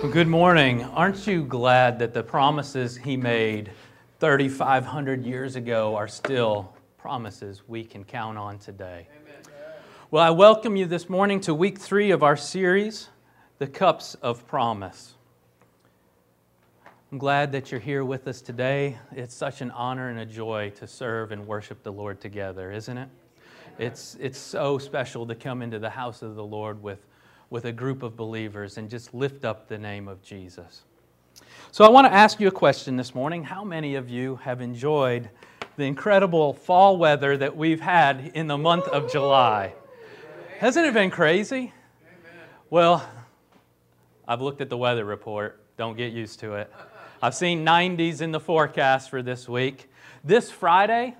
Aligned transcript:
Well, 0.00 0.12
good 0.12 0.28
morning. 0.28 0.84
Aren't 0.84 1.26
you 1.26 1.42
glad 1.42 1.98
that 1.98 2.14
the 2.14 2.22
promises 2.22 2.96
he 2.96 3.16
made 3.16 3.72
3,500 4.20 5.26
years 5.26 5.56
ago 5.56 5.96
are 5.96 6.06
still 6.06 6.72
promises 6.98 7.62
we 7.66 7.82
can 7.82 8.04
count 8.04 8.38
on 8.38 8.60
today? 8.60 9.08
Amen. 9.20 9.54
Well, 10.12 10.22
I 10.22 10.30
welcome 10.30 10.76
you 10.76 10.86
this 10.86 11.08
morning 11.08 11.40
to 11.40 11.52
week 11.52 11.80
three 11.80 12.12
of 12.12 12.22
our 12.22 12.36
series, 12.36 13.08
The 13.58 13.66
Cups 13.66 14.14
of 14.22 14.46
Promise. 14.46 15.14
I'm 17.10 17.18
glad 17.18 17.50
that 17.50 17.72
you're 17.72 17.80
here 17.80 18.04
with 18.04 18.28
us 18.28 18.40
today. 18.40 18.98
It's 19.10 19.34
such 19.34 19.62
an 19.62 19.72
honor 19.72 20.10
and 20.10 20.20
a 20.20 20.26
joy 20.26 20.70
to 20.76 20.86
serve 20.86 21.32
and 21.32 21.44
worship 21.44 21.82
the 21.82 21.92
Lord 21.92 22.20
together, 22.20 22.70
isn't 22.70 22.98
it? 22.98 23.08
It's, 23.80 24.16
it's 24.20 24.38
so 24.38 24.78
special 24.78 25.26
to 25.26 25.34
come 25.34 25.60
into 25.60 25.80
the 25.80 25.90
house 25.90 26.22
of 26.22 26.36
the 26.36 26.44
Lord 26.44 26.80
with 26.84 27.04
with 27.50 27.64
a 27.64 27.72
group 27.72 28.02
of 28.02 28.16
believers 28.16 28.78
and 28.78 28.90
just 28.90 29.14
lift 29.14 29.44
up 29.44 29.68
the 29.68 29.78
name 29.78 30.08
of 30.08 30.22
Jesus. 30.22 30.82
So, 31.70 31.84
I 31.84 31.88
want 31.88 32.06
to 32.06 32.12
ask 32.12 32.40
you 32.40 32.48
a 32.48 32.52
question 32.52 32.96
this 32.96 33.14
morning. 33.14 33.44
How 33.44 33.62
many 33.62 33.94
of 33.94 34.08
you 34.08 34.36
have 34.36 34.60
enjoyed 34.60 35.30
the 35.76 35.84
incredible 35.84 36.54
fall 36.54 36.96
weather 36.96 37.36
that 37.36 37.56
we've 37.56 37.80
had 37.80 38.32
in 38.34 38.46
the 38.46 38.58
month 38.58 38.88
of 38.88 39.10
July? 39.12 39.74
Hasn't 40.58 40.86
it 40.86 40.94
been 40.94 41.10
crazy? 41.10 41.72
Well, 42.70 43.08
I've 44.26 44.40
looked 44.40 44.60
at 44.60 44.68
the 44.68 44.76
weather 44.76 45.04
report. 45.04 45.62
Don't 45.76 45.96
get 45.96 46.12
used 46.12 46.40
to 46.40 46.54
it. 46.54 46.72
I've 47.22 47.34
seen 47.34 47.64
90s 47.64 48.20
in 48.20 48.32
the 48.32 48.40
forecast 48.40 49.08
for 49.08 49.22
this 49.22 49.48
week. 49.48 49.90
This 50.24 50.50
Friday, 50.50 51.16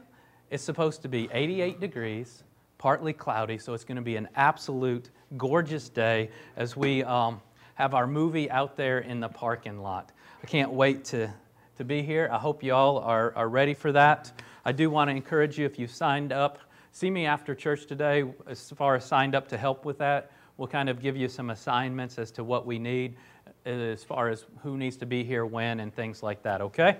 it's 0.51 0.63
supposed 0.63 1.03
to 1.03 1.09
be 1.09 1.29
88 1.33 1.81
degrees, 1.81 2.43
partly 2.79 3.13
cloudy, 3.13 3.59
so 3.59 3.75
it's 3.75 3.85
going 3.85 3.97
to 3.97 4.03
be 4.03 4.17
an 4.17 4.29
absolute 4.35 5.11
gorgeous 5.37 5.89
day 5.89 6.31
as 6.57 6.77
we 6.77 7.05
um, 7.05 7.41
have 7.75 7.95
our 7.95 8.07
movie 8.07 8.51
out 8.51 8.77
there 8.77 9.01
in 9.01 9.21
the 9.21 9.29
parking 9.29 9.81
lot. 9.81 10.13
I 10.43 10.47
can't 10.47 10.73
wait 10.73 11.05
to, 11.07 11.33
to 11.77 11.85
be 11.85 12.03
here. 12.03 12.29
I 12.33 12.39
hope 12.39 12.63
you 12.63 12.75
all 12.75 12.99
are, 12.99 13.33
are 13.37 13.49
ready 13.49 13.75
for 13.75 13.93
that. 13.93 14.33
I 14.65 14.73
do 14.73 14.91
want 14.91 15.09
to 15.09 15.17
encourage 15.17 15.59
you 15.59 15.67
if 15.67 15.79
you've 15.79 15.91
signed 15.91 16.33
up, 16.33 16.59
see 16.93 17.11
me 17.11 17.27
after 17.27 17.55
church 17.55 17.87
today 17.87 18.25
as 18.47 18.71
far 18.71 18.97
as 18.97 19.05
signed 19.05 19.35
up 19.35 19.49
to 19.49 19.59
help 19.59 19.85
with 19.85 19.99
that. 19.99 20.31
We'll 20.57 20.69
kind 20.69 20.89
of 20.89 21.01
give 21.01 21.17
you 21.17 21.29
some 21.29 21.51
assignments 21.51 22.19
as 22.19 22.31
to 22.33 22.45
what 22.45 22.67
we 22.67 22.79
need 22.79 23.17
as 23.65 24.03
far 24.03 24.29
as 24.29 24.47
who 24.63 24.77
needs 24.77 24.97
to 24.97 25.07
be 25.07 25.25
here 25.25 25.45
when 25.45 25.81
and 25.81 25.95
things 25.95 26.23
like 26.23 26.43
that, 26.43 26.61
okay? 26.61 26.97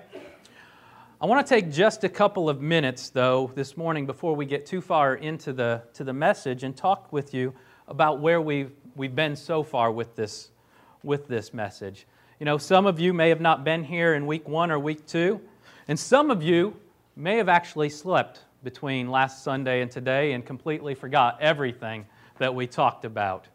I 1.21 1.25
want 1.25 1.45
to 1.45 1.53
take 1.53 1.71
just 1.71 2.05
a 2.05 2.09
couple 2.09 2.49
of 2.49 2.61
minutes, 2.61 3.09
though, 3.09 3.51
this 3.53 3.75
morning 3.75 4.05
before 4.05 4.35
we 4.35 4.45
get 4.45 4.65
too 4.65 4.79
far 4.79 5.15
into 5.15 5.51
the, 5.51 5.81
to 5.95 6.05
the 6.05 6.13
message 6.13 6.63
and 6.63 6.77
talk 6.77 7.11
with 7.11 7.33
you 7.33 7.53
about 7.89 8.19
where 8.19 8.39
we've, 8.39 8.71
we've 8.95 9.15
been 9.15 9.35
so 9.35 9.63
far 9.63 9.91
with 9.91 10.15
this, 10.15 10.51
with 11.03 11.27
this 11.27 11.53
message. 11.53 12.05
You 12.39 12.45
know, 12.45 12.57
some 12.57 12.85
of 12.85 12.99
you 12.99 13.11
may 13.13 13.29
have 13.29 13.41
not 13.41 13.65
been 13.65 13.83
here 13.83 14.13
in 14.13 14.25
week 14.25 14.47
one 14.47 14.71
or 14.71 14.79
week 14.79 15.05
two, 15.05 15.41
and 15.87 15.99
some 15.99 16.31
of 16.31 16.41
you 16.41 16.79
may 17.15 17.35
have 17.37 17.49
actually 17.49 17.89
slept 17.89 18.45
between 18.63 19.09
last 19.09 19.43
Sunday 19.43 19.81
and 19.81 19.91
today 19.91 20.33
and 20.33 20.45
completely 20.45 20.95
forgot 20.95 21.37
everything 21.41 22.05
that 22.37 22.53
we 22.53 22.67
talked 22.67 23.03
about. 23.03 23.47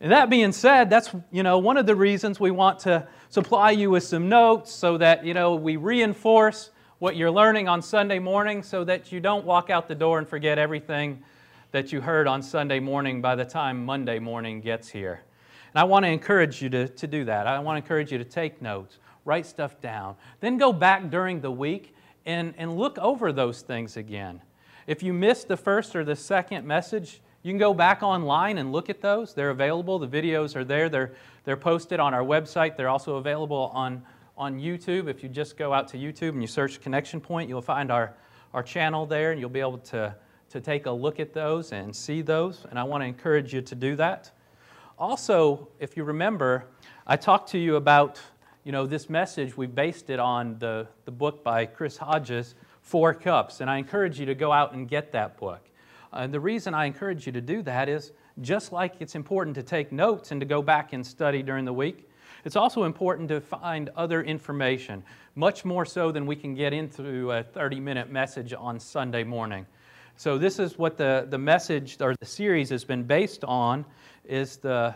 And 0.00 0.12
that 0.12 0.30
being 0.30 0.52
said, 0.52 0.90
that's 0.90 1.10
you 1.30 1.42
know 1.42 1.58
one 1.58 1.76
of 1.76 1.86
the 1.86 1.94
reasons 1.94 2.38
we 2.38 2.50
want 2.50 2.80
to 2.80 3.06
supply 3.30 3.72
you 3.72 3.90
with 3.90 4.04
some 4.04 4.28
notes 4.28 4.72
so 4.72 4.96
that 4.98 5.24
you 5.24 5.34
know 5.34 5.56
we 5.56 5.76
reinforce 5.76 6.70
what 7.00 7.16
you're 7.16 7.30
learning 7.30 7.68
on 7.68 7.82
Sunday 7.82 8.18
morning 8.18 8.62
so 8.62 8.84
that 8.84 9.12
you 9.12 9.20
don't 9.20 9.44
walk 9.44 9.70
out 9.70 9.88
the 9.88 9.94
door 9.94 10.18
and 10.18 10.28
forget 10.28 10.58
everything 10.58 11.22
that 11.70 11.92
you 11.92 12.00
heard 12.00 12.26
on 12.26 12.42
Sunday 12.42 12.80
morning 12.80 13.20
by 13.20 13.34
the 13.34 13.44
time 13.44 13.84
Monday 13.84 14.18
morning 14.18 14.60
gets 14.60 14.88
here. 14.88 15.22
And 15.74 15.80
I 15.80 15.84
want 15.84 16.04
to 16.04 16.10
encourage 16.10 16.62
you 16.62 16.70
to, 16.70 16.88
to 16.88 17.06
do 17.06 17.24
that. 17.26 17.46
I 17.46 17.58
want 17.58 17.76
to 17.76 17.84
encourage 17.84 18.10
you 18.10 18.18
to 18.18 18.24
take 18.24 18.62
notes, 18.62 18.98
write 19.24 19.44
stuff 19.44 19.80
down, 19.80 20.16
then 20.40 20.56
go 20.56 20.72
back 20.72 21.10
during 21.10 21.40
the 21.40 21.50
week 21.50 21.94
and, 22.24 22.54
and 22.56 22.76
look 22.78 22.96
over 22.98 23.32
those 23.32 23.60
things 23.60 23.96
again. 23.96 24.40
If 24.86 25.02
you 25.02 25.12
missed 25.12 25.48
the 25.48 25.56
first 25.56 25.94
or 25.94 26.04
the 26.04 26.16
second 26.16 26.66
message, 26.66 27.20
you 27.42 27.52
can 27.52 27.58
go 27.58 27.74
back 27.74 28.02
online 28.02 28.58
and 28.58 28.72
look 28.72 28.88
at 28.88 29.02
those. 29.02 29.34
They're 29.34 29.50
available. 29.50 29.98
The 29.98 30.08
videos 30.08 30.56
are 30.56 30.64
there. 30.64 30.88
They're, 30.88 31.12
they're 31.44 31.56
posted 31.56 32.00
on 32.00 32.14
our 32.14 32.22
website. 32.22 32.76
They're 32.76 32.88
also 32.88 33.16
available 33.16 33.70
on, 33.74 34.02
on 34.38 34.58
YouTube. 34.58 35.08
If 35.08 35.22
you 35.22 35.28
just 35.28 35.58
go 35.58 35.74
out 35.74 35.88
to 35.88 35.98
YouTube 35.98 36.30
and 36.30 36.40
you 36.40 36.48
search 36.48 36.80
Connection 36.80 37.20
Point, 37.20 37.50
you'll 37.50 37.60
find 37.60 37.90
our, 37.92 38.14
our 38.54 38.62
channel 38.62 39.04
there 39.04 39.32
and 39.32 39.40
you'll 39.40 39.50
be 39.50 39.60
able 39.60 39.78
to 39.78 40.14
to 40.50 40.60
take 40.60 40.86
a 40.86 40.90
look 40.90 41.20
at 41.20 41.32
those 41.32 41.72
and 41.72 41.94
see 41.94 42.22
those, 42.22 42.66
and 42.70 42.78
I 42.78 42.84
want 42.84 43.02
to 43.02 43.06
encourage 43.06 43.52
you 43.52 43.60
to 43.62 43.74
do 43.74 43.96
that. 43.96 44.30
Also, 44.98 45.68
if 45.78 45.96
you 45.96 46.04
remember, 46.04 46.64
I 47.06 47.16
talked 47.16 47.50
to 47.50 47.58
you 47.58 47.76
about 47.76 48.18
you 48.64 48.72
know, 48.72 48.86
this 48.86 49.08
message, 49.08 49.56
we 49.56 49.66
based 49.66 50.10
it 50.10 50.18
on 50.18 50.58
the, 50.58 50.86
the 51.06 51.10
book 51.10 51.42
by 51.42 51.64
Chris 51.64 51.96
Hodges, 51.96 52.54
Four 52.82 53.14
Cups, 53.14 53.60
and 53.62 53.70
I 53.70 53.78
encourage 53.78 54.20
you 54.20 54.26
to 54.26 54.34
go 54.34 54.52
out 54.52 54.74
and 54.74 54.86
get 54.86 55.12
that 55.12 55.38
book. 55.38 55.60
Uh, 56.12 56.18
and 56.18 56.34
the 56.34 56.40
reason 56.40 56.74
I 56.74 56.84
encourage 56.84 57.26
you 57.26 57.32
to 57.32 57.40
do 57.40 57.62
that 57.62 57.88
is 57.88 58.12
just 58.40 58.72
like 58.72 58.94
it's 59.00 59.14
important 59.14 59.54
to 59.56 59.62
take 59.62 59.90
notes 59.90 60.32
and 60.32 60.40
to 60.40 60.46
go 60.46 60.60
back 60.60 60.92
and 60.92 61.06
study 61.06 61.42
during 61.42 61.64
the 61.64 61.72
week, 61.72 62.10
it's 62.44 62.56
also 62.56 62.84
important 62.84 63.28
to 63.30 63.40
find 63.40 63.90
other 63.96 64.22
information, 64.22 65.02
much 65.34 65.64
more 65.64 65.84
so 65.84 66.12
than 66.12 66.26
we 66.26 66.36
can 66.36 66.54
get 66.54 66.72
into 66.72 67.32
a 67.32 67.42
30 67.42 67.80
minute 67.80 68.10
message 68.10 68.52
on 68.52 68.78
Sunday 68.78 69.24
morning. 69.24 69.66
So 70.18 70.36
this 70.36 70.58
is 70.58 70.76
what 70.76 70.96
the, 70.96 71.28
the 71.30 71.38
message 71.38 71.96
or 72.00 72.12
the 72.18 72.26
series 72.26 72.70
has 72.70 72.82
been 72.82 73.04
based 73.04 73.44
on 73.44 73.84
is 74.24 74.56
the, 74.56 74.92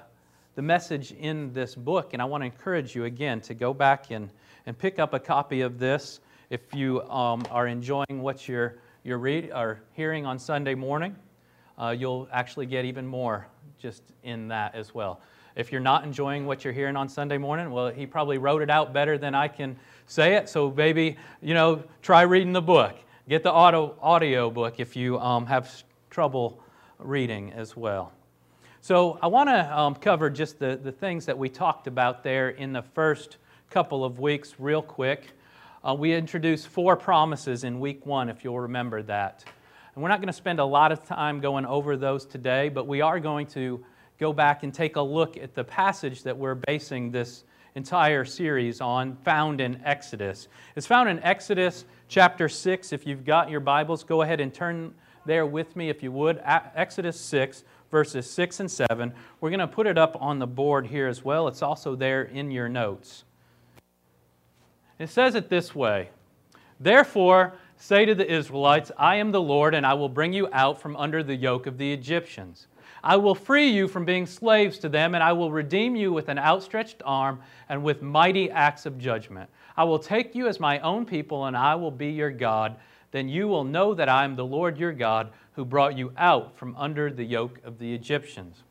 the 0.56 0.62
message 0.62 1.12
in 1.12 1.52
this 1.52 1.76
book. 1.76 2.12
And 2.12 2.20
I 2.20 2.24
want 2.24 2.40
to 2.40 2.46
encourage 2.46 2.96
you 2.96 3.04
again 3.04 3.40
to 3.42 3.54
go 3.54 3.72
back 3.72 4.10
and, 4.10 4.30
and 4.66 4.76
pick 4.76 4.98
up 4.98 5.14
a 5.14 5.20
copy 5.20 5.60
of 5.60 5.78
this 5.78 6.18
if 6.50 6.74
you 6.74 7.02
um, 7.02 7.44
are 7.52 7.68
enjoying 7.68 8.20
what 8.20 8.48
you're, 8.48 8.78
you're 9.04 9.18
read, 9.18 9.52
or 9.54 9.80
hearing 9.92 10.26
on 10.26 10.40
Sunday 10.40 10.74
morning. 10.74 11.14
Uh, 11.78 11.94
you'll 11.96 12.28
actually 12.32 12.66
get 12.66 12.84
even 12.84 13.06
more 13.06 13.46
just 13.78 14.02
in 14.24 14.48
that 14.48 14.74
as 14.74 14.92
well. 14.92 15.20
If 15.54 15.70
you're 15.70 15.80
not 15.80 16.02
enjoying 16.02 16.46
what 16.46 16.64
you're 16.64 16.72
hearing 16.72 16.96
on 16.96 17.08
Sunday 17.08 17.38
morning, 17.38 17.70
well, 17.70 17.90
he 17.90 18.06
probably 18.06 18.38
wrote 18.38 18.60
it 18.60 18.70
out 18.70 18.92
better 18.92 19.18
than 19.18 19.36
I 19.36 19.46
can 19.46 19.76
say 20.08 20.34
it. 20.34 20.48
So 20.48 20.72
maybe, 20.72 21.16
you 21.40 21.54
know, 21.54 21.84
try 22.02 22.22
reading 22.22 22.52
the 22.52 22.60
book. 22.60 22.96
Get 23.32 23.44
the 23.44 23.50
auto, 23.50 23.96
audio 24.02 24.50
book 24.50 24.78
if 24.78 24.94
you 24.94 25.18
um, 25.18 25.46
have 25.46 25.84
trouble 26.10 26.62
reading 26.98 27.50
as 27.54 27.74
well. 27.74 28.12
So 28.82 29.18
I 29.22 29.28
want 29.28 29.48
to 29.48 29.78
um, 29.78 29.94
cover 29.94 30.28
just 30.28 30.58
the, 30.58 30.76
the 30.76 30.92
things 30.92 31.24
that 31.24 31.38
we 31.38 31.48
talked 31.48 31.86
about 31.86 32.22
there 32.22 32.50
in 32.50 32.74
the 32.74 32.82
first 32.82 33.38
couple 33.70 34.04
of 34.04 34.18
weeks 34.18 34.56
real 34.58 34.82
quick. 34.82 35.28
Uh, 35.82 35.96
we 35.98 36.12
introduced 36.12 36.68
four 36.68 36.94
promises 36.94 37.64
in 37.64 37.80
week 37.80 38.04
one, 38.04 38.28
if 38.28 38.44
you'll 38.44 38.60
remember 38.60 39.02
that. 39.04 39.42
And 39.94 40.02
we're 40.02 40.10
not 40.10 40.18
going 40.18 40.26
to 40.26 40.34
spend 40.34 40.60
a 40.60 40.66
lot 40.66 40.92
of 40.92 41.02
time 41.02 41.40
going 41.40 41.64
over 41.64 41.96
those 41.96 42.26
today, 42.26 42.68
but 42.68 42.86
we 42.86 43.00
are 43.00 43.18
going 43.18 43.46
to 43.46 43.82
go 44.20 44.34
back 44.34 44.62
and 44.62 44.74
take 44.74 44.96
a 44.96 45.00
look 45.00 45.38
at 45.38 45.54
the 45.54 45.64
passage 45.64 46.24
that 46.24 46.36
we're 46.36 46.56
basing 46.56 47.10
this 47.10 47.44
entire 47.74 48.24
series 48.24 48.80
on, 48.80 49.16
found 49.24 49.60
in 49.60 49.80
Exodus. 49.84 50.48
It's 50.76 50.86
found 50.86 51.08
in 51.08 51.18
Exodus 51.20 51.84
chapter 52.08 52.48
6. 52.48 52.92
If 52.92 53.06
you've 53.06 53.24
got 53.24 53.50
your 53.50 53.60
Bibles, 53.60 54.04
go 54.04 54.22
ahead 54.22 54.40
and 54.40 54.52
turn 54.52 54.94
there 55.24 55.46
with 55.46 55.74
me 55.76 55.88
if 55.88 56.02
you 56.02 56.12
would. 56.12 56.40
Exodus 56.44 57.18
6, 57.20 57.64
verses 57.90 58.30
6 58.30 58.60
and 58.60 58.70
7. 58.70 59.12
We're 59.40 59.50
going 59.50 59.60
to 59.60 59.66
put 59.66 59.86
it 59.86 59.98
up 59.98 60.16
on 60.20 60.38
the 60.38 60.46
board 60.46 60.86
here 60.86 61.08
as 61.08 61.24
well. 61.24 61.48
It's 61.48 61.62
also 61.62 61.94
there 61.94 62.22
in 62.22 62.50
your 62.50 62.68
notes. 62.68 63.24
It 64.98 65.08
says 65.08 65.34
it 65.34 65.48
this 65.48 65.74
way 65.74 66.10
Therefore, 66.78 67.54
say 67.76 68.04
to 68.04 68.14
the 68.14 68.30
Israelites, 68.30 68.90
I 68.98 69.16
am 69.16 69.32
the 69.32 69.40
Lord, 69.40 69.74
and 69.74 69.86
I 69.86 69.94
will 69.94 70.08
bring 70.08 70.32
you 70.32 70.48
out 70.52 70.80
from 70.80 70.96
under 70.96 71.22
the 71.22 71.36
yoke 71.36 71.66
of 71.66 71.78
the 71.78 71.92
Egyptians. 71.92 72.66
I 73.04 73.16
will 73.16 73.34
free 73.34 73.68
you 73.68 73.88
from 73.88 74.04
being 74.04 74.26
slaves 74.26 74.78
to 74.78 74.88
them, 74.88 75.14
and 75.14 75.24
I 75.24 75.32
will 75.32 75.50
redeem 75.50 75.96
you 75.96 76.12
with 76.12 76.28
an 76.28 76.38
outstretched 76.38 77.02
arm 77.04 77.40
and 77.68 77.82
with 77.82 78.00
mighty 78.02 78.50
acts 78.50 78.86
of 78.86 78.98
judgment. 78.98 79.50
I 79.76 79.84
will 79.84 79.98
take 79.98 80.34
you 80.34 80.46
as 80.46 80.60
my 80.60 80.78
own 80.80 81.04
people, 81.04 81.46
and 81.46 81.56
I 81.56 81.74
will 81.74 81.90
be 81.90 82.10
your 82.10 82.30
God. 82.30 82.76
Then 83.10 83.28
you 83.28 83.48
will 83.48 83.64
know 83.64 83.94
that 83.94 84.08
I 84.08 84.24
am 84.24 84.36
the 84.36 84.44
Lord 84.44 84.78
your 84.78 84.92
God 84.92 85.30
who 85.54 85.64
brought 85.64 85.98
you 85.98 86.12
out 86.16 86.56
from 86.56 86.76
under 86.76 87.10
the 87.10 87.24
yoke 87.24 87.58
of 87.64 87.78
the 87.78 87.92
Egyptians. 87.92 88.62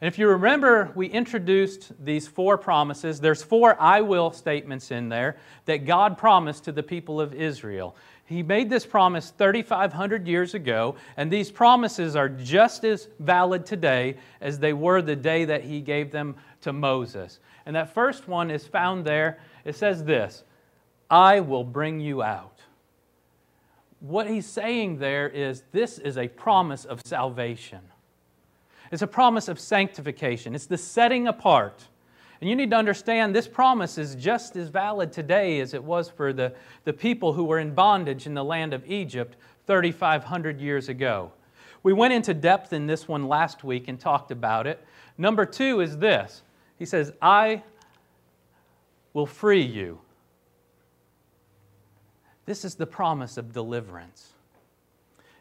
And 0.00 0.06
if 0.06 0.16
you 0.16 0.28
remember, 0.28 0.92
we 0.94 1.08
introduced 1.08 1.92
these 2.04 2.28
four 2.28 2.56
promises. 2.56 3.18
There's 3.18 3.42
four 3.42 3.80
I 3.80 4.00
will 4.00 4.30
statements 4.30 4.92
in 4.92 5.08
there 5.08 5.38
that 5.64 5.86
God 5.86 6.16
promised 6.16 6.64
to 6.64 6.72
the 6.72 6.84
people 6.84 7.20
of 7.20 7.34
Israel. 7.34 7.96
He 8.28 8.42
made 8.42 8.68
this 8.68 8.84
promise 8.84 9.30
3,500 9.38 10.28
years 10.28 10.52
ago, 10.52 10.96
and 11.16 11.30
these 11.30 11.50
promises 11.50 12.14
are 12.14 12.28
just 12.28 12.84
as 12.84 13.08
valid 13.18 13.64
today 13.64 14.18
as 14.42 14.58
they 14.58 14.74
were 14.74 15.00
the 15.00 15.16
day 15.16 15.46
that 15.46 15.64
He 15.64 15.80
gave 15.80 16.10
them 16.10 16.36
to 16.60 16.74
Moses. 16.74 17.40
And 17.64 17.74
that 17.74 17.94
first 17.94 18.28
one 18.28 18.50
is 18.50 18.66
found 18.66 19.06
there. 19.06 19.38
It 19.64 19.76
says 19.76 20.04
this 20.04 20.44
I 21.10 21.40
will 21.40 21.64
bring 21.64 22.00
you 22.00 22.22
out. 22.22 22.60
What 24.00 24.28
He's 24.28 24.46
saying 24.46 24.98
there 24.98 25.30
is 25.30 25.62
this 25.72 25.98
is 25.98 26.18
a 26.18 26.28
promise 26.28 26.84
of 26.84 27.00
salvation, 27.06 27.80
it's 28.92 29.00
a 29.00 29.06
promise 29.06 29.48
of 29.48 29.58
sanctification, 29.58 30.54
it's 30.54 30.66
the 30.66 30.76
setting 30.76 31.28
apart. 31.28 31.86
And 32.40 32.48
you 32.48 32.54
need 32.54 32.70
to 32.70 32.76
understand 32.76 33.34
this 33.34 33.48
promise 33.48 33.98
is 33.98 34.14
just 34.14 34.54
as 34.56 34.68
valid 34.68 35.12
today 35.12 35.60
as 35.60 35.74
it 35.74 35.82
was 35.82 36.08
for 36.08 36.32
the, 36.32 36.54
the 36.84 36.92
people 36.92 37.32
who 37.32 37.44
were 37.44 37.58
in 37.58 37.74
bondage 37.74 38.26
in 38.26 38.34
the 38.34 38.44
land 38.44 38.72
of 38.72 38.88
Egypt 38.88 39.36
3,500 39.66 40.60
years 40.60 40.88
ago. 40.88 41.32
We 41.82 41.92
went 41.92 42.12
into 42.12 42.34
depth 42.34 42.72
in 42.72 42.86
this 42.86 43.08
one 43.08 43.28
last 43.28 43.64
week 43.64 43.88
and 43.88 43.98
talked 43.98 44.30
about 44.30 44.66
it. 44.66 44.84
Number 45.16 45.44
two 45.46 45.80
is 45.80 45.98
this 45.98 46.42
He 46.78 46.84
says, 46.84 47.12
I 47.20 47.62
will 49.12 49.26
free 49.26 49.62
you. 49.62 50.00
This 52.46 52.64
is 52.64 52.76
the 52.76 52.86
promise 52.86 53.36
of 53.36 53.52
deliverance. 53.52 54.32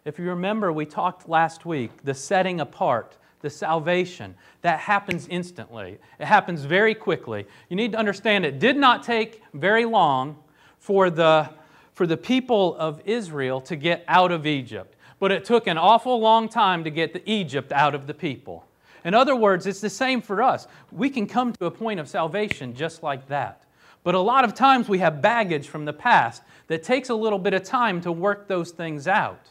If 0.03 0.19
you 0.19 0.25
remember, 0.25 0.71
we 0.71 0.85
talked 0.85 1.29
last 1.29 1.65
week 1.65 1.91
the 2.03 2.13
setting 2.13 2.59
apart 2.59 3.17
the 3.41 3.49
salvation, 3.49 4.35
that 4.61 4.79
happens 4.79 5.27
instantly. 5.29 5.99
It 6.19 6.25
happens 6.25 6.63
very 6.63 6.95
quickly. 6.95 7.45
You 7.69 7.75
need 7.75 7.91
to 7.91 7.97
understand 7.97 8.45
it 8.45 8.59
did 8.59 8.77
not 8.77 9.03
take 9.03 9.43
very 9.53 9.85
long 9.85 10.37
for 10.79 11.09
the, 11.09 11.49
for 11.93 12.07
the 12.07 12.17
people 12.17 12.75
of 12.77 13.01
Israel 13.05 13.61
to 13.61 13.75
get 13.75 14.03
out 14.07 14.31
of 14.31 14.47
Egypt, 14.47 14.95
but 15.19 15.31
it 15.31 15.45
took 15.45 15.67
an 15.67 15.77
awful 15.77 16.19
long 16.19 16.49
time 16.49 16.83
to 16.83 16.89
get 16.89 17.13
the 17.13 17.29
Egypt 17.29 17.71
out 17.71 17.93
of 17.93 18.07
the 18.07 18.13
people. 18.13 18.65
In 19.03 19.13
other 19.13 19.35
words, 19.35 19.67
it's 19.67 19.81
the 19.81 19.89
same 19.89 20.21
for 20.21 20.41
us. 20.41 20.67
We 20.91 21.09
can 21.09 21.27
come 21.27 21.53
to 21.53 21.65
a 21.65 21.71
point 21.71 21.99
of 21.99 22.09
salvation 22.09 22.75
just 22.75 23.03
like 23.03 23.27
that. 23.27 23.63
But 24.03 24.15
a 24.15 24.19
lot 24.19 24.43
of 24.43 24.53
times 24.53 24.89
we 24.89 24.99
have 24.99 25.21
baggage 25.21 25.67
from 25.67 25.85
the 25.85 25.93
past 25.93 26.41
that 26.67 26.83
takes 26.83 27.09
a 27.09 27.15
little 27.15 27.39
bit 27.39 27.53
of 27.53 27.63
time 27.63 28.01
to 28.01 28.11
work 28.11 28.47
those 28.47 28.71
things 28.71 29.07
out. 29.07 29.49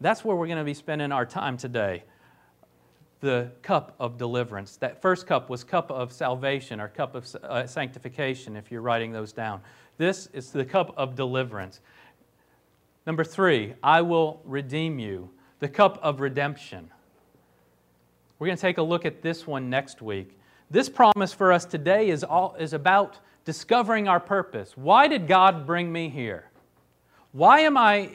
That's 0.00 0.24
where 0.24 0.36
we're 0.36 0.46
going 0.46 0.58
to 0.58 0.64
be 0.64 0.74
spending 0.74 1.12
our 1.12 1.24
time 1.24 1.56
today 1.56 2.02
the 3.22 3.52
cup 3.62 3.94
of 4.00 4.18
deliverance. 4.18 4.76
That 4.76 5.00
first 5.00 5.28
cup 5.28 5.48
was 5.48 5.62
cup 5.62 5.92
of 5.92 6.12
salvation 6.12 6.80
or 6.80 6.88
cup 6.88 7.14
of 7.14 7.34
uh, 7.36 7.66
sanctification, 7.68 8.56
if 8.56 8.70
you're 8.70 8.82
writing 8.82 9.12
those 9.12 9.32
down. 9.32 9.60
This 9.96 10.26
is 10.32 10.50
the 10.50 10.64
cup 10.64 10.92
of 10.96 11.14
deliverance. 11.14 11.80
Number 13.06 13.22
three, 13.22 13.74
I 13.80 14.02
will 14.02 14.42
redeem 14.44 14.98
you, 14.98 15.30
the 15.60 15.68
cup 15.68 16.00
of 16.02 16.20
redemption. 16.20 16.90
We're 18.40 18.48
going 18.48 18.56
to 18.56 18.60
take 18.60 18.78
a 18.78 18.82
look 18.82 19.06
at 19.06 19.22
this 19.22 19.46
one 19.46 19.70
next 19.70 20.02
week. 20.02 20.36
This 20.68 20.88
promise 20.88 21.32
for 21.32 21.52
us 21.52 21.64
today 21.64 22.10
is, 22.10 22.24
all, 22.24 22.56
is 22.58 22.72
about 22.72 23.20
discovering 23.44 24.08
our 24.08 24.18
purpose. 24.18 24.76
Why 24.76 25.06
did 25.06 25.28
God 25.28 25.64
bring 25.64 25.92
me 25.92 26.08
here? 26.08 26.50
Why 27.30 27.60
am 27.60 27.76
I 27.76 28.10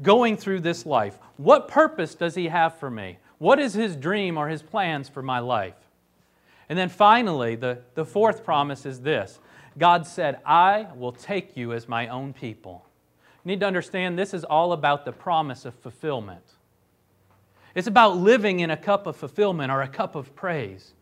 going 0.00 0.38
through 0.38 0.60
this 0.60 0.86
life? 0.86 1.18
What 1.36 1.68
purpose 1.68 2.14
does 2.14 2.34
He 2.34 2.46
have 2.48 2.78
for 2.78 2.90
me? 2.90 3.18
What 3.38 3.58
is 3.58 3.74
his 3.74 3.96
dream 3.96 4.38
or 4.38 4.48
his 4.48 4.62
plans 4.62 5.08
for 5.08 5.22
my 5.22 5.38
life? 5.38 5.74
And 6.68 6.78
then 6.78 6.88
finally, 6.88 7.54
the, 7.54 7.78
the 7.94 8.04
fourth 8.04 8.44
promise 8.44 8.86
is 8.86 9.00
this 9.00 9.38
God 9.78 10.06
said, 10.06 10.40
I 10.44 10.88
will 10.96 11.12
take 11.12 11.56
you 11.56 11.72
as 11.72 11.88
my 11.88 12.08
own 12.08 12.32
people. 12.32 12.84
You 13.44 13.50
need 13.50 13.60
to 13.60 13.66
understand 13.66 14.18
this 14.18 14.34
is 14.34 14.44
all 14.44 14.72
about 14.72 15.04
the 15.04 15.12
promise 15.12 15.64
of 15.64 15.74
fulfillment. 15.74 16.42
It's 17.74 17.86
about 17.86 18.16
living 18.16 18.60
in 18.60 18.70
a 18.70 18.76
cup 18.76 19.06
of 19.06 19.16
fulfillment 19.16 19.70
or 19.70 19.82
a 19.82 19.88
cup 19.88 20.14
of 20.14 20.34
praise. 20.34 20.94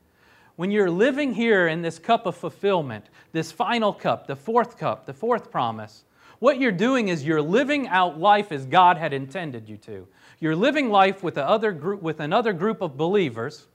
When 0.57 0.71
you're 0.71 0.91
living 0.91 1.35
here 1.35 1.69
in 1.69 1.83
this 1.83 1.99
cup 1.99 2.27
of 2.27 2.37
fulfillment, 2.37 3.07
this 3.33 3.53
final 3.53 3.93
cup, 3.93 4.27
the 4.27 4.37
fourth 4.37 4.77
cup, 4.77 5.07
the 5.07 5.13
fourth 5.13 5.51
promise, 5.51 6.05
what 6.41 6.61
you're 6.61 6.73
doing 6.73 7.09
is 7.09 7.25
you're 7.25 7.41
living 7.41 7.89
out 7.89 8.19
life 8.19 8.53
as 8.53 8.67
God 8.67 8.97
had 8.97 9.13
intended 9.13 9.69
you 9.69 9.77
to. 9.79 10.07
You're 10.45 10.55
living 10.55 10.91
life 10.91 11.23
with, 11.23 11.39
other 11.39 11.73
group, 11.73 12.03
with 12.03 12.21
another 12.21 12.53
group 12.53 12.83
of 12.83 12.99
believers, 12.99 13.67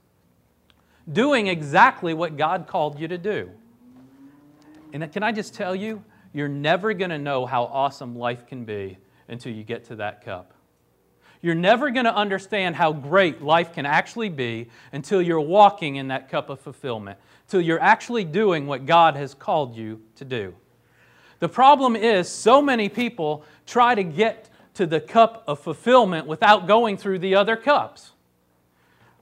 doing 1.12 1.48
exactly 1.48 2.14
what 2.14 2.36
God 2.36 2.68
called 2.68 3.00
you 3.00 3.08
to 3.08 3.18
do. 3.18 3.50
And 4.92 5.12
can 5.12 5.24
I 5.24 5.32
just 5.32 5.52
tell 5.52 5.74
you, 5.74 6.04
you're 6.32 6.46
never 6.46 6.94
going 6.94 7.10
to 7.10 7.18
know 7.18 7.44
how 7.44 7.64
awesome 7.64 8.16
life 8.16 8.46
can 8.46 8.64
be 8.64 8.98
until 9.26 9.52
you 9.52 9.64
get 9.64 9.86
to 9.86 9.96
that 9.96 10.24
cup. 10.24 10.54
You're 11.42 11.56
never 11.56 11.90
going 11.90 12.04
to 12.04 12.14
understand 12.14 12.76
how 12.76 12.92
great 12.92 13.42
life 13.42 13.72
can 13.72 13.84
actually 13.84 14.28
be 14.28 14.68
until 14.92 15.20
you're 15.20 15.40
walking 15.40 15.96
in 15.96 16.06
that 16.06 16.28
cup 16.28 16.50
of 16.50 16.60
fulfillment, 16.60 17.18
until 17.48 17.62
you're 17.62 17.82
actually 17.82 18.22
doing 18.22 18.68
what 18.68 18.86
God 18.86 19.16
has 19.16 19.34
called 19.34 19.74
you 19.74 20.02
to 20.14 20.24
do. 20.24 20.54
The 21.40 21.48
problem 21.48 21.96
is, 21.96 22.28
so 22.28 22.62
many 22.62 22.88
people 22.88 23.44
try 23.66 23.96
to 23.96 24.04
get 24.04 24.49
to 24.80 24.86
the 24.86 24.98
cup 24.98 25.44
of 25.46 25.58
fulfillment 25.60 26.26
without 26.26 26.66
going 26.66 26.96
through 26.96 27.18
the 27.18 27.34
other 27.34 27.54
cups. 27.54 28.12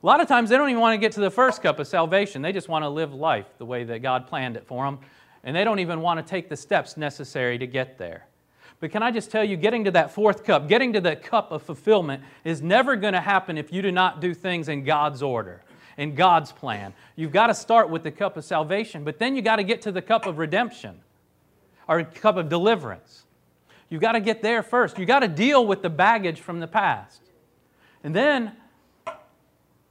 A 0.01 0.07
lot 0.07 0.21
of 0.21 0.29
times 0.29 0.51
they 0.51 0.57
don't 0.57 0.71
even 0.71 0.81
want 0.81 0.95
to 0.95 0.99
get 0.99 1.11
to 1.15 1.21
the 1.21 1.33
first 1.33 1.63
cup 1.63 1.81
of 1.81 1.89
salvation. 1.89 2.43
They 2.43 2.53
just 2.53 2.69
want 2.69 2.85
to 2.85 2.89
live 2.89 3.13
life 3.13 3.47
the 3.59 3.65
way 3.65 3.83
that 3.83 3.99
God 3.99 4.29
planned 4.29 4.57
it 4.57 4.65
for 4.69 4.85
them, 4.85 5.01
and 5.43 5.57
they 5.57 5.65
don't 5.65 5.81
even 5.81 6.01
want 6.01 6.25
to 6.25 6.31
take 6.31 6.49
the 6.49 6.57
steps 6.57 6.97
necessary 6.97 7.59
to 7.59 7.67
get 7.67 7.99
there. 7.99 8.29
But 8.79 8.93
can 8.93 9.03
I 9.03 9.11
just 9.11 9.33
tell 9.33 9.43
you, 9.43 9.57
getting 9.57 9.83
to 9.83 9.91
that 9.91 10.13
fourth 10.13 10.45
cup, 10.45 10.69
getting 10.69 10.93
to 10.93 11.01
that 11.01 11.25
cup 11.25 11.51
of 11.51 11.65
fulfillment 11.65 12.23
is 12.45 12.63
never 12.63 12.95
going 12.95 13.15
to 13.15 13.21
happen 13.21 13.59
if 13.59 13.73
you 13.73 13.83
do 13.83 13.91
not 13.91 14.21
do 14.21 14.35
things 14.35 14.69
in 14.69 14.85
God's 14.85 15.25
order, 15.25 15.65
in 15.97 16.15
God's 16.15 16.53
plan. 16.53 16.95
You've 17.17 17.33
got 17.33 17.49
to 17.49 17.55
start 17.55 17.91
with 17.91 18.05
the 18.05 18.13
cup 18.13 18.37
of 18.37 18.45
salvation, 18.45 19.03
but 19.03 19.19
then 19.19 19.35
you've 19.35 19.45
got 19.45 19.57
to 19.57 19.65
get 19.65 19.83
to 19.83 19.91
the 19.91 20.03
cup 20.03 20.25
of 20.25 20.39
redemption 20.39 21.01
or 21.89 22.05
cup 22.05 22.37
of 22.37 22.49
deliverance. 22.49 23.25
You've 23.89 24.03
got 24.03 24.13
to 24.13 24.21
get 24.21 24.43
there 24.43 24.63
first. 24.63 24.99
You've 24.99 25.09
got 25.09 25.21
to 25.21 25.29
deal 25.29 25.67
with 25.67 25.83
the 25.83 25.91
baggage 25.91 26.41
from 26.41 26.61
the 26.61 26.67
past. 26.67 27.23
And 28.05 28.15
then 28.15 28.53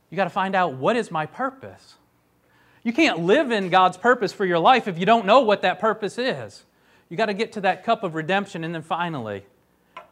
you 0.10 0.16
got 0.16 0.26
to 0.26 0.30
find 0.30 0.56
out 0.56 0.76
what 0.76 0.96
is 0.96 1.12
my 1.12 1.26
purpose. 1.26 1.96
You 2.84 2.94
can't 2.94 3.20
live 3.20 3.52
in 3.52 3.70
God's 3.70 3.98
purpose 3.98 4.32
for 4.32 4.46
your 4.46 4.60
life 4.60 4.88
if 4.88 4.98
you 4.98 5.06
don't 5.06 5.26
know 5.26 5.42
what 5.42 5.64
that 5.64 5.80
purpose 5.80 6.18
is. 6.18 6.64
You 7.10 7.18
got 7.18 7.26
to 7.26 7.34
get 7.34 7.54
to 7.54 7.62
that 7.62 7.84
cup 7.84 8.04
of 8.04 8.16
redemption, 8.16 8.64
and 8.64 8.74
then 8.74 8.82
finally, 8.82 9.46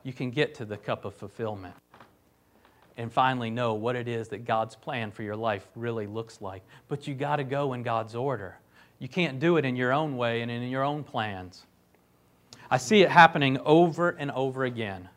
you 0.03 0.13
can 0.13 0.31
get 0.31 0.55
to 0.55 0.65
the 0.65 0.77
cup 0.77 1.05
of 1.05 1.13
fulfillment. 1.13 1.75
And 2.97 3.11
finally, 3.11 3.49
know 3.49 3.73
what 3.73 3.95
it 3.95 4.07
is 4.07 4.29
that 4.29 4.45
God's 4.45 4.75
plan 4.75 5.11
for 5.11 5.23
your 5.23 5.35
life 5.35 5.67
really 5.75 6.07
looks 6.07 6.41
like. 6.41 6.63
But 6.87 7.07
you 7.07 7.13
got 7.13 7.37
to 7.37 7.43
go 7.43 7.73
in 7.73 7.83
God's 7.83 8.15
order. 8.15 8.57
You 8.99 9.09
can't 9.09 9.39
do 9.39 9.57
it 9.57 9.65
in 9.65 9.75
your 9.75 9.91
own 9.91 10.15
way 10.15 10.41
and 10.41 10.49
in 10.49 10.63
your 10.63 10.83
own 10.83 11.03
plans. 11.03 11.65
I 12.69 12.77
see 12.77 13.01
it 13.01 13.09
happening 13.09 13.57
over 13.59 14.09
and 14.09 14.31
over 14.31 14.65
again. 14.65 15.09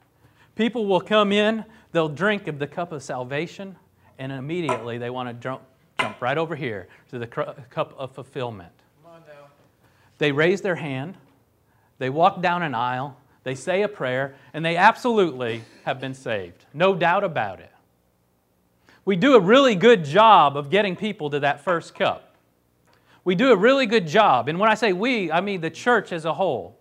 People 0.54 0.86
will 0.86 1.00
come 1.00 1.32
in, 1.32 1.64
they'll 1.92 2.08
drink 2.08 2.46
of 2.48 2.58
the 2.58 2.66
cup 2.66 2.92
of 2.92 3.02
salvation, 3.02 3.76
and 4.18 4.32
immediately 4.32 4.98
they 4.98 5.10
want 5.10 5.28
to 5.28 5.34
jump, 5.34 5.62
jump 6.00 6.20
right 6.20 6.36
over 6.36 6.56
here 6.56 6.88
to 7.10 7.18
the 7.18 7.26
cup 7.26 7.94
of 7.96 8.12
fulfillment. 8.12 8.72
They 10.18 10.32
raise 10.32 10.60
their 10.60 10.74
hand, 10.74 11.16
they 11.98 12.10
walk 12.10 12.42
down 12.42 12.62
an 12.62 12.74
aisle, 12.74 13.16
they 13.44 13.54
say 13.54 13.82
a 13.82 13.88
prayer, 13.88 14.34
and 14.52 14.64
they 14.64 14.76
absolutely 14.76 15.62
have 15.84 16.00
been 16.00 16.14
saved. 16.14 16.66
No 16.74 16.94
doubt 16.94 17.24
about 17.24 17.60
it. 17.60 17.70
We 19.04 19.16
do 19.16 19.36
a 19.36 19.40
really 19.40 19.74
good 19.74 20.04
job 20.04 20.56
of 20.56 20.70
getting 20.70 20.96
people 20.96 21.30
to 21.30 21.40
that 21.40 21.64
first 21.64 21.94
cup. 21.94 22.36
We 23.24 23.34
do 23.34 23.52
a 23.52 23.56
really 23.56 23.86
good 23.86 24.06
job. 24.06 24.48
And 24.48 24.58
when 24.58 24.70
I 24.70 24.74
say 24.74 24.92
we, 24.92 25.30
I 25.30 25.40
mean 25.40 25.60
the 25.60 25.70
church 25.70 26.12
as 26.12 26.24
a 26.24 26.34
whole. 26.34 26.77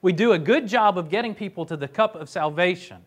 We 0.00 0.12
do 0.12 0.32
a 0.32 0.38
good 0.38 0.68
job 0.68 0.96
of 0.96 1.10
getting 1.10 1.34
people 1.34 1.66
to 1.66 1.76
the 1.76 1.88
cup 1.88 2.14
of 2.14 2.28
salvation. 2.28 2.98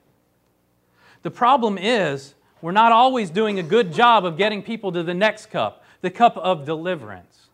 The 1.24 1.32
problem 1.32 1.78
is, 1.78 2.36
we're 2.62 2.72
not 2.72 2.92
always 2.92 3.30
doing 3.30 3.60
a 3.60 3.64
good 3.64 3.94
job 3.94 4.26
of 4.26 4.38
getting 4.38 4.62
people 4.62 4.92
to 4.92 5.04
the 5.04 5.14
next 5.14 5.48
cup, 5.48 5.84
the 6.02 6.12
cup 6.12 6.38
of 6.38 6.66
deliverance. 6.66 7.48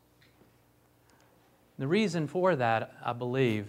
The 1.78 1.88
reason 1.88 2.28
for 2.28 2.56
that, 2.56 2.96
I 3.06 3.14
believe, 3.14 3.68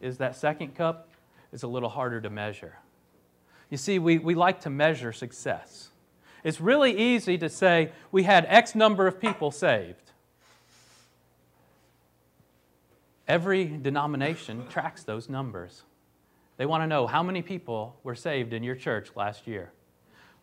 is 0.00 0.18
that 0.18 0.36
second 0.36 0.74
cup 0.74 1.08
is 1.52 1.62
a 1.62 1.68
little 1.68 1.88
harder 1.88 2.20
to 2.20 2.28
measure. 2.28 2.76
You 3.70 3.76
see, 3.76 3.98
we, 3.98 4.18
we 4.18 4.34
like 4.34 4.60
to 4.62 4.70
measure 4.70 5.12
success. 5.12 5.90
It's 6.44 6.60
really 6.60 6.96
easy 6.96 7.38
to 7.38 7.48
say 7.48 7.92
we 8.12 8.24
had 8.24 8.46
X 8.48 8.74
number 8.74 9.06
of 9.06 9.20
people 9.20 9.50
saved. 9.50 10.05
Every 13.28 13.64
denomination 13.64 14.66
tracks 14.68 15.02
those 15.02 15.28
numbers. 15.28 15.82
They 16.56 16.66
want 16.66 16.82
to 16.82 16.86
know 16.86 17.06
how 17.06 17.22
many 17.22 17.42
people 17.42 17.96
were 18.02 18.14
saved 18.14 18.52
in 18.52 18.62
your 18.62 18.76
church 18.76 19.10
last 19.14 19.46
year. 19.46 19.72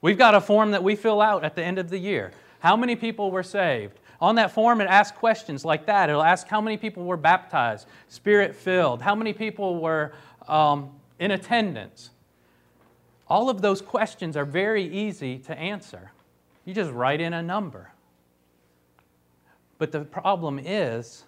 We've 0.01 0.17
got 0.17 0.35
a 0.35 0.41
form 0.41 0.71
that 0.71 0.83
we 0.83 0.95
fill 0.95 1.21
out 1.21 1.43
at 1.43 1.55
the 1.55 1.63
end 1.63 1.79
of 1.79 1.89
the 1.89 1.97
year. 1.97 2.31
How 2.59 2.75
many 2.75 2.95
people 2.95 3.31
were 3.31 3.43
saved? 3.43 3.99
On 4.19 4.35
that 4.35 4.51
form, 4.51 4.79
it 4.81 4.85
asks 4.85 5.17
questions 5.17 5.65
like 5.65 5.85
that. 5.87 6.09
It'll 6.09 6.23
ask 6.23 6.47
how 6.47 6.61
many 6.61 6.77
people 6.77 7.03
were 7.03 7.17
baptized, 7.17 7.87
spirit 8.09 8.55
filled, 8.55 9.01
how 9.01 9.15
many 9.15 9.33
people 9.33 9.81
were 9.81 10.13
um, 10.47 10.91
in 11.19 11.31
attendance. 11.31 12.09
All 13.27 13.49
of 13.49 13.61
those 13.61 13.81
questions 13.81 14.37
are 14.37 14.45
very 14.45 14.83
easy 14.83 15.39
to 15.39 15.57
answer. 15.57 16.11
You 16.65 16.73
just 16.73 16.91
write 16.91 17.21
in 17.21 17.33
a 17.33 17.41
number. 17.41 17.91
But 19.77 19.91
the 19.91 20.01
problem 20.01 20.59
is, 20.59 21.23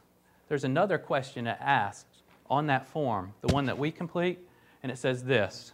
there's 0.48 0.64
another 0.64 0.98
question 0.98 1.48
it 1.48 1.58
asks 1.60 2.24
on 2.50 2.68
that 2.68 2.88
form, 2.88 3.34
the 3.42 3.54
one 3.54 3.66
that 3.66 3.78
we 3.78 3.92
complete, 3.92 4.40
and 4.84 4.92
it 4.92 4.98
says 4.98 5.24
this 5.24 5.74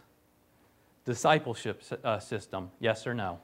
discipleship 1.04 1.82
uh, 2.04 2.18
system, 2.18 2.70
yes 2.80 3.06
or 3.06 3.14
no? 3.14 3.38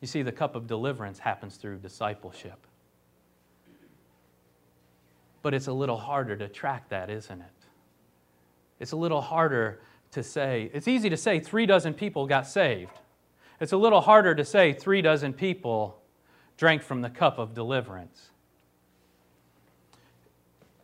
You 0.00 0.06
see, 0.06 0.22
the 0.22 0.32
cup 0.32 0.54
of 0.54 0.66
deliverance 0.66 1.18
happens 1.18 1.56
through 1.56 1.78
discipleship. 1.78 2.66
But 5.42 5.54
it's 5.54 5.66
a 5.66 5.72
little 5.72 5.96
harder 5.96 6.36
to 6.36 6.48
track 6.48 6.88
that, 6.90 7.10
isn't 7.10 7.40
it? 7.40 7.46
It's 8.78 8.92
a 8.92 8.96
little 8.96 9.20
harder 9.20 9.80
to 10.12 10.22
say. 10.22 10.70
It's 10.72 10.88
easy 10.88 11.10
to 11.10 11.16
say 11.16 11.40
three 11.40 11.66
dozen 11.66 11.94
people 11.94 12.26
got 12.26 12.46
saved. 12.46 12.92
It's 13.60 13.72
a 13.72 13.76
little 13.76 14.00
harder 14.00 14.34
to 14.34 14.44
say 14.44 14.72
three 14.72 15.02
dozen 15.02 15.32
people 15.32 16.00
drank 16.56 16.82
from 16.82 17.02
the 17.02 17.10
cup 17.10 17.38
of 17.38 17.54
deliverance. 17.54 18.29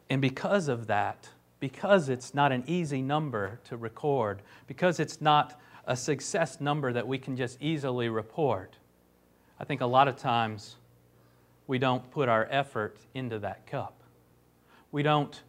And 0.09 0.23
because 0.23 0.69
of 0.69 0.87
that, 0.87 1.29
because 1.61 2.09
it's 2.09 2.35
not 2.35 2.53
an 2.53 2.65
easy 2.67 3.03
number 3.03 3.61
to 3.65 3.77
record, 3.77 4.43
because 4.67 5.01
it's 5.01 5.21
not 5.21 5.61
a 5.87 5.97
success 5.97 6.61
number 6.61 6.93
that 6.93 7.07
we 7.07 7.19
can 7.19 7.37
just 7.37 7.61
easily 7.61 8.09
report, 8.09 8.77
I 9.59 9.65
think 9.65 9.81
a 9.81 9.87
lot 9.87 10.09
of 10.09 10.17
times 10.17 10.77
we 11.67 11.79
don't 11.79 12.09
put 12.11 12.29
our 12.29 12.47
effort 12.51 12.99
into 13.15 13.39
that 13.41 13.67
cup. 13.67 14.03
We 14.93 15.03
don't 15.03 15.41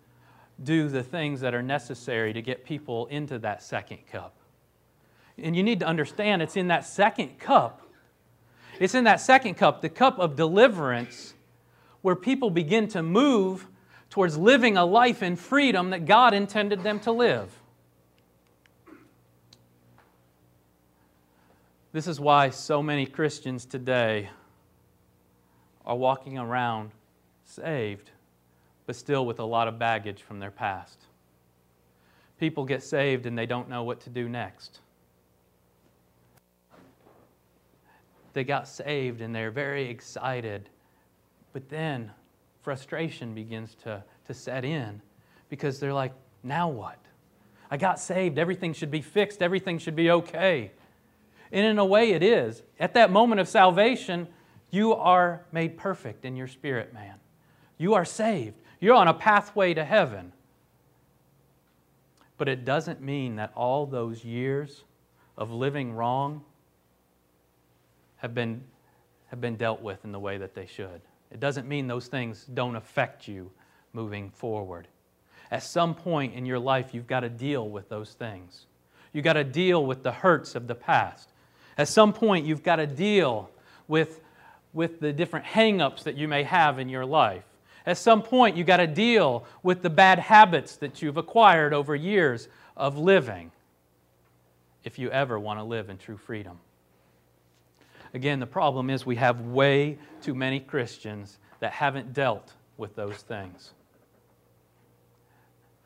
do 0.64 0.88
the 0.88 1.04
things 1.04 1.42
that 1.42 1.54
are 1.54 1.62
necessary 1.62 2.34
to 2.34 2.42
get 2.42 2.66
people 2.66 3.06
into 3.08 3.38
that 3.40 3.62
second 3.62 4.00
cup. 4.12 4.34
And 5.38 5.56
you 5.56 5.62
need 5.62 5.80
to 5.82 5.86
understand 5.86 6.42
it's 6.42 6.58
in 6.58 6.70
that 6.70 6.86
second 6.86 7.38
cup. 7.38 7.82
It's 8.80 8.96
in 8.96 9.04
that 9.04 9.22
second 9.22 9.56
cup, 9.56 9.82
the 9.82 9.90
cup 9.90 10.18
of 10.18 10.36
deliverance, 10.36 11.36
where 12.02 12.16
people 12.16 12.50
begin 12.50 12.88
to 12.90 13.04
move 13.04 13.68
towards 14.10 14.38
living 14.38 14.78
a 14.78 14.86
life 14.86 15.22
in 15.22 15.36
freedom 15.36 15.90
that 15.92 16.06
God 16.06 16.34
intended 16.34 16.84
them 16.84 17.00
to 17.02 17.12
live. 17.12 17.52
This 21.92 22.08
is 22.08 22.20
why 22.20 22.50
so 22.50 22.84
many 22.84 23.06
Christians 23.06 23.66
today 23.66 24.30
are 25.86 25.96
walking 25.96 26.38
around 26.38 26.92
saved, 27.44 28.12
but 28.86 28.96
still 28.96 29.26
with 29.26 29.40
a 29.40 29.46
lot 29.46 29.68
of 29.68 29.80
baggage 29.80 30.22
from 30.22 30.40
their 30.40 30.52
past. 30.52 31.00
People 32.40 32.66
get 32.66 32.84
saved 32.84 33.26
and 33.26 33.38
they 33.38 33.46
don't 33.46 33.70
know 33.70 33.84
what 33.84 34.00
to 34.02 34.10
do 34.10 34.30
next. 34.30 34.80
They 38.34 38.44
got 38.44 38.68
saved 38.68 39.22
and 39.22 39.34
they're 39.34 39.50
very 39.50 39.90
excited, 39.90 40.70
but 41.54 41.68
then 41.70 42.12
frustration 42.68 43.34
begins 43.34 43.76
to, 43.76 44.04
to 44.26 44.34
set 44.34 44.66
in 44.66 45.02
because 45.48 45.80
they're 45.80 45.94
like, 45.94 46.12
now 46.44 46.68
what? 46.68 47.00
I 47.72 47.78
got 47.78 47.98
saved. 47.98 48.38
Everything 48.38 48.74
should 48.74 48.92
be 48.92 49.02
fixed. 49.02 49.42
Everything 49.42 49.80
should 49.80 49.96
be 49.96 50.12
okay. 50.12 50.74
And 51.54 51.66
in 51.66 51.80
a 51.80 51.86
way, 51.86 52.12
it 52.12 52.22
is. 52.22 52.64
At 52.78 52.94
that 52.96 53.10
moment 53.10 53.40
of 53.40 53.48
salvation, 53.48 54.28
you 54.70 54.94
are 54.94 55.46
made 55.54 55.78
perfect 55.78 56.26
in 56.26 56.36
your 56.36 56.50
spirit, 56.50 56.94
man. 56.94 57.14
You 57.78 57.94
are 57.94 58.04
saved. 58.04 58.58
You're 58.82 58.96
on 58.96 59.08
a 59.08 59.14
pathway 59.14 59.74
to 59.74 59.86
heaven. 59.86 60.34
But 62.38 62.50
it 62.50 62.66
doesn't 62.66 63.02
mean 63.02 63.38
that 63.38 63.54
all 63.56 63.86
those 63.86 64.26
years 64.26 64.84
of 65.38 65.52
living 65.52 65.94
wrong 65.94 66.44
have 68.18 68.36
been, 68.36 68.62
have 69.28 69.40
been 69.40 69.56
dealt 69.56 69.82
with 69.82 70.04
in 70.04 70.12
the 70.12 70.20
way 70.20 70.38
that 70.38 70.54
they 70.54 70.66
should. 70.66 71.00
It 71.32 71.40
doesn't 71.40 71.68
mean 71.68 71.88
those 71.88 72.08
things 72.08 72.46
don't 72.46 72.76
affect 72.76 73.28
you 73.28 73.52
moving 73.94 74.30
forward. 74.32 74.88
At 75.52 75.64
some 75.64 75.96
point 75.96 76.34
in 76.34 76.46
your 76.46 76.60
life, 76.60 76.94
you've 76.94 77.08
got 77.08 77.22
to 77.22 77.30
deal 77.30 77.68
with 77.70 77.90
those 77.90 78.14
things. 78.14 78.66
You've 79.14 79.24
got 79.24 79.34
to 79.34 79.44
deal 79.44 79.86
with 79.86 80.04
the 80.04 80.12
hurts 80.12 80.56
of 80.56 80.68
the 80.68 80.76
past. 80.76 81.30
At 81.78 81.88
some 81.88 82.14
point, 82.14 82.46
you've 82.46 82.64
got 82.64 82.78
to 82.78 82.88
deal 82.88 83.50
with, 83.88 84.22
with 84.74 85.00
the 85.00 85.14
different 85.14 85.46
hangups 85.46 86.04
that 86.04 86.16
you 86.16 86.28
may 86.28 86.44
have 86.44 86.80
in 86.80 86.90
your 86.90 87.06
life. 87.06 87.44
At 87.86 87.98
some 87.98 88.22
point, 88.22 88.58
you've 88.58 88.68
got 88.68 88.78
to 88.78 88.88
deal 88.88 89.46
with 89.64 89.82
the 89.82 89.90
bad 89.90 90.20
habits 90.20 90.76
that 90.78 91.02
you've 91.02 91.18
acquired 91.18 91.74
over 91.74 91.96
years 91.96 92.50
of 92.76 92.98
living 92.98 93.52
if 94.84 95.00
you 95.00 95.10
ever 95.10 95.40
want 95.40 95.60
to 95.60 95.64
live 95.64 95.90
in 95.90 95.98
true 95.98 96.18
freedom. 96.18 96.60
Again, 98.14 98.40
the 98.40 98.48
problem 98.48 98.90
is 98.90 99.06
we 99.06 99.18
have 99.18 99.42
way 99.42 99.98
too 100.22 100.34
many 100.34 100.60
Christians 100.60 101.40
that 101.60 101.74
haven't 101.74 102.14
dealt 102.14 102.54
with 102.78 102.96
those 102.96 103.18
things. 103.18 103.72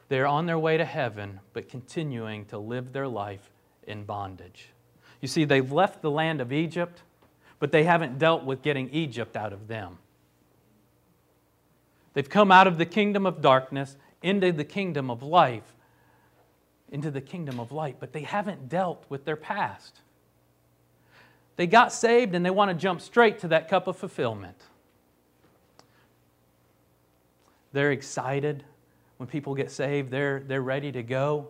They're 0.10 0.28
on 0.28 0.46
their 0.46 0.60
way 0.60 0.78
to 0.78 0.86
heaven, 0.86 1.40
but 1.54 1.70
continuing 1.70 2.46
to 2.48 2.58
live 2.58 2.92
their 2.92 3.08
life 3.08 3.50
in 3.88 4.04
bondage. 4.04 4.70
You 5.22 5.28
see, 5.28 5.46
they've 5.46 5.72
left 5.72 6.02
the 6.02 6.12
land 6.12 6.42
of 6.42 6.52
Egypt, 6.52 7.02
but 7.60 7.72
they 7.72 7.84
haven't 7.84 8.20
dealt 8.20 8.44
with 8.44 8.62
getting 8.62 8.90
Egypt 8.90 9.38
out 9.38 9.54
of 9.54 9.68
them. 9.68 10.00
They've 12.14 12.30
come 12.30 12.52
out 12.52 12.68
of 12.68 12.78
the 12.78 12.86
kingdom 12.86 13.26
of 13.26 13.42
darkness 13.42 13.96
into 14.22 14.52
the 14.52 14.66
kingdom 14.66 15.10
of 15.10 15.24
life, 15.24 15.76
into 16.92 17.10
the 17.10 17.22
kingdom 17.22 17.60
of 17.60 17.72
light, 17.72 17.98
but 18.00 18.12
they 18.12 18.24
haven't 18.24 18.68
dealt 18.68 19.06
with 19.08 19.24
their 19.24 19.38
past. 19.38 20.01
They 21.62 21.68
got 21.68 21.94
saved 21.94 22.34
and 22.34 22.44
they 22.44 22.50
want 22.50 22.72
to 22.72 22.74
jump 22.74 23.02
straight 23.02 23.38
to 23.42 23.50
that 23.50 23.70
cup 23.70 23.86
of 23.86 23.96
fulfillment. 23.96 24.58
They're 27.72 27.92
excited 27.92 28.64
when 29.18 29.28
people 29.28 29.54
get 29.54 29.70
saved, 29.70 30.10
they're, 30.10 30.40
they're 30.40 30.64
ready 30.64 30.92
to 30.92 31.04
go. 31.04 31.50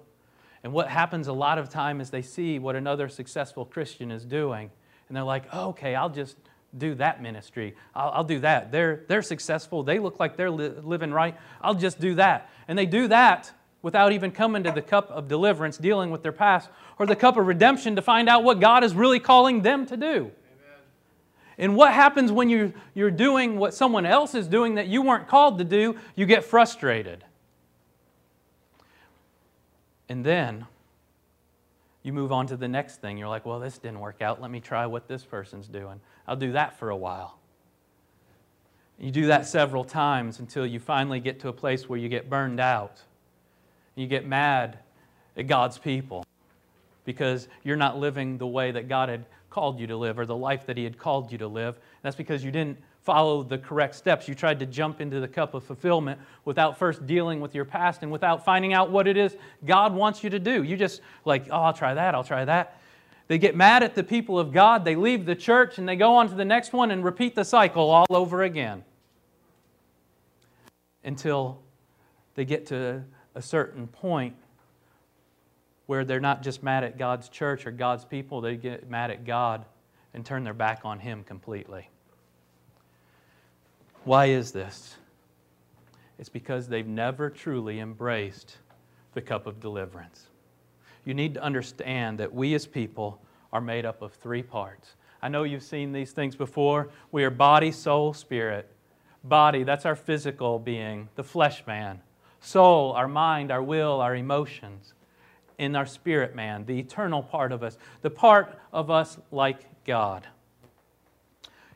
And 0.65 0.73
what 0.73 0.89
happens 0.89 1.29
a 1.29 1.31
lot 1.31 1.57
of 1.57 1.69
time 1.69 2.01
is 2.01 2.09
they 2.09 2.23
see 2.23 2.59
what 2.59 2.75
another 2.75 3.07
successful 3.07 3.63
Christian 3.63 4.11
is 4.11 4.25
doing, 4.25 4.69
and 5.07 5.15
they're 5.15 5.23
like, 5.23 5.45
oh, 5.53 5.69
okay, 5.69 5.95
I'll 5.95 6.09
just 6.09 6.35
do 6.77 6.93
that 6.95 7.21
ministry. 7.21 7.73
I'll, 7.95 8.09
I'll, 8.09 8.23
do 8.25 8.41
that. 8.41 8.69
They're, 8.69 9.05
they're 9.07 9.21
successful. 9.21 9.81
They 9.81 9.99
look 9.99 10.19
like 10.19 10.35
they're 10.35 10.51
li- 10.51 10.73
living 10.83 11.13
right. 11.13 11.37
I'll 11.61 11.73
just 11.73 12.01
do 12.01 12.15
that. 12.15 12.49
And 12.67 12.77
they 12.77 12.85
do 12.85 13.07
that 13.07 13.53
without 13.81 14.11
even 14.11 14.31
coming 14.31 14.63
to 14.63 14.71
the 14.71 14.81
cup 14.81 15.09
of 15.09 15.27
deliverance, 15.27 15.77
dealing 15.77 16.11
with 16.11 16.21
their 16.23 16.31
past, 16.31 16.69
or 16.99 17.05
the 17.05 17.15
cup 17.15 17.37
of 17.37 17.47
redemption 17.47 17.95
to 17.95 18.01
find 18.01 18.29
out 18.29 18.43
what 18.43 18.59
God 18.59 18.83
is 18.83 18.93
really 18.93 19.19
calling 19.19 19.61
them 19.61 19.85
to 19.87 19.97
do. 19.97 20.07
Amen. 20.07 20.31
And 21.57 21.75
what 21.75 21.93
happens 21.93 22.31
when 22.31 22.49
you, 22.49 22.73
you're 22.93 23.11
doing 23.11 23.57
what 23.57 23.73
someone 23.73 24.05
else 24.05 24.35
is 24.35 24.47
doing 24.47 24.75
that 24.75 24.87
you 24.87 25.01
weren't 25.01 25.27
called 25.27 25.57
to 25.57 25.63
do? 25.63 25.95
You 26.15 26.25
get 26.25 26.43
frustrated. 26.43 27.23
And 30.07 30.23
then 30.23 30.67
you 32.03 32.13
move 32.13 32.31
on 32.31 32.47
to 32.47 32.57
the 32.57 32.67
next 32.67 33.01
thing. 33.01 33.17
You're 33.17 33.29
like, 33.29 33.45
well, 33.45 33.59
this 33.59 33.77
didn't 33.77 33.99
work 33.99 34.21
out. 34.21 34.41
Let 34.41 34.51
me 34.51 34.59
try 34.59 34.85
what 34.85 35.07
this 35.07 35.23
person's 35.23 35.67
doing. 35.67 35.99
I'll 36.27 36.35
do 36.35 36.51
that 36.51 36.77
for 36.77 36.89
a 36.89 36.97
while. 36.97 37.39
You 38.99 39.09
do 39.09 39.27
that 39.27 39.47
several 39.47 39.83
times 39.83 40.39
until 40.39 40.65
you 40.65 40.79
finally 40.79 41.19
get 41.19 41.39
to 41.39 41.47
a 41.47 41.53
place 41.53 41.89
where 41.89 41.97
you 41.97 42.09
get 42.09 42.29
burned 42.29 42.59
out 42.59 43.01
you 43.95 44.07
get 44.07 44.25
mad 44.25 44.79
at 45.37 45.47
God's 45.47 45.77
people 45.77 46.25
because 47.05 47.47
you're 47.63 47.75
not 47.75 47.97
living 47.97 48.37
the 48.37 48.47
way 48.47 48.71
that 48.71 48.87
God 48.87 49.09
had 49.09 49.25
called 49.49 49.79
you 49.79 49.87
to 49.87 49.97
live 49.97 50.17
or 50.17 50.25
the 50.25 50.35
life 50.35 50.65
that 50.65 50.77
He 50.77 50.83
had 50.83 50.97
called 50.97 51.31
you 51.31 51.37
to 51.39 51.47
live. 51.47 51.77
That's 52.01 52.15
because 52.15 52.43
you 52.43 52.51
didn't 52.51 52.77
follow 53.01 53.43
the 53.43 53.57
correct 53.57 53.95
steps. 53.95 54.27
You 54.27 54.35
tried 54.35 54.59
to 54.59 54.65
jump 54.65 55.01
into 55.01 55.19
the 55.19 55.27
cup 55.27 55.53
of 55.53 55.63
fulfillment 55.63 56.19
without 56.45 56.77
first 56.77 57.05
dealing 57.05 57.41
with 57.41 57.55
your 57.55 57.65
past 57.65 58.03
and 58.03 58.11
without 58.11 58.45
finding 58.45 58.73
out 58.73 58.91
what 58.91 59.07
it 59.07 59.17
is 59.17 59.35
God 59.65 59.93
wants 59.93 60.23
you 60.23 60.29
to 60.29 60.39
do. 60.39 60.63
You 60.63 60.77
just 60.77 61.01
like, 61.25 61.47
oh, 61.49 61.61
I'll 61.61 61.73
try 61.73 61.93
that, 61.93 62.15
I'll 62.15 62.23
try 62.23 62.45
that. 62.45 62.77
They 63.27 63.37
get 63.37 63.55
mad 63.55 63.81
at 63.81 63.95
the 63.95 64.03
people 64.03 64.37
of 64.37 64.51
God, 64.51 64.85
they 64.85 64.95
leave 64.95 65.25
the 65.25 65.35
church, 65.35 65.77
and 65.77 65.87
they 65.87 65.95
go 65.95 66.15
on 66.15 66.29
to 66.29 66.35
the 66.35 66.45
next 66.45 66.73
one 66.73 66.91
and 66.91 67.03
repeat 67.03 67.33
the 67.33 67.45
cycle 67.45 67.89
all 67.89 68.05
over 68.09 68.43
again 68.43 68.83
until 71.03 71.61
they 72.35 72.45
get 72.45 72.67
to 72.67 73.03
a 73.35 73.41
certain 73.41 73.87
point 73.87 74.35
where 75.85 76.05
they're 76.05 76.19
not 76.19 76.41
just 76.41 76.63
mad 76.63 76.83
at 76.83 76.97
God's 76.97 77.29
church 77.29 77.65
or 77.65 77.71
God's 77.71 78.05
people, 78.05 78.41
they 78.41 78.55
get 78.55 78.89
mad 78.89 79.11
at 79.11 79.25
God 79.25 79.65
and 80.13 80.25
turn 80.25 80.43
their 80.43 80.53
back 80.53 80.81
on 80.83 80.99
Him 80.99 81.23
completely. 81.23 81.89
Why 84.03 84.27
is 84.27 84.51
this? 84.51 84.95
It's 86.17 86.29
because 86.29 86.67
they've 86.67 86.87
never 86.87 87.29
truly 87.29 87.79
embraced 87.79 88.57
the 89.13 89.21
cup 89.21 89.47
of 89.47 89.59
deliverance. 89.59 90.27
You 91.05 91.13
need 91.13 91.33
to 91.33 91.43
understand 91.43 92.19
that 92.19 92.33
we 92.33 92.53
as 92.53 92.65
people 92.65 93.21
are 93.51 93.61
made 93.61 93.85
up 93.85 94.01
of 94.01 94.13
three 94.13 94.43
parts. 94.43 94.95
I 95.21 95.29
know 95.29 95.43
you've 95.43 95.63
seen 95.63 95.91
these 95.91 96.11
things 96.11 96.35
before. 96.35 96.89
We 97.11 97.23
are 97.23 97.29
body, 97.29 97.71
soul, 97.71 98.13
spirit. 98.13 98.69
Body, 99.23 99.63
that's 99.63 99.85
our 99.85 99.95
physical 99.95 100.57
being, 100.57 101.09
the 101.15 101.23
flesh 101.23 101.65
man 101.67 102.01
soul, 102.41 102.91
our 102.93 103.07
mind, 103.07 103.51
our 103.51 103.63
will, 103.63 104.01
our 104.01 104.15
emotions, 104.15 104.93
in 105.57 105.75
our 105.75 105.85
spirit 105.85 106.35
man, 106.35 106.65
the 106.65 106.77
eternal 106.77 107.21
part 107.23 107.51
of 107.51 107.63
us, 107.63 107.77
the 108.01 108.09
part 108.09 108.59
of 108.73 108.89
us 108.89 109.17
like 109.31 109.65
God. 109.85 110.27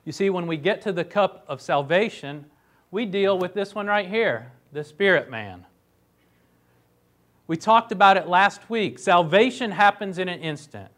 You 0.04 0.12
see, 0.12 0.30
when 0.30 0.48
we 0.48 0.58
get 0.58 0.82
to 0.82 0.92
the 0.92 1.06
cup 1.06 1.46
of 1.48 1.62
salvation, 1.62 2.46
we 2.92 3.06
deal 3.06 3.38
with 3.38 3.54
this 3.54 3.74
one 3.74 3.88
right 3.88 4.10
here, 4.10 4.52
the 4.74 4.84
spirit 4.84 5.30
man. 5.30 5.66
We 7.48 7.58
talked 7.58 7.92
about 7.92 8.18
it 8.18 8.28
last 8.28 8.70
week. 8.70 8.98
Salvation 8.98 9.70
happens 9.72 10.18
in 10.18 10.28
an 10.28 10.40
instant. 10.40 10.90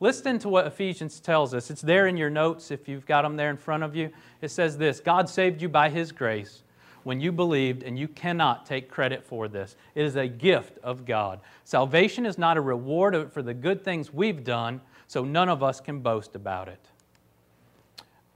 Listen 0.00 0.38
to 0.40 0.50
what 0.50 0.66
Ephesians 0.66 1.18
tells 1.18 1.54
us. 1.54 1.70
It's 1.70 1.80
there 1.80 2.08
in 2.08 2.16
your 2.18 2.28
notes 2.28 2.70
if 2.70 2.88
you've 2.88 3.06
got 3.06 3.22
them 3.22 3.36
there 3.36 3.48
in 3.48 3.56
front 3.56 3.82
of 3.82 3.96
you. 3.96 4.10
It 4.42 4.50
says 4.50 4.76
this 4.76 5.00
God 5.00 5.30
saved 5.30 5.62
you 5.62 5.68
by 5.70 5.88
his 5.88 6.12
grace 6.12 6.63
when 7.04 7.20
you 7.20 7.30
believed, 7.30 7.82
and 7.82 7.98
you 7.98 8.08
cannot 8.08 8.66
take 8.66 8.90
credit 8.90 9.24
for 9.24 9.46
this. 9.46 9.76
It 9.94 10.04
is 10.04 10.16
a 10.16 10.26
gift 10.26 10.78
of 10.82 11.04
God. 11.04 11.40
Salvation 11.64 12.26
is 12.26 12.38
not 12.38 12.56
a 12.56 12.60
reward 12.60 13.32
for 13.32 13.42
the 13.42 13.54
good 13.54 13.84
things 13.84 14.12
we've 14.12 14.42
done, 14.42 14.80
so 15.06 15.24
none 15.24 15.48
of 15.48 15.62
us 15.62 15.80
can 15.80 16.00
boast 16.00 16.34
about 16.34 16.68
it. 16.68 16.80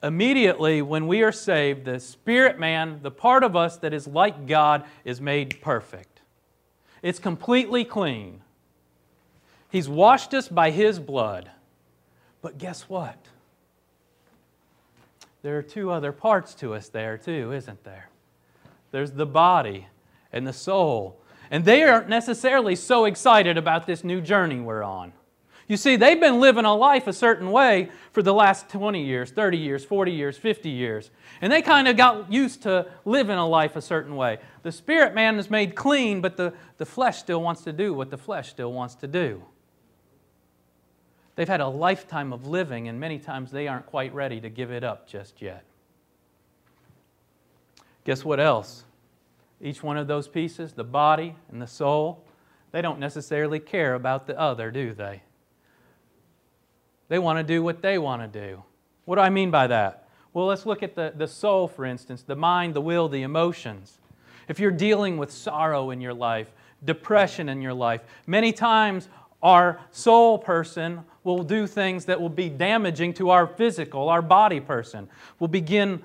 Immediately, 0.03 0.81
when 0.83 1.09
we 1.09 1.23
are 1.23 1.33
saved, 1.33 1.85
the 1.85 1.99
spirit 1.99 2.59
man, 2.59 3.01
the 3.03 3.11
part 3.11 3.43
of 3.43 3.57
us 3.57 3.79
that 3.79 3.93
is 3.93 4.07
like 4.07 4.47
God, 4.47 4.85
is 5.05 5.21
made 5.21 5.61
perfect. 5.61 6.21
It's 7.03 7.19
completely 7.19 7.85
clean. 7.85 8.43
He's 9.71 9.89
washed 9.89 10.35
us 10.35 10.49
by 10.49 10.71
His 10.71 11.01
blood. 11.01 11.51
But 12.43 12.59
guess 12.59 12.83
what? 12.83 13.27
There 15.43 15.59
are 15.59 15.63
two 15.63 15.91
other 15.91 16.13
parts 16.13 16.55
to 16.57 16.75
us 16.75 16.89
there, 16.89 17.19
too, 17.19 17.53
isn't 17.53 17.83
there? 17.85 18.09
There's 18.91 19.13
the 19.13 19.27
body 19.27 19.89
and 20.33 20.47
the 20.47 20.53
soul. 20.53 21.21
And 21.51 21.65
they 21.65 21.83
aren't 21.83 22.09
necessarily 22.09 22.77
so 22.77 23.05
excited 23.05 23.57
about 23.57 23.87
this 23.87 24.05
new 24.05 24.21
journey 24.21 24.61
we're 24.61 24.83
on. 24.83 25.13
You 25.69 25.77
see, 25.77 25.97
they've 25.97 26.19
been 26.19 26.41
living 26.41 26.65
a 26.65 26.75
life 26.75 27.07
a 27.07 27.13
certain 27.13 27.51
way 27.51 27.91
for 28.13 28.23
the 28.23 28.33
last 28.33 28.71
20 28.71 29.05
years, 29.05 29.31
30 29.31 29.59
years, 29.59 29.85
40 29.85 30.13
years, 30.13 30.39
50 30.39 30.71
years. 30.71 31.11
And 31.43 31.53
they 31.53 31.61
kind 31.61 31.87
of 31.87 31.97
got 31.97 32.33
used 32.33 32.63
to 32.63 32.87
living 33.05 33.37
a 33.37 33.47
life 33.47 33.77
a 33.77 33.83
certain 33.83 34.17
way. 34.17 34.39
The 34.63 34.73
spirit 34.73 35.15
man 35.15 35.39
is 35.39 35.51
made 35.51 35.75
clean, 35.75 36.23
but 36.23 36.39
the, 36.39 36.55
the 36.79 36.87
flesh 36.87 37.19
still 37.19 37.43
wants 37.43 37.63
to 37.65 37.73
do 37.75 37.93
what 37.93 38.11
the 38.11 38.17
flesh 38.17 38.49
still 38.49 38.73
wants 38.73 38.95
to 38.97 39.07
do. 39.07 39.45
They've 41.37 41.47
had 41.47 41.61
a 41.61 41.69
lifetime 41.69 42.33
of 42.33 42.47
living, 42.47 42.89
and 42.89 42.99
many 42.99 43.19
times 43.19 43.51
they 43.51 43.69
aren't 43.69 43.87
quite 43.87 44.13
ready 44.15 44.41
to 44.41 44.49
give 44.49 44.73
it 44.73 44.83
up 44.83 45.07
just 45.07 45.43
yet. 45.43 45.65
Guess 48.09 48.25
what 48.25 48.41
else? 48.41 48.85
Each 49.61 49.83
one 49.83 49.99
of 49.99 50.07
those 50.07 50.29
pieces, 50.29 50.73
the 50.73 50.83
body 50.83 51.37
and 51.53 51.61
the 51.61 51.67
soul, 51.67 52.25
they 52.73 52.81
don't 52.81 52.99
necessarily 52.99 53.61
care 53.61 53.93
about 53.93 54.27
the 54.27 54.41
other, 54.41 54.71
do 54.71 54.95
they? 54.95 55.21
They 57.09 57.19
want 57.19 57.39
to 57.39 57.43
do 57.43 57.63
what 57.63 57.83
they 57.83 57.99
want 57.99 58.23
to 58.23 58.49
do. 58.49 58.63
What 59.05 59.17
do 59.17 59.21
I 59.21 59.29
mean 59.29 59.51
by 59.51 59.67
that? 59.67 60.09
Well, 60.33 60.47
let's 60.47 60.65
look 60.65 60.83
at 60.83 60.95
the, 60.95 61.13
the 61.15 61.29
soul, 61.29 61.69
for 61.69 61.85
instance, 61.85 62.23
the 62.23 62.35
mind, 62.35 62.73
the 62.73 62.81
will, 62.81 63.11
the 63.11 63.21
emotions. 63.21 63.99
If 64.49 64.59
you're 64.59 64.71
dealing 64.71 65.19
with 65.19 65.31
sorrow 65.31 65.91
in 65.91 66.01
your 66.01 66.15
life, 66.15 66.51
depression 66.83 67.51
in 67.51 67.61
your 67.61 67.75
life, 67.75 68.01
many 68.27 68.55
times 68.55 69.11
our 69.43 69.81
soul 69.91 70.39
person 70.39 71.05
will 71.25 71.43
do 71.43 71.67
things 71.67 72.07
that 72.07 72.19
will 72.19 72.31
be 72.31 72.49
damaging 72.49 73.13
to 73.15 73.29
our 73.29 73.47
physical, 73.47 74.09
our 74.09 74.23
body 74.23 74.61
person. 74.61 75.11
We'll 75.39 75.49
begin 75.49 76.03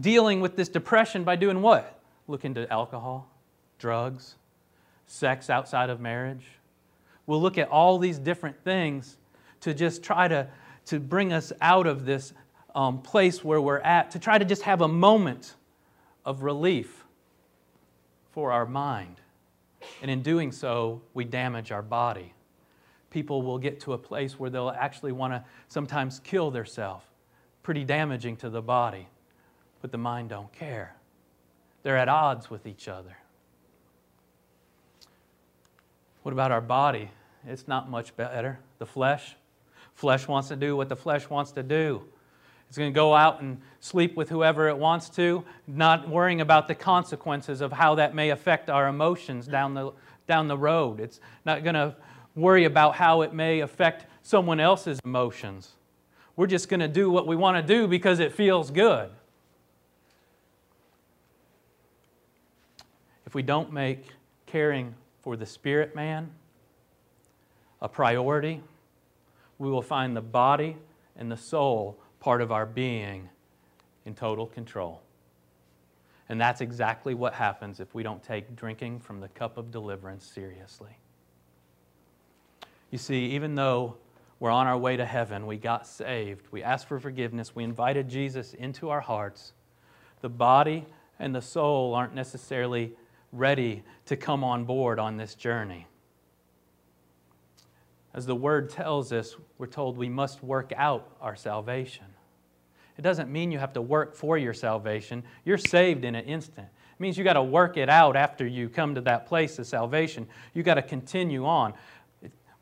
dealing 0.00 0.40
with 0.40 0.56
this 0.56 0.68
depression 0.68 1.24
by 1.24 1.36
doing 1.36 1.62
what? 1.62 2.00
Look 2.26 2.44
into 2.44 2.70
alcohol, 2.72 3.30
drugs, 3.78 4.36
sex 5.06 5.50
outside 5.50 5.90
of 5.90 6.00
marriage. 6.00 6.44
We'll 7.26 7.40
look 7.40 7.58
at 7.58 7.68
all 7.68 7.98
these 7.98 8.18
different 8.18 8.62
things 8.64 9.16
to 9.60 9.74
just 9.74 10.02
try 10.02 10.28
to, 10.28 10.48
to 10.86 11.00
bring 11.00 11.32
us 11.32 11.52
out 11.60 11.86
of 11.86 12.04
this 12.04 12.32
um, 12.74 13.02
place 13.02 13.44
where 13.44 13.60
we're 13.60 13.80
at, 13.80 14.10
to 14.12 14.18
try 14.18 14.38
to 14.38 14.44
just 14.44 14.62
have 14.62 14.80
a 14.80 14.88
moment 14.88 15.54
of 16.24 16.42
relief 16.42 17.04
for 18.32 18.52
our 18.52 18.66
mind. 18.66 19.16
And 20.02 20.10
in 20.10 20.22
doing 20.22 20.52
so, 20.52 21.02
we 21.14 21.24
damage 21.24 21.72
our 21.72 21.82
body 21.82 22.34
people 23.10 23.42
will 23.42 23.58
get 23.58 23.80
to 23.80 23.94
a 23.94 23.98
place 23.98 24.38
where 24.38 24.50
they'll 24.50 24.70
actually 24.70 25.12
want 25.12 25.32
to 25.32 25.44
sometimes 25.68 26.20
kill 26.20 26.50
themselves. 26.50 27.04
Pretty 27.62 27.84
damaging 27.84 28.36
to 28.36 28.50
the 28.50 28.62
body, 28.62 29.08
but 29.80 29.92
the 29.92 29.98
mind 29.98 30.30
don't 30.30 30.52
care. 30.52 30.94
They're 31.82 31.96
at 31.96 32.08
odds 32.08 32.50
with 32.50 32.66
each 32.66 32.88
other. 32.88 33.16
What 36.22 36.32
about 36.32 36.50
our 36.50 36.60
body? 36.60 37.10
It's 37.46 37.68
not 37.68 37.88
much 37.88 38.14
better. 38.16 38.58
The 38.78 38.86
flesh, 38.86 39.36
flesh 39.94 40.28
wants 40.28 40.48
to 40.48 40.56
do 40.56 40.76
what 40.76 40.88
the 40.88 40.96
flesh 40.96 41.30
wants 41.30 41.52
to 41.52 41.62
do. 41.62 42.02
It's 42.68 42.76
going 42.76 42.92
to 42.92 42.94
go 42.94 43.14
out 43.14 43.40
and 43.40 43.60
sleep 43.80 44.14
with 44.14 44.28
whoever 44.28 44.68
it 44.68 44.76
wants 44.76 45.08
to, 45.10 45.42
not 45.66 46.06
worrying 46.08 46.42
about 46.42 46.68
the 46.68 46.74
consequences 46.74 47.62
of 47.62 47.72
how 47.72 47.94
that 47.94 48.14
may 48.14 48.30
affect 48.30 48.68
our 48.68 48.88
emotions 48.88 49.46
down 49.46 49.72
the, 49.72 49.92
down 50.26 50.48
the 50.48 50.58
road. 50.58 51.00
It's 51.00 51.20
not 51.46 51.62
going 51.62 51.76
to 51.76 51.96
worry 52.34 52.64
about 52.64 52.94
how 52.94 53.22
it 53.22 53.32
may 53.32 53.60
affect 53.60 54.04
someone 54.22 54.60
else's 54.60 55.00
emotions. 55.04 55.70
We're 56.36 56.46
just 56.46 56.68
going 56.68 56.80
to 56.80 56.88
do 56.88 57.10
what 57.10 57.26
we 57.26 57.36
want 57.36 57.56
to 57.56 57.62
do 57.62 57.88
because 57.88 58.20
it 58.20 58.32
feels 58.32 58.70
good. 58.70 59.08
If 63.28 63.34
we 63.34 63.42
don't 63.42 63.74
make 63.74 64.06
caring 64.46 64.94
for 65.20 65.36
the 65.36 65.44
spirit 65.44 65.94
man 65.94 66.30
a 67.82 67.86
priority, 67.86 68.62
we 69.58 69.68
will 69.68 69.82
find 69.82 70.16
the 70.16 70.22
body 70.22 70.78
and 71.14 71.30
the 71.30 71.36
soul 71.36 71.98
part 72.20 72.40
of 72.40 72.50
our 72.50 72.64
being 72.64 73.28
in 74.06 74.14
total 74.14 74.46
control. 74.46 75.02
And 76.30 76.40
that's 76.40 76.62
exactly 76.62 77.12
what 77.12 77.34
happens 77.34 77.80
if 77.80 77.94
we 77.94 78.02
don't 78.02 78.22
take 78.22 78.56
drinking 78.56 79.00
from 79.00 79.20
the 79.20 79.28
cup 79.28 79.58
of 79.58 79.70
deliverance 79.70 80.24
seriously. 80.24 80.96
You 82.90 82.96
see, 82.96 83.26
even 83.32 83.56
though 83.56 83.98
we're 84.40 84.50
on 84.50 84.66
our 84.66 84.78
way 84.78 84.96
to 84.96 85.04
heaven, 85.04 85.46
we 85.46 85.58
got 85.58 85.86
saved, 85.86 86.46
we 86.50 86.62
asked 86.62 86.88
for 86.88 86.98
forgiveness, 86.98 87.54
we 87.54 87.62
invited 87.62 88.08
Jesus 88.08 88.54
into 88.54 88.88
our 88.88 89.02
hearts, 89.02 89.52
the 90.22 90.30
body 90.30 90.86
and 91.18 91.34
the 91.34 91.42
soul 91.42 91.94
aren't 91.94 92.14
necessarily 92.14 92.94
ready 93.32 93.82
to 94.06 94.16
come 94.16 94.42
on 94.42 94.64
board 94.64 94.98
on 94.98 95.16
this 95.16 95.34
journey. 95.34 95.86
As 98.14 98.26
the 98.26 98.34
word 98.34 98.70
tells 98.70 99.12
us, 99.12 99.36
we're 99.58 99.66
told 99.66 99.96
we 99.96 100.08
must 100.08 100.42
work 100.42 100.72
out 100.76 101.16
our 101.20 101.36
salvation. 101.36 102.06
It 102.96 103.02
doesn't 103.02 103.30
mean 103.30 103.52
you 103.52 103.58
have 103.58 103.74
to 103.74 103.82
work 103.82 104.16
for 104.16 104.36
your 104.36 104.54
salvation. 104.54 105.22
You're 105.44 105.58
saved 105.58 106.04
in 106.04 106.14
an 106.14 106.24
instant. 106.24 106.66
It 106.66 107.00
means 107.00 107.16
you 107.16 107.22
got 107.22 107.34
to 107.34 107.42
work 107.42 107.76
it 107.76 107.88
out 107.88 108.16
after 108.16 108.44
you 108.44 108.68
come 108.68 108.94
to 108.96 109.00
that 109.02 109.26
place 109.26 109.58
of 109.58 109.66
salvation. 109.66 110.26
You 110.52 110.64
got 110.64 110.74
to 110.74 110.82
continue 110.82 111.46
on. 111.46 111.74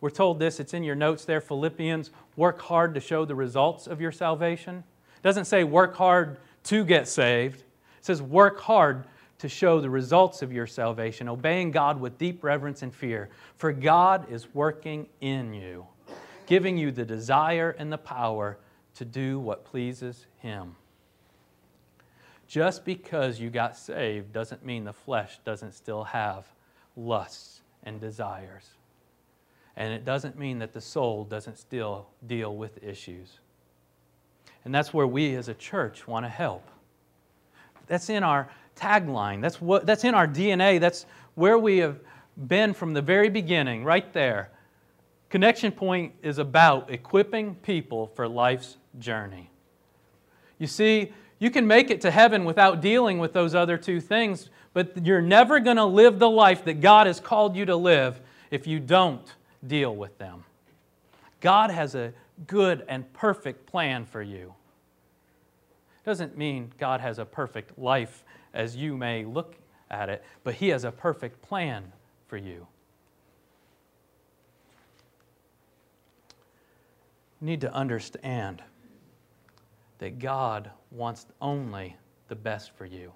We're 0.01 0.11
told 0.11 0.39
this, 0.39 0.61
it's 0.61 0.75
in 0.75 0.83
your 0.83 0.95
notes 0.95 1.25
there, 1.25 1.41
Philippians, 1.41 2.11
work 2.37 2.61
hard 2.61 2.93
to 2.95 3.01
show 3.01 3.25
the 3.25 3.35
results 3.35 3.87
of 3.87 3.99
your 4.01 4.13
salvation. 4.13 4.85
It 5.17 5.23
doesn't 5.23 5.47
say 5.47 5.65
work 5.65 5.97
hard 5.97 6.37
to 6.65 6.85
get 6.85 7.09
saved. 7.09 7.61
It 7.61 8.05
says 8.05 8.21
work 8.21 8.61
hard 8.61 9.07
to 9.39 9.49
show 9.49 9.81
the 9.81 9.91
results 9.91 10.43
of 10.43 10.53
your 10.53 10.67
salvation, 10.67 11.29
obeying 11.29 11.71
God 11.71 12.01
with 12.01 12.19
deep 12.19 12.43
reverence 12.43 12.83
and 12.83 12.95
fear. 12.95 13.29
For 13.57 13.73
God 13.73 14.31
is 14.31 14.55
working 14.55 15.09
in 15.21 15.53
you, 15.53 15.87
giving 16.47 16.79
you 16.79 16.91
the 16.91 17.05
desire 17.05 17.77
and 17.79 17.93
the 17.93 17.99
power 17.99 18.59
to 18.95 19.05
do 19.05 19.39
what 19.39 19.65
pleases 19.65 20.27
Him. 20.39 20.75
Just 22.49 22.85
because 22.85 23.41
you 23.41 23.51
got 23.51 23.77
saved 23.77 24.33
doesn't 24.33 24.65
mean 24.65 24.85
the 24.85 24.93
flesh 24.93 25.39
doesn't 25.45 25.73
still 25.73 26.05
have 26.05 26.47
lusts 26.97 27.61
and 27.83 28.01
desires. 28.01 28.71
And 29.77 29.93
it 29.93 30.05
doesn't 30.05 30.39
mean 30.39 30.59
that 30.61 30.73
the 30.73 30.81
soul 30.81 31.25
doesn't 31.25 31.59
still 31.59 32.07
deal 32.27 32.57
with 32.57 32.83
issues. 32.83 33.41
And 34.65 34.75
that's 34.75 34.95
where 34.95 35.07
we 35.07 35.35
as 35.35 35.49
a 35.49 35.55
church 35.55 36.09
want 36.09 36.25
to 36.25 36.31
help. 36.31 36.67
That's 37.87 38.09
in 38.09 38.23
our 38.23 38.49
tagline. 38.77 39.41
That's, 39.41 39.61
what, 39.61 39.87
that's 39.87 40.05
in 40.05 40.15
our 40.15 40.29
DNA. 40.29 40.79
That's 40.79 41.07
where 41.35 41.59
we 41.59 41.79
have 41.79 41.99
been 42.37 42.75
from 42.75 42.93
the 42.93 43.03
very 43.03 43.29
beginning, 43.29 43.85
right 43.85 44.13
there. 44.13 44.51
Connection 45.31 45.73
Point 45.73 46.13
is 46.23 46.39
about 46.39 46.91
equipping 46.91 47.57
people 47.57 48.13
for 48.15 48.29
life's 48.29 48.77
journey. 48.99 49.51
You 50.59 50.67
see, 50.67 51.13
you 51.39 51.51
can 51.51 51.67
make 51.67 51.91
it 51.91 52.01
to 52.03 52.11
heaven 52.11 52.45
without 52.45 52.81
dealing 52.81 53.19
with 53.19 53.33
those 53.33 53.55
other 53.55 53.77
two 53.77 54.01
things, 54.01 54.49
but 54.73 55.05
you're 55.05 55.21
never 55.21 55.61
going 55.61 55.77
to 55.77 55.85
live 55.85 56.19
the 56.19 56.31
life 56.31 56.65
that 56.65 56.81
God 56.81 57.07
has 57.07 57.21
called 57.21 57.57
you 57.57 57.65
to 57.67 57.77
live 57.77 58.21
if 58.51 58.67
you 58.67 58.81
don't 58.81 59.35
deal 59.67 59.95
with 59.95 60.17
them. 60.19 60.45
God 61.41 61.71
has 61.71 61.95
a 61.95 62.13
good 62.47 62.85
and 62.89 63.11
perfect 63.13 63.67
plan 63.67 64.07
for 64.07 64.23
you. 64.23 64.55
Doesn't 66.05 66.39
mean 66.39 66.73
God 66.79 67.01
has 67.01 67.19
a 67.19 67.25
perfect 67.25 67.79
life 67.79 68.23
as 68.57 68.75
you 68.75 68.97
may 68.97 69.25
look 69.25 69.55
at 69.91 70.09
it, 70.09 70.25
but 70.43 70.55
He 70.55 70.69
has 70.69 70.83
a 70.83 70.91
perfect 70.91 71.43
plan 71.43 71.93
for 72.27 72.39
you. 72.39 72.67
You 77.41 77.47
need 77.47 77.61
to 77.61 77.73
understand 77.73 78.63
that 79.99 80.19
God 80.19 80.71
wants 80.91 81.27
only 81.41 81.97
the 82.29 82.35
best 82.35 82.73
for 82.75 82.87
you. 82.87 83.13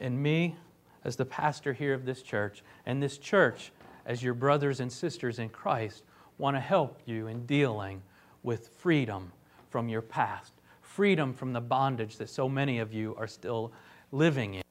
And 0.00 0.20
me, 0.20 0.56
as 1.04 1.14
the 1.14 1.24
pastor 1.24 1.72
here 1.72 1.94
of 1.94 2.04
this 2.04 2.22
church, 2.22 2.62
and 2.84 3.00
this 3.00 3.18
church 3.18 3.72
as 4.04 4.20
your 4.20 4.34
brothers 4.34 4.80
and 4.80 4.92
sisters 4.92 5.38
in 5.38 5.48
Christ, 5.48 6.02
want 6.38 6.56
to 6.56 6.60
help 6.60 7.00
you 7.06 7.28
in 7.28 7.46
dealing 7.46 8.02
with 8.42 8.70
freedom 8.78 9.30
from 9.70 9.88
your 9.88 10.02
past, 10.02 10.52
freedom 10.80 11.32
from 11.32 11.52
the 11.52 11.60
bondage 11.60 12.16
that 12.16 12.28
so 12.28 12.48
many 12.48 12.80
of 12.80 12.92
you 12.92 13.14
are 13.16 13.28
still 13.28 13.72
living 14.12 14.54
in. 14.54 14.62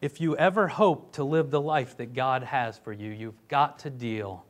if 0.00 0.20
you 0.20 0.36
ever 0.36 0.66
hope 0.66 1.12
to 1.12 1.22
live 1.22 1.50
the 1.50 1.60
life 1.60 1.96
that 1.98 2.12
God 2.12 2.42
has 2.42 2.76
for 2.76 2.92
you, 2.92 3.10
you've 3.10 3.46
got 3.46 3.78
to 3.80 3.90
deal 3.90 4.44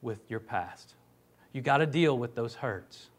with 0.00 0.18
your 0.30 0.40
past. 0.40 0.94
You've 1.52 1.64
got 1.64 1.78
to 1.78 1.86
deal 1.86 2.16
with 2.16 2.34
those 2.34 2.54
hurts. 2.54 3.10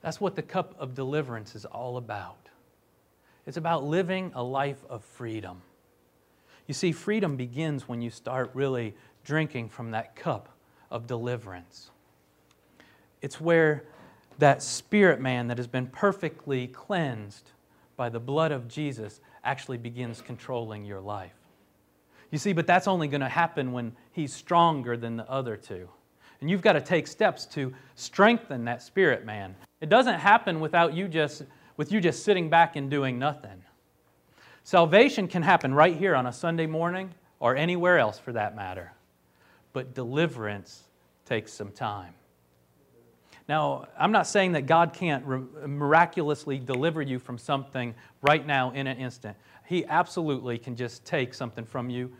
That's 0.00 0.20
what 0.20 0.36
the 0.36 0.42
cup 0.42 0.74
of 0.78 0.94
deliverance 0.94 1.54
is 1.54 1.66
all 1.66 1.98
about. 1.98 2.48
It's 3.46 3.58
about 3.58 3.84
living 3.84 4.32
a 4.34 4.42
life 4.42 4.84
of 4.88 5.04
freedom. 5.04 5.60
You 6.66 6.74
see, 6.74 6.92
freedom 6.92 7.36
begins 7.36 7.88
when 7.88 8.00
you 8.00 8.10
start 8.10 8.50
really 8.54 8.94
drinking 9.24 9.68
from 9.68 9.90
that 9.90 10.16
cup 10.16 10.48
of 10.90 11.06
deliverance. 11.06 11.90
It's 13.20 13.40
where 13.40 13.84
that 14.38 14.62
spirit 14.62 15.20
man 15.20 15.48
that 15.48 15.58
has 15.58 15.66
been 15.66 15.88
perfectly 15.88 16.68
cleansed 16.68 17.50
by 17.98 18.08
the 18.08 18.20
blood 18.20 18.52
of 18.52 18.68
Jesus 18.68 19.20
actually 19.44 19.76
begins 19.76 20.22
controlling 20.22 20.86
your 20.86 21.00
life. 21.00 21.34
You 22.30 22.38
see, 22.38 22.52
but 22.52 22.66
that's 22.66 22.86
only 22.86 23.08
going 23.08 23.22
to 23.22 23.28
happen 23.28 23.72
when 23.72 23.92
he's 24.12 24.32
stronger 24.32 24.96
than 24.96 25.16
the 25.16 25.28
other 25.28 25.56
two. 25.56 25.88
And 26.40 26.48
you've 26.48 26.62
got 26.62 26.74
to 26.74 26.80
take 26.80 27.08
steps 27.08 27.44
to 27.46 27.74
strengthen 27.96 28.64
that 28.66 28.82
spirit 28.82 29.26
man. 29.26 29.56
It 29.80 29.88
doesn't 29.88 30.20
happen 30.20 30.60
without 30.60 30.94
you 30.94 31.08
just 31.08 31.42
with 31.76 31.92
you 31.92 32.00
just 32.00 32.24
sitting 32.24 32.48
back 32.48 32.76
and 32.76 32.90
doing 32.90 33.18
nothing. 33.18 33.62
Salvation 34.62 35.26
can 35.26 35.42
happen 35.42 35.74
right 35.74 35.96
here 35.96 36.14
on 36.14 36.26
a 36.26 36.32
Sunday 36.32 36.66
morning 36.66 37.12
or 37.40 37.56
anywhere 37.56 37.98
else 37.98 38.18
for 38.18 38.32
that 38.32 38.54
matter. 38.54 38.92
But 39.72 39.94
deliverance 39.94 40.84
takes 41.24 41.52
some 41.52 41.70
time. 41.70 42.14
Now, 43.48 43.86
I'm 43.98 44.12
not 44.12 44.26
saying 44.26 44.52
that 44.52 44.66
God 44.66 44.92
can't 44.92 45.26
miraculously 45.66 46.58
deliver 46.58 47.00
you 47.00 47.18
from 47.18 47.38
something 47.38 47.94
right 48.20 48.46
now 48.46 48.72
in 48.72 48.86
an 48.86 48.98
instant. 48.98 49.36
He 49.64 49.86
absolutely 49.86 50.58
can 50.58 50.76
just 50.76 51.04
take 51.04 51.32
something 51.32 51.64
from 51.64 51.88
you. 51.88 52.12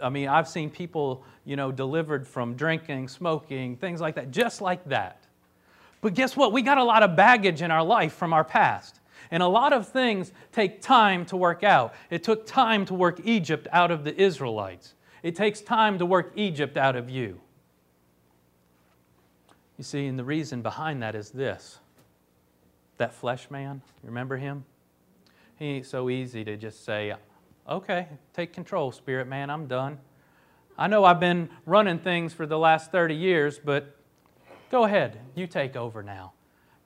I 0.00 0.08
mean, 0.08 0.28
I've 0.28 0.48
seen 0.48 0.70
people, 0.70 1.22
you 1.44 1.56
know, 1.56 1.70
delivered 1.70 2.26
from 2.26 2.54
drinking, 2.54 3.08
smoking, 3.08 3.76
things 3.76 4.00
like 4.00 4.14
that, 4.14 4.30
just 4.30 4.62
like 4.62 4.82
that. 4.88 5.22
But 6.00 6.14
guess 6.14 6.34
what? 6.34 6.52
We 6.52 6.62
got 6.62 6.78
a 6.78 6.84
lot 6.84 7.02
of 7.02 7.14
baggage 7.14 7.60
in 7.60 7.70
our 7.70 7.84
life 7.84 8.14
from 8.14 8.32
our 8.32 8.44
past. 8.44 9.00
And 9.30 9.42
a 9.42 9.46
lot 9.46 9.72
of 9.72 9.88
things 9.88 10.32
take 10.50 10.80
time 10.80 11.26
to 11.26 11.36
work 11.36 11.62
out. 11.62 11.94
It 12.08 12.22
took 12.22 12.46
time 12.46 12.86
to 12.86 12.94
work 12.94 13.20
Egypt 13.24 13.68
out 13.70 13.90
of 13.90 14.02
the 14.02 14.18
Israelites. 14.18 14.94
It 15.22 15.36
takes 15.36 15.60
time 15.60 15.98
to 15.98 16.06
work 16.06 16.32
Egypt 16.36 16.78
out 16.78 16.96
of 16.96 17.10
you. 17.10 17.38
You 19.80 19.84
see, 19.84 20.08
and 20.08 20.18
the 20.18 20.24
reason 20.24 20.60
behind 20.60 21.02
that 21.02 21.14
is 21.14 21.30
this 21.30 21.78
that 22.98 23.14
flesh 23.14 23.50
man, 23.50 23.80
remember 24.02 24.36
him? 24.36 24.66
He 25.58 25.64
ain't 25.68 25.86
so 25.86 26.10
easy 26.10 26.44
to 26.44 26.58
just 26.58 26.84
say, 26.84 27.14
okay, 27.66 28.08
take 28.34 28.52
control, 28.52 28.92
spirit 28.92 29.26
man, 29.26 29.48
I'm 29.48 29.66
done. 29.68 29.96
I 30.76 30.86
know 30.86 31.06
I've 31.06 31.18
been 31.18 31.48
running 31.64 31.98
things 31.98 32.34
for 32.34 32.44
the 32.44 32.58
last 32.58 32.92
30 32.92 33.14
years, 33.14 33.58
but 33.58 33.96
go 34.70 34.84
ahead, 34.84 35.18
you 35.34 35.46
take 35.46 35.76
over 35.76 36.02
now. 36.02 36.34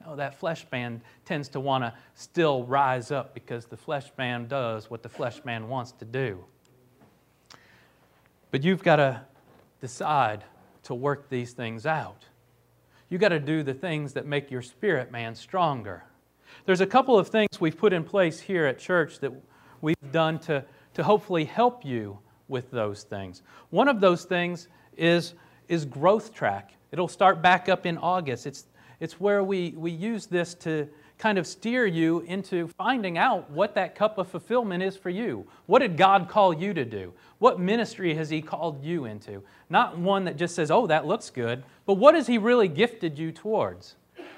No, 0.07 0.15
that 0.15 0.39
flesh 0.39 0.65
man 0.71 1.03
tends 1.25 1.49
to 1.49 1.59
want 1.59 1.83
to 1.83 1.93
still 2.15 2.63
rise 2.63 3.11
up 3.11 3.35
because 3.35 3.67
the 3.67 3.77
flesh 3.77 4.13
man 4.17 4.47
does 4.47 4.89
what 4.89 5.03
the 5.03 5.09
flesh 5.09 5.45
man 5.45 5.67
wants 5.67 5.91
to 5.91 6.05
do. 6.05 6.45
But 8.53 8.63
you've 8.63 8.85
got 8.85 8.97
to 8.97 9.23
decide 9.81 10.45
to 10.85 10.95
work 10.95 11.29
these 11.29 11.55
things 11.55 11.87
out. 11.87 12.27
You 13.09 13.19
got 13.19 13.29
to 13.29 13.41
do 13.41 13.63
the 13.63 13.75
things 13.75 14.13
that 14.15 14.27
make 14.27 14.51
your 14.51 14.63
spirit 14.63 15.13
man 15.13 15.35
stronger. 15.35 16.05
There's 16.67 16.81
a 16.81 16.87
couple 16.87 17.19
of 17.19 17.29
things 17.29 17.61
we've 17.61 17.77
put 17.77 17.93
in 17.93 18.05
place 18.05 18.41
here 18.41 18.67
at 18.67 18.79
church 18.79 19.21
that 19.21 19.33
we've 19.81 19.97
done 20.13 20.39
to, 20.41 20.65
to 20.95 21.03
hopefully 21.03 21.45
help 21.45 21.85
you 21.85 22.19
with 22.49 22.71
those 22.71 23.03
things. 23.03 23.43
One 23.71 23.89
of 23.89 24.01
those 24.01 24.25
things 24.25 24.69
is, 24.97 25.35
is 25.69 25.85
Growth 25.85 26.33
Track. 26.33 26.75
It'll 26.93 27.09
start 27.09 27.43
back 27.43 27.69
up 27.69 27.87
in 27.87 27.99
August. 27.99 28.47
It's, 28.47 28.67
it's 29.01 29.21
where 29.21 29.43
we, 29.43 29.75
we 29.77 29.91
use 29.91 30.27
this 30.27 30.55
to 30.57 30.89
kind 31.25 31.39
of 31.39 31.47
steer 31.47 31.87
you 31.87 32.21
into 32.27 32.69
finding 32.77 33.17
out 33.17 33.51
what 33.51 33.75
that 33.77 33.95
cup 33.95 34.19
of 34.19 34.29
fulfillment 34.29 34.83
is 34.83 34.95
for 34.95 35.09
you. 35.09 35.47
What 35.65 35.79
did 35.79 35.97
God 35.97 36.29
call 36.29 36.53
you 36.53 36.75
to 36.75 36.85
do? 36.85 37.15
What 37.39 37.59
ministry 37.59 38.15
has 38.17 38.29
He 38.29 38.43
called 38.43 38.85
you 38.85 39.07
into? 39.07 39.43
Not 39.71 39.97
one 39.97 40.27
that 40.27 40.37
just 40.37 40.55
says, 40.55 40.71
oh, 40.71 40.87
that 40.87 41.07
looks 41.07 41.31
good, 41.31 41.65
but 41.87 41.95
what 41.95 42.15
has 42.15 42.27
He 42.27 42.37
really 42.37 42.69
gifted 42.69 43.19
you 43.19 43.33
towards? 43.33 43.95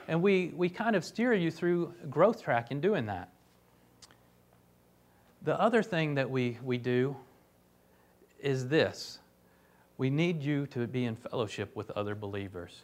And 0.07 0.23
we, 0.23 0.53
we 0.55 0.69
kind 0.69 0.95
of 0.95 1.05
steer 1.05 1.35
you 1.35 1.51
through 1.51 1.93
growth 2.09 2.41
track 2.41 2.71
in 2.71 2.81
doing 2.81 3.07
that. 3.07 3.31
The 5.43 5.61
other 5.61 5.83
thing 5.83 6.15
that 6.15 6.31
we, 6.31 6.57
we 6.63 6.79
do 6.79 7.17
is 8.39 8.69
this 8.69 9.19
we 9.99 10.09
need 10.09 10.41
you 10.41 10.69
to 10.69 10.87
be 10.87 11.05
in 11.05 11.17
fellowship 11.17 11.75
with 11.75 11.91
other 11.91 12.15
believers. 12.15 12.83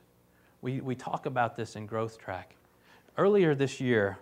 We, 0.61 0.81
we 0.81 0.97
talk 0.97 1.27
about 1.27 1.55
this 1.55 1.77
in 1.77 1.87
growth 1.87 2.19
track 2.19 2.57
earlier 3.17 3.55
this 3.55 3.81
year, 3.81 4.19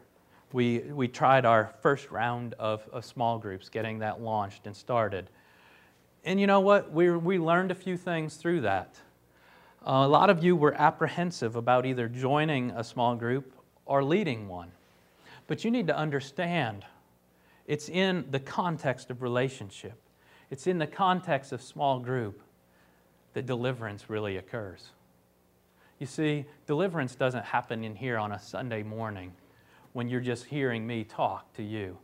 we, 0.52 0.80
we 0.80 1.08
tried 1.08 1.44
our 1.44 1.74
first 1.80 2.10
round 2.10 2.54
of, 2.58 2.82
of 2.92 3.04
small 3.04 3.38
groups, 3.38 3.68
getting 3.68 4.00
that 4.00 4.20
launched 4.20 4.66
and 4.66 4.76
started. 4.76 5.30
And 6.24 6.40
you 6.40 6.46
know 6.46 6.60
what? 6.60 6.92
We, 6.92 7.10
we 7.10 7.38
learned 7.38 7.70
a 7.70 7.74
few 7.74 7.96
things 7.96 8.36
through 8.36 8.62
that. 8.62 8.96
Uh, 9.86 10.04
a 10.04 10.08
lot 10.08 10.28
of 10.28 10.44
you 10.44 10.56
were 10.56 10.74
apprehensive 10.74 11.56
about 11.56 11.86
either 11.86 12.08
joining 12.08 12.70
a 12.72 12.84
small 12.84 13.14
group 13.14 13.54
or 13.86 14.04
leading 14.04 14.48
one. 14.48 14.70
But 15.46 15.64
you 15.64 15.70
need 15.70 15.86
to 15.86 15.96
understand 15.96 16.84
it's 17.66 17.88
in 17.88 18.26
the 18.30 18.40
context 18.40 19.10
of 19.10 19.22
relationship, 19.22 19.98
it's 20.50 20.66
in 20.66 20.78
the 20.78 20.86
context 20.86 21.52
of 21.52 21.62
small 21.62 22.00
group 22.00 22.42
that 23.34 23.46
deliverance 23.46 24.10
really 24.10 24.36
occurs. 24.36 24.90
You 26.00 26.06
see, 26.06 26.46
deliverance 26.66 27.14
doesn't 27.14 27.44
happen 27.44 27.84
in 27.84 27.94
here 27.94 28.16
on 28.16 28.32
a 28.32 28.38
Sunday 28.38 28.82
morning 28.82 29.32
when 29.92 30.08
you're 30.08 30.20
just 30.20 30.46
hearing 30.46 30.86
me 30.86 31.04
talk 31.04 31.52
to 31.54 31.62
you. 31.62 31.98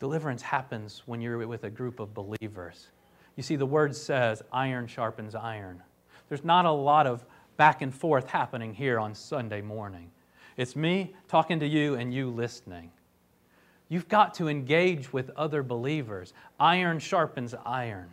Deliverance 0.00 0.42
happens 0.42 1.02
when 1.06 1.22
you're 1.22 1.46
with 1.48 1.64
a 1.64 1.70
group 1.70 1.98
of 1.98 2.12
believers. 2.12 2.88
You 3.36 3.42
see, 3.42 3.56
the 3.56 3.64
word 3.64 3.96
says 3.96 4.42
iron 4.52 4.86
sharpens 4.86 5.34
iron. 5.34 5.82
There's 6.28 6.44
not 6.44 6.66
a 6.66 6.70
lot 6.70 7.06
of 7.06 7.24
back 7.56 7.80
and 7.80 7.94
forth 7.94 8.28
happening 8.28 8.74
here 8.74 9.00
on 9.00 9.14
Sunday 9.14 9.62
morning. 9.62 10.10
It's 10.58 10.76
me 10.76 11.14
talking 11.26 11.60
to 11.60 11.66
you 11.66 11.94
and 11.94 12.12
you 12.12 12.28
listening. 12.28 12.90
You've 13.88 14.08
got 14.08 14.34
to 14.34 14.48
engage 14.48 15.10
with 15.10 15.30
other 15.30 15.62
believers. 15.62 16.34
Iron 16.60 16.98
sharpens 16.98 17.54
iron. 17.64 18.10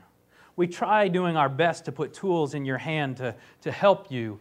We 0.55 0.67
try 0.67 1.07
doing 1.07 1.37
our 1.37 1.49
best 1.49 1.85
to 1.85 1.91
put 1.91 2.13
tools 2.13 2.53
in 2.53 2.65
your 2.65 2.77
hand 2.77 3.17
to, 3.17 3.35
to 3.61 3.71
help 3.71 4.11
you 4.11 4.39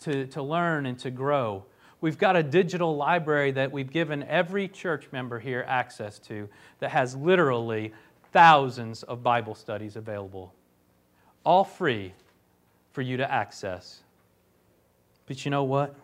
to, 0.00 0.26
to 0.26 0.42
learn 0.42 0.86
and 0.86 0.98
to 1.00 1.10
grow. 1.10 1.64
We've 2.00 2.18
got 2.18 2.36
a 2.36 2.42
digital 2.42 2.96
library 2.96 3.52
that 3.52 3.72
we've 3.72 3.90
given 3.90 4.22
every 4.24 4.68
church 4.68 5.08
member 5.12 5.38
here 5.38 5.64
access 5.66 6.18
to 6.20 6.48
that 6.80 6.90
has 6.90 7.16
literally 7.16 7.92
thousands 8.32 9.02
of 9.02 9.22
Bible 9.22 9.54
studies 9.54 9.96
available, 9.96 10.52
all 11.44 11.64
free 11.64 12.12
for 12.92 13.02
you 13.02 13.16
to 13.16 13.30
access. 13.30 14.02
But 15.26 15.44
you 15.44 15.50
know 15.50 15.64
what? 15.64 15.94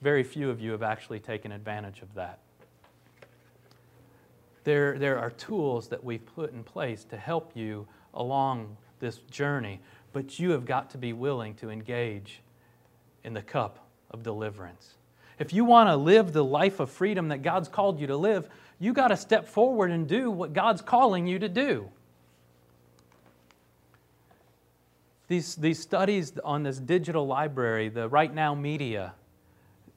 Very 0.00 0.24
few 0.24 0.50
of 0.50 0.60
you 0.60 0.72
have 0.72 0.82
actually 0.82 1.20
taken 1.20 1.52
advantage 1.52 2.02
of 2.02 2.12
that. 2.14 2.38
There, 4.64 4.98
there 4.98 5.18
are 5.18 5.30
tools 5.30 5.88
that 5.88 6.02
we've 6.02 6.24
put 6.24 6.52
in 6.52 6.64
place 6.64 7.04
to 7.04 7.16
help 7.16 7.52
you 7.54 7.86
along 8.14 8.76
this 8.98 9.18
journey 9.30 9.80
but 10.12 10.38
you 10.38 10.50
have 10.50 10.64
got 10.64 10.90
to 10.90 10.98
be 10.98 11.12
willing 11.12 11.54
to 11.54 11.70
engage 11.70 12.40
in 13.24 13.34
the 13.34 13.42
cup 13.42 13.86
of 14.10 14.22
deliverance. 14.22 14.94
If 15.38 15.52
you 15.52 15.64
want 15.64 15.88
to 15.88 15.96
live 15.96 16.32
the 16.32 16.44
life 16.44 16.80
of 16.80 16.90
freedom 16.90 17.28
that 17.28 17.42
God's 17.42 17.68
called 17.68 17.98
you 17.98 18.06
to 18.08 18.16
live, 18.16 18.48
you 18.78 18.92
got 18.92 19.08
to 19.08 19.16
step 19.16 19.48
forward 19.48 19.90
and 19.90 20.06
do 20.06 20.30
what 20.30 20.52
God's 20.52 20.82
calling 20.82 21.26
you 21.26 21.38
to 21.38 21.48
do. 21.48 21.88
These, 25.28 25.56
these 25.56 25.80
studies 25.80 26.32
on 26.44 26.62
this 26.62 26.78
digital 26.78 27.26
library, 27.26 27.88
the 27.88 28.08
RightNow 28.08 28.58
Media, 28.60 29.14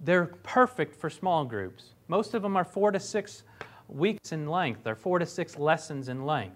they're 0.03 0.27
perfect 0.43 0.95
for 0.95 1.09
small 1.09 1.45
groups. 1.45 1.87
Most 2.07 2.33
of 2.33 2.41
them 2.41 2.55
are 2.55 2.63
four 2.63 2.91
to 2.91 2.99
six 2.99 3.43
weeks 3.89 4.31
in 4.31 4.47
length, 4.47 4.83
they're 4.83 4.95
four 4.95 5.19
to 5.19 5.25
six 5.25 5.57
lessons 5.57 6.09
in 6.09 6.25
length. 6.25 6.55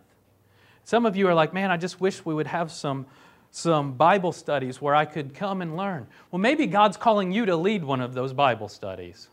Some 0.83 1.05
of 1.05 1.15
you 1.15 1.27
are 1.27 1.33
like, 1.33 1.53
man, 1.53 1.71
I 1.71 1.77
just 1.77 1.99
wish 1.99 2.25
we 2.25 2.33
would 2.33 2.47
have 2.47 2.71
some 2.71 3.05
some 3.51 3.93
Bible 3.93 4.31
studies 4.31 4.81
where 4.81 4.95
I 4.95 5.05
could 5.05 5.33
come 5.33 5.61
and 5.61 5.75
learn. 5.75 6.07
Well, 6.31 6.39
maybe 6.39 6.67
God's 6.67 6.97
calling 6.97 7.31
you 7.31 7.45
to 7.45 7.55
lead 7.55 7.83
one 7.83 8.01
of 8.01 8.13
those 8.13 8.33
Bible 8.33 8.69
studies. 8.69 9.29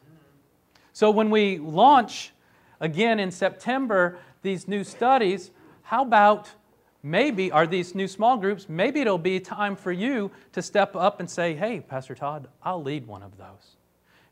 So 0.93 1.11
when 1.11 1.31
we 1.31 1.59
launch 1.59 2.33
again 2.81 3.21
in 3.21 3.31
September 3.31 4.19
these 4.43 4.67
new 4.67 4.85
studies, 4.85 5.51
how 5.83 6.03
about 6.03 6.49
maybe, 7.03 7.53
are 7.53 7.67
these 7.67 7.95
new 7.95 8.09
small 8.09 8.37
groups, 8.37 8.69
maybe 8.69 9.01
it'll 9.01 9.19
be 9.19 9.39
time 9.39 9.77
for 9.77 9.93
you 9.93 10.31
to 10.53 10.63
step 10.63 10.97
up 10.97 11.21
and 11.21 11.31
say, 11.31 11.55
hey, 11.55 11.81
Pastor 11.81 12.15
Todd, 12.15 12.49
I'll 12.63 12.83
lead 12.83 13.07
one 13.07 13.23
of 13.23 13.37
those. 13.37 13.77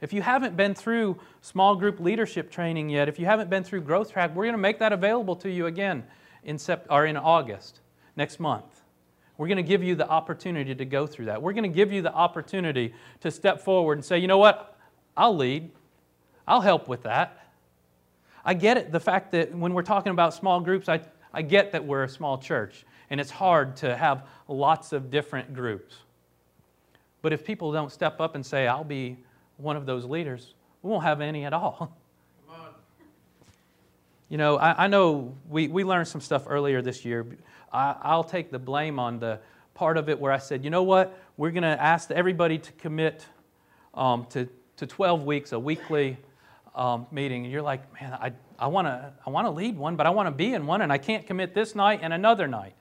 If 0.00 0.12
you 0.12 0.22
haven't 0.22 0.56
been 0.56 0.74
through 0.74 1.18
small 1.40 1.76
group 1.76 2.00
leadership 2.00 2.50
training 2.50 2.90
yet, 2.90 3.08
if 3.08 3.18
you 3.18 3.26
haven't 3.26 3.48
been 3.48 3.64
through 3.64 3.82
Growth 3.82 4.12
Track, 4.12 4.34
we're 4.34 4.44
going 4.44 4.54
to 4.54 4.58
make 4.58 4.78
that 4.80 4.92
available 4.92 5.36
to 5.36 5.50
you 5.50 5.66
again 5.66 6.04
in, 6.42 6.56
sept- 6.56 6.86
or 6.90 7.06
in 7.06 7.16
August 7.16 7.80
next 8.16 8.40
month. 8.40 8.83
We're 9.36 9.48
going 9.48 9.56
to 9.56 9.62
give 9.62 9.82
you 9.82 9.94
the 9.94 10.08
opportunity 10.08 10.74
to 10.74 10.84
go 10.84 11.06
through 11.06 11.26
that. 11.26 11.42
We're 11.42 11.52
going 11.52 11.70
to 11.70 11.74
give 11.74 11.92
you 11.92 12.02
the 12.02 12.12
opportunity 12.12 12.94
to 13.20 13.30
step 13.30 13.60
forward 13.60 13.98
and 13.98 14.04
say, 14.04 14.18
you 14.18 14.28
know 14.28 14.38
what? 14.38 14.78
I'll 15.16 15.36
lead. 15.36 15.70
I'll 16.46 16.60
help 16.60 16.88
with 16.88 17.02
that. 17.02 17.48
I 18.44 18.54
get 18.54 18.76
it, 18.76 18.92
the 18.92 19.00
fact 19.00 19.32
that 19.32 19.54
when 19.54 19.72
we're 19.72 19.82
talking 19.82 20.10
about 20.10 20.34
small 20.34 20.60
groups, 20.60 20.88
I, 20.88 21.00
I 21.32 21.42
get 21.42 21.72
that 21.72 21.84
we're 21.84 22.04
a 22.04 22.08
small 22.08 22.38
church 22.38 22.84
and 23.10 23.20
it's 23.20 23.30
hard 23.30 23.76
to 23.76 23.96
have 23.96 24.24
lots 24.48 24.92
of 24.92 25.10
different 25.10 25.54
groups. 25.54 25.96
But 27.22 27.32
if 27.32 27.44
people 27.44 27.72
don't 27.72 27.90
step 27.90 28.20
up 28.20 28.34
and 28.34 28.44
say, 28.44 28.66
I'll 28.66 28.84
be 28.84 29.16
one 29.56 29.76
of 29.76 29.86
those 29.86 30.04
leaders, 30.04 30.54
we 30.82 30.90
won't 30.90 31.04
have 31.04 31.20
any 31.20 31.44
at 31.44 31.52
all. 31.52 31.96
You 34.28 34.38
know, 34.38 34.56
I, 34.56 34.84
I, 34.84 34.86
know 34.86 35.36
we, 35.48 35.68
we 35.68 35.84
learned 35.84 36.08
some 36.08 36.20
stuff 36.20 36.44
earlier 36.48 36.82
this 36.82 37.04
year. 37.04 37.26
I, 37.72 38.16
will 38.16 38.24
take 38.24 38.50
the 38.50 38.58
blame 38.58 38.98
on 38.98 39.18
the 39.18 39.40
part 39.74 39.96
of 39.96 40.08
it 40.08 40.18
where 40.18 40.32
I 40.32 40.38
said, 40.38 40.64
you 40.64 40.70
know 40.70 40.82
what, 40.82 41.18
we're 41.36 41.50
going 41.50 41.62
to 41.62 41.82
ask 41.82 42.10
everybody 42.10 42.58
to 42.58 42.72
commit 42.72 43.26
um, 43.92 44.26
to, 44.30 44.48
to 44.76 44.86
12 44.86 45.24
weeks, 45.24 45.52
a 45.52 45.58
weekly 45.58 46.16
um, 46.74 47.06
meeting. 47.10 47.44
And 47.44 47.52
you're 47.52 47.62
like, 47.62 48.00
man, 48.00 48.12
I, 48.14 48.32
I 48.58 48.68
want 48.68 48.86
to 48.86 49.12
I 49.26 49.30
wanna 49.30 49.50
lead 49.50 49.76
one, 49.76 49.96
but 49.96 50.06
I 50.06 50.10
want 50.10 50.26
to 50.26 50.30
be 50.30 50.54
in 50.54 50.66
one, 50.66 50.80
and 50.80 50.92
I 50.92 50.98
can't 50.98 51.26
commit 51.26 51.54
this 51.54 51.74
night 51.74 52.00
and 52.02 52.12
another 52.12 52.46
night. 52.46 52.74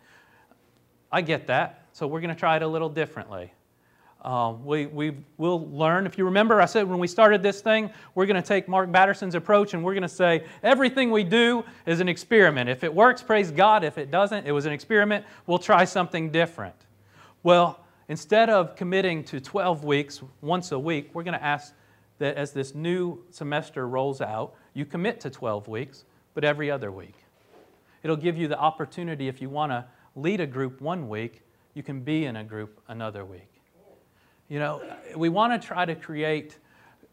I 1.12 1.22
get 1.22 1.48
that. 1.48 1.86
So 1.94 2.08
we're 2.08 2.22
going 2.22 2.34
to 2.34 2.40
try 2.40 2.56
it 2.56 2.62
a 2.62 2.68
little 2.68 2.90
differently. 2.90 3.54
Um, 4.24 4.64
we, 4.64 4.86
we 4.86 5.18
will 5.38 5.70
learn. 5.70 6.06
If 6.06 6.18
you 6.18 6.24
remember, 6.24 6.62
I 6.62 6.66
said 6.66 6.88
when 6.88 7.00
we 7.00 7.08
started 7.08 7.44
this 7.44 7.60
thing, 7.60 7.90
we're 8.16 8.26
going 8.26 8.42
to 8.42 8.48
take 8.48 8.70
Mark 8.70 8.90
Batterson's 8.90 9.36
approach 9.36 9.74
and 9.74 9.84
we're 9.84 9.94
going 9.94 10.04
to 10.04 10.08
say 10.10 10.46
everything 10.64 11.12
we 11.12 11.26
do 11.26 11.66
is 11.86 12.00
an 12.00 12.08
experiment. 12.08 12.70
If 12.70 12.86
it 12.86 12.94
works, 12.94 13.22
praise 13.22 13.52
God. 13.52 13.84
If 13.84 13.98
it 13.98 14.12
doesn't, 14.12 14.48
it 14.48 14.54
was 14.54 14.66
an 14.66 14.72
experiment. 14.72 15.26
We'll 15.46 15.60
try 15.60 15.84
something 15.84 16.32
different. 16.32 16.76
Well, 17.44 17.82
instead 18.08 18.50
of 18.50 18.78
committing 18.78 19.26
to 19.26 19.42
12 19.42 19.84
weeks 19.84 20.22
once 20.40 20.72
a 20.72 20.80
week, 20.80 21.10
we're 21.14 21.24
going 21.24 21.38
to 21.38 21.44
ask 21.44 21.74
that 22.20 22.38
as 22.38 22.54
this 22.54 22.74
new 22.74 23.22
semester 23.30 23.90
rolls 23.90 24.22
out, 24.22 24.54
you 24.74 24.86
commit 24.86 25.20
to 25.22 25.30
12 25.30 25.68
weeks, 25.68 26.06
but 26.34 26.46
every 26.46 26.72
other 26.72 26.92
week. 26.92 27.16
It'll 28.04 28.16
give 28.16 28.38
you 28.38 28.48
the 28.48 28.58
opportunity, 28.58 29.28
if 29.28 29.42
you 29.42 29.50
want 29.50 29.74
to 29.74 29.86
lead 30.16 30.40
a 30.40 30.48
group 30.48 30.80
one 30.80 31.10
week, 31.10 31.42
you 31.74 31.84
can 31.84 32.02
be 32.02 32.26
in 32.26 32.38
a 32.38 32.44
group 32.44 32.80
another 32.88 33.26
week. 33.26 33.53
You 34.54 34.60
know, 34.60 34.84
we 35.18 35.30
want 35.30 35.60
to 35.60 35.68
try 35.68 35.84
to 35.84 35.96
create 35.96 36.60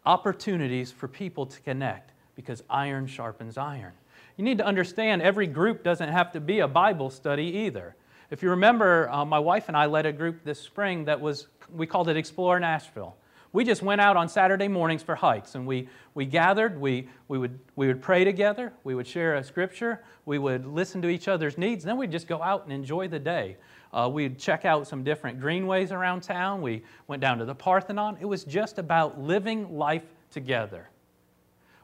opportunities 0.05 0.93
for 0.93 1.09
people 1.09 1.47
to 1.47 1.61
connect 1.63 2.13
because 2.37 2.63
iron 2.69 3.07
sharpens 3.07 3.57
iron. 3.57 3.95
You 4.37 4.45
need 4.45 4.59
to 4.59 4.67
understand 4.67 5.23
every 5.23 5.47
group 5.47 5.83
doesn't 5.83 6.11
have 6.11 6.33
to 6.33 6.41
be 6.41 6.59
a 6.59 6.69
Bible 6.69 7.09
study 7.09 7.45
either. 7.45 7.97
If 8.31 8.43
you 8.43 8.51
remember, 8.51 9.09
uh, 9.09 9.25
my 9.25 9.39
wife 9.39 9.69
and 9.69 9.77
I 9.77 9.87
led 9.87 10.05
a 10.05 10.13
group 10.13 10.45
this 10.45 10.61
spring 10.61 11.07
that 11.07 11.19
was, 11.19 11.47
we 11.73 11.87
called 11.87 12.11
it 12.11 12.17
Explore 12.19 12.61
Nashville. 12.61 13.17
We 13.55 13.65
just 13.65 13.81
went 13.81 14.03
out 14.03 14.19
on 14.19 14.29
Saturday 14.29 14.69
mornings 14.69 15.03
for 15.03 15.15
hikes 15.15 15.55
and 15.55 15.67
we, 15.67 15.89
we 16.13 16.27
gathered, 16.27 16.79
we, 16.79 17.09
we, 17.29 17.39
would, 17.39 17.59
we 17.75 17.87
would 17.87 18.03
pray 18.03 18.23
together, 18.23 18.71
we 18.85 18.95
would 18.95 19.07
share 19.07 19.37
a 19.37 19.43
scripture, 19.43 20.05
we 20.27 20.39
would 20.39 20.67
listen 20.67 21.01
to 21.01 21.09
each 21.09 21.27
other's 21.27 21.57
needs, 21.57 21.85
and 21.85 21.89
then 21.89 21.97
we'd 21.97 22.13
just 22.13 22.29
go 22.29 22.43
out 22.43 22.65
and 22.65 22.73
enjoy 22.73 23.09
the 23.09 23.19
day. 23.19 23.57
Uh, 23.93 24.09
we'd 24.13 24.39
check 24.39 24.65
out 24.65 24.87
some 24.87 25.03
different 25.03 25.41
greenways 25.41 25.91
around 25.91 26.23
town. 26.23 26.63
We 26.63 26.83
went 27.09 27.21
down 27.21 27.39
to 27.39 27.45
the 27.45 27.55
Parthenon. 27.55 28.19
It 28.21 28.27
was 28.27 28.45
just 28.45 28.79
about 28.79 29.21
living 29.21 29.77
life 29.77 30.05
together. 30.31 30.89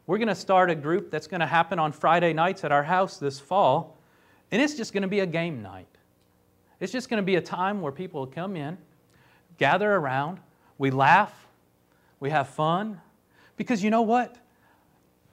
We're 0.06 0.18
going 0.18 0.28
to 0.28 0.34
start 0.36 0.70
a 0.70 0.76
group 0.76 1.10
that's 1.10 1.26
going 1.26 1.40
to 1.40 1.46
happen 1.46 1.80
on 1.80 1.90
Friday 1.90 2.32
nights 2.32 2.62
at 2.62 2.70
our 2.70 2.84
house 2.84 3.18
this 3.18 3.40
fall, 3.40 3.98
and 4.52 4.62
it's 4.62 4.74
just 4.74 4.92
going 4.92 5.02
to 5.02 5.08
be 5.08 5.20
a 5.20 5.26
game 5.26 5.62
night. 5.62 5.88
It's 6.78 6.92
just 6.92 7.08
going 7.08 7.20
to 7.20 7.26
be 7.26 7.36
a 7.36 7.40
time 7.40 7.80
where 7.80 7.90
people 7.90 8.24
come 8.26 8.54
in, 8.54 8.78
gather 9.58 9.92
around, 9.92 10.38
we 10.78 10.90
laugh, 10.90 11.48
we 12.20 12.30
have 12.30 12.48
fun, 12.48 13.00
because 13.56 13.82
you 13.82 13.90
know 13.90 14.02
what? 14.02 14.36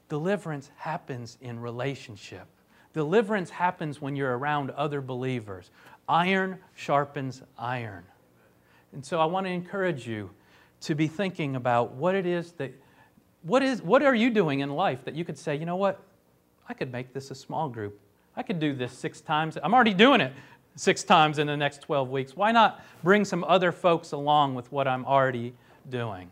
Deliverance 0.09 0.71
happens 0.77 1.37
in 1.41 1.59
relationship. 1.59 2.47
Deliverance 2.93 3.49
happens 3.49 4.01
when 4.01 4.15
you're 4.15 4.37
around 4.37 4.71
other 4.71 5.01
believers. 5.01 5.71
Iron 6.07 6.59
sharpens 6.75 7.41
iron. 7.57 8.03
And 8.91 9.05
so 9.05 9.19
I 9.19 9.25
want 9.25 9.45
to 9.45 9.51
encourage 9.51 10.07
you 10.07 10.29
to 10.81 10.95
be 10.95 11.07
thinking 11.07 11.55
about 11.55 11.93
what 11.93 12.13
it 12.13 12.25
is 12.25 12.51
that, 12.53 12.71
what, 13.41 13.63
is, 13.63 13.81
what 13.81 14.03
are 14.03 14.13
you 14.13 14.29
doing 14.29 14.59
in 14.59 14.69
life 14.69 15.05
that 15.05 15.15
you 15.15 15.25
could 15.25 15.37
say, 15.37 15.55
you 15.55 15.65
know 15.65 15.75
what, 15.75 16.01
I 16.67 16.73
could 16.73 16.91
make 16.91 17.13
this 17.13 17.31
a 17.31 17.35
small 17.35 17.69
group. 17.69 17.99
I 18.35 18.43
could 18.43 18.59
do 18.59 18.73
this 18.73 18.91
six 18.93 19.21
times. 19.21 19.57
I'm 19.61 19.73
already 19.73 19.93
doing 19.93 20.21
it 20.21 20.33
six 20.75 21.03
times 21.03 21.39
in 21.39 21.47
the 21.47 21.57
next 21.57 21.81
12 21.81 22.09
weeks. 22.09 22.35
Why 22.35 22.51
not 22.51 22.83
bring 23.03 23.25
some 23.25 23.43
other 23.45 23.71
folks 23.71 24.11
along 24.11 24.55
with 24.55 24.71
what 24.71 24.87
I'm 24.87 25.05
already 25.05 25.53
doing? 25.89 26.31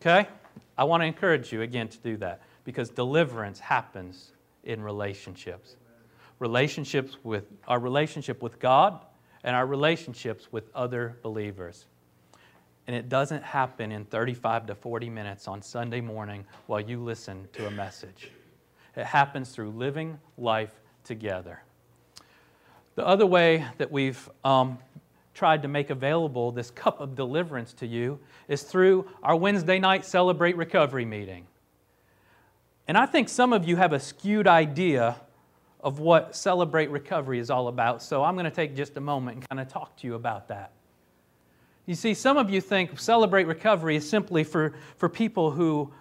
Okay? 0.00 0.28
I 0.76 0.84
want 0.84 1.02
to 1.02 1.06
encourage 1.06 1.52
you 1.52 1.62
again 1.62 1.88
to 1.88 1.98
do 1.98 2.16
that 2.18 2.42
because 2.64 2.90
deliverance 2.90 3.58
happens 3.58 4.32
in 4.64 4.82
relationships 4.82 5.76
relationships 6.42 7.16
with 7.22 7.44
our 7.68 7.78
relationship 7.78 8.42
with 8.42 8.58
God 8.58 9.06
and 9.44 9.54
our 9.54 9.64
relationships 9.64 10.48
with 10.50 10.64
other 10.74 11.16
believers. 11.22 11.86
And 12.88 12.96
it 12.96 13.08
doesn't 13.08 13.44
happen 13.44 13.92
in 13.92 14.04
35 14.06 14.66
to 14.66 14.74
40 14.74 15.08
minutes 15.08 15.46
on 15.46 15.62
Sunday 15.62 16.00
morning 16.00 16.44
while 16.66 16.80
you 16.80 17.00
listen 17.00 17.48
to 17.52 17.68
a 17.68 17.70
message. 17.70 18.32
It 18.96 19.06
happens 19.06 19.50
through 19.50 19.70
living 19.70 20.18
life 20.36 20.80
together. 21.04 21.62
The 22.96 23.06
other 23.06 23.24
way 23.24 23.64
that 23.78 23.92
we've 23.92 24.28
um, 24.44 24.78
tried 25.34 25.62
to 25.62 25.68
make 25.68 25.90
available 25.90 26.50
this 26.50 26.72
cup 26.72 27.00
of 27.00 27.14
deliverance 27.14 27.72
to 27.74 27.86
you 27.86 28.18
is 28.48 28.64
through 28.64 29.08
our 29.22 29.36
Wednesday 29.36 29.78
night 29.78 30.04
Celebrate 30.04 30.56
Recovery 30.56 31.04
meeting. 31.04 31.46
And 32.88 32.98
I 32.98 33.06
think 33.06 33.28
some 33.28 33.52
of 33.52 33.66
you 33.66 33.76
have 33.76 33.92
a 33.92 34.00
skewed 34.00 34.48
idea 34.48 35.20
of 35.82 35.98
what 35.98 36.36
Celebrate 36.36 36.90
Recovery 36.90 37.38
is 37.38 37.50
all 37.50 37.68
about. 37.68 38.02
So 38.02 38.22
I'm 38.22 38.34
going 38.34 38.44
to 38.44 38.50
take 38.50 38.76
just 38.76 38.96
a 38.96 39.00
moment 39.00 39.38
and 39.38 39.48
kind 39.48 39.60
of 39.60 39.68
talk 39.68 39.96
to 39.98 40.06
you 40.06 40.14
about 40.14 40.48
that. 40.48 40.72
You 41.86 41.96
see, 41.96 42.14
some 42.14 42.36
of 42.36 42.48
you 42.48 42.60
think 42.60 42.98
Celebrate 43.00 43.44
Recovery 43.44 43.96
is 43.96 44.08
simply 44.08 44.44
for, 44.44 44.74
for 44.96 45.08
people 45.08 45.50
who 45.50 45.92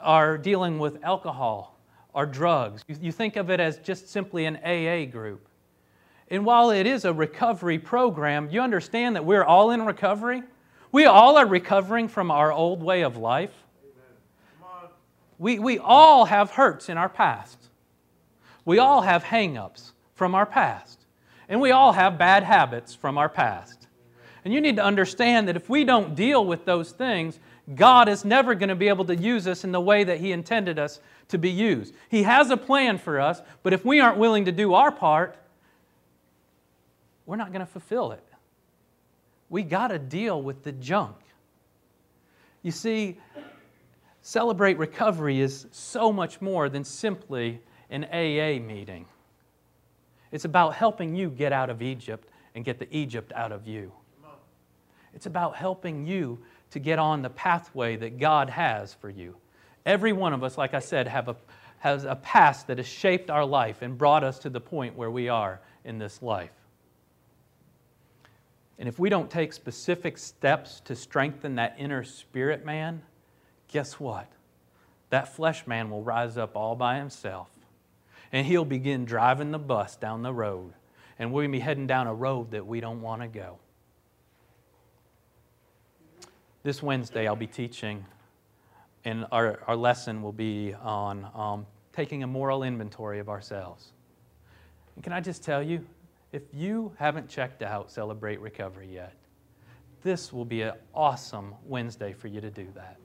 are 0.00 0.36
dealing 0.36 0.78
with 0.78 1.04
alcohol 1.04 1.78
or 2.12 2.26
drugs. 2.26 2.82
You, 2.88 2.96
you 3.00 3.12
think 3.12 3.36
of 3.36 3.50
it 3.50 3.60
as 3.60 3.78
just 3.78 4.08
simply 4.08 4.46
an 4.46 4.56
AA 4.56 5.08
group. 5.10 5.46
And 6.28 6.44
while 6.44 6.70
it 6.70 6.86
is 6.86 7.04
a 7.04 7.12
recovery 7.12 7.78
program, 7.78 8.48
you 8.50 8.60
understand 8.60 9.14
that 9.16 9.24
we're 9.24 9.44
all 9.44 9.70
in 9.70 9.84
recovery. 9.84 10.42
We 10.90 11.04
all 11.06 11.36
are 11.36 11.46
recovering 11.46 12.08
from 12.08 12.32
our 12.32 12.52
old 12.52 12.82
way 12.82 13.02
of 13.02 13.16
life. 13.16 13.52
We, 15.38 15.58
we 15.58 15.78
all 15.78 16.24
have 16.24 16.50
hurts 16.50 16.88
in 16.88 16.98
our 16.98 17.08
past. 17.08 17.69
We 18.64 18.78
all 18.78 19.02
have 19.02 19.24
hangups 19.24 19.92
from 20.14 20.34
our 20.34 20.46
past, 20.46 21.06
and 21.48 21.60
we 21.60 21.70
all 21.70 21.92
have 21.92 22.18
bad 22.18 22.42
habits 22.42 22.94
from 22.94 23.18
our 23.18 23.28
past. 23.28 23.86
And 24.44 24.54
you 24.54 24.60
need 24.60 24.76
to 24.76 24.84
understand 24.84 25.48
that 25.48 25.56
if 25.56 25.68
we 25.68 25.84
don't 25.84 26.14
deal 26.14 26.44
with 26.44 26.64
those 26.64 26.92
things, 26.92 27.38
God 27.74 28.08
is 28.08 28.24
never 28.24 28.54
going 28.54 28.68
to 28.68 28.74
be 28.74 28.88
able 28.88 29.04
to 29.06 29.16
use 29.16 29.46
us 29.46 29.64
in 29.64 29.72
the 29.72 29.80
way 29.80 30.04
that 30.04 30.18
He 30.18 30.32
intended 30.32 30.78
us 30.78 31.00
to 31.28 31.38
be 31.38 31.50
used. 31.50 31.94
He 32.08 32.22
has 32.24 32.50
a 32.50 32.56
plan 32.56 32.98
for 32.98 33.20
us, 33.20 33.42
but 33.62 33.72
if 33.72 33.84
we 33.84 34.00
aren't 34.00 34.18
willing 34.18 34.46
to 34.46 34.52
do 34.52 34.74
our 34.74 34.90
part, 34.90 35.36
we're 37.26 37.36
not 37.36 37.52
going 37.52 37.64
to 37.64 37.70
fulfill 37.70 38.12
it. 38.12 38.24
We 39.48 39.62
got 39.62 39.88
to 39.88 39.98
deal 39.98 40.40
with 40.42 40.64
the 40.64 40.72
junk. 40.72 41.16
You 42.62 42.72
see, 42.72 43.18
Celebrate 44.22 44.76
Recovery 44.78 45.40
is 45.40 45.66
so 45.70 46.12
much 46.12 46.40
more 46.40 46.68
than 46.68 46.84
simply 46.84 47.60
an 47.90 48.04
AA 48.04 48.64
meeting. 48.64 49.04
It's 50.32 50.44
about 50.44 50.74
helping 50.74 51.14
you 51.14 51.28
get 51.28 51.52
out 51.52 51.70
of 51.70 51.82
Egypt 51.82 52.28
and 52.54 52.64
get 52.64 52.78
the 52.78 52.88
Egypt 52.96 53.32
out 53.34 53.52
of 53.52 53.66
you. 53.66 53.92
It's 55.12 55.26
about 55.26 55.56
helping 55.56 56.06
you 56.06 56.38
to 56.70 56.78
get 56.78 57.00
on 57.00 57.22
the 57.22 57.30
pathway 57.30 57.96
that 57.96 58.18
God 58.18 58.48
has 58.48 58.94
for 58.94 59.10
you. 59.10 59.36
Every 59.84 60.12
one 60.12 60.32
of 60.32 60.44
us, 60.44 60.56
like 60.56 60.72
I 60.72 60.78
said, 60.78 61.08
have 61.08 61.28
a, 61.28 61.36
has 61.78 62.04
a 62.04 62.14
past 62.14 62.68
that 62.68 62.78
has 62.78 62.86
shaped 62.86 63.28
our 63.28 63.44
life 63.44 63.82
and 63.82 63.98
brought 63.98 64.22
us 64.22 64.38
to 64.40 64.50
the 64.50 64.60
point 64.60 64.96
where 64.96 65.10
we 65.10 65.28
are 65.28 65.60
in 65.84 65.98
this 65.98 66.22
life. 66.22 66.52
And 68.78 68.88
if 68.88 68.98
we 68.98 69.10
don't 69.10 69.28
take 69.28 69.52
specific 69.52 70.16
steps 70.16 70.80
to 70.84 70.94
strengthen 70.94 71.56
that 71.56 71.74
inner 71.76 72.04
spirit 72.04 72.64
man, 72.64 73.02
guess 73.68 73.98
what? 73.98 74.30
That 75.10 75.34
flesh 75.34 75.66
man 75.66 75.90
will 75.90 76.02
rise 76.02 76.38
up 76.38 76.54
all 76.54 76.76
by 76.76 76.96
himself 76.98 77.50
and 78.32 78.46
he'll 78.46 78.64
begin 78.64 79.04
driving 79.04 79.50
the 79.50 79.58
bus 79.58 79.96
down 79.96 80.22
the 80.22 80.32
road. 80.32 80.72
And 81.18 81.32
we'll 81.32 81.50
be 81.50 81.60
heading 81.60 81.86
down 81.86 82.06
a 82.06 82.14
road 82.14 82.52
that 82.52 82.66
we 82.66 82.80
don't 82.80 83.02
want 83.02 83.22
to 83.22 83.28
go. 83.28 83.58
This 86.62 86.82
Wednesday, 86.82 87.26
I'll 87.26 87.36
be 87.36 87.46
teaching 87.46 88.04
And 89.04 89.26
our, 89.32 89.60
our 89.66 89.76
lesson 89.76 90.22
will 90.22 90.32
be 90.32 90.74
on 90.74 91.26
um, 91.34 91.66
taking 91.92 92.22
a 92.22 92.26
moral 92.26 92.62
inventory 92.62 93.18
of 93.18 93.28
ourselves. 93.28 93.92
And 94.94 95.02
can 95.02 95.12
I 95.12 95.20
just 95.20 95.42
tell 95.42 95.62
you, 95.62 95.84
if 96.32 96.42
you 96.52 96.92
haven't 96.98 97.28
checked 97.28 97.62
out 97.62 97.90
Celebrate 97.90 98.40
Recovery 98.40 98.88
yet, 98.92 99.14
this 100.02 100.32
will 100.32 100.44
be 100.44 100.62
an 100.62 100.74
awesome 100.94 101.54
Wednesday 101.66 102.12
for 102.12 102.28
you 102.28 102.40
to 102.40 102.50
do 102.50 102.68
that. 102.74 102.98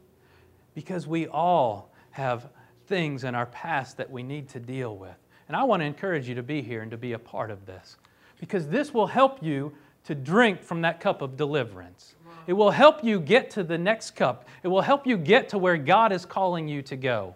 Because 0.74 1.08
we 1.08 1.28
all 1.28 1.94
have 2.12 2.50
things 2.88 3.24
in 3.24 3.36
our 3.36 3.46
past 3.48 3.98
that 3.98 4.10
we 4.10 4.24
need 4.24 4.50
to 4.50 4.60
deal 4.60 4.96
with. 4.96 5.16
And 5.48 5.56
I 5.56 5.64
want 5.64 5.82
to 5.82 5.86
encourage 5.86 6.28
you 6.28 6.36
to 6.36 6.44
be 6.44 6.62
here 6.62 6.82
and 6.82 6.92
to 6.92 6.98
be 6.98 7.14
a 7.14 7.20
part 7.20 7.52
of 7.52 7.66
this. 7.66 7.98
Because 8.40 8.68
this 8.68 8.94
will 8.94 9.08
help 9.08 9.42
you 9.44 9.72
to 10.06 10.16
drink 10.16 10.62
from 10.62 10.82
that 10.82 11.00
cup 11.00 11.22
of 11.22 11.38
deliverance. 11.38 12.16
It 12.48 12.54
will 12.54 12.72
help 12.72 13.04
you 13.04 13.20
get 13.20 13.50
to 13.52 13.64
the 13.64 13.78
next 13.78 14.12
cup. 14.12 14.48
It 14.64 14.68
will 14.68 14.82
help 14.82 15.08
you 15.08 15.18
get 15.18 15.50
to 15.50 15.58
where 15.58 15.78
God 15.78 16.12
is 16.12 16.26
calling 16.26 16.68
you 16.68 16.82
to 16.84 16.96
go. 16.96 17.36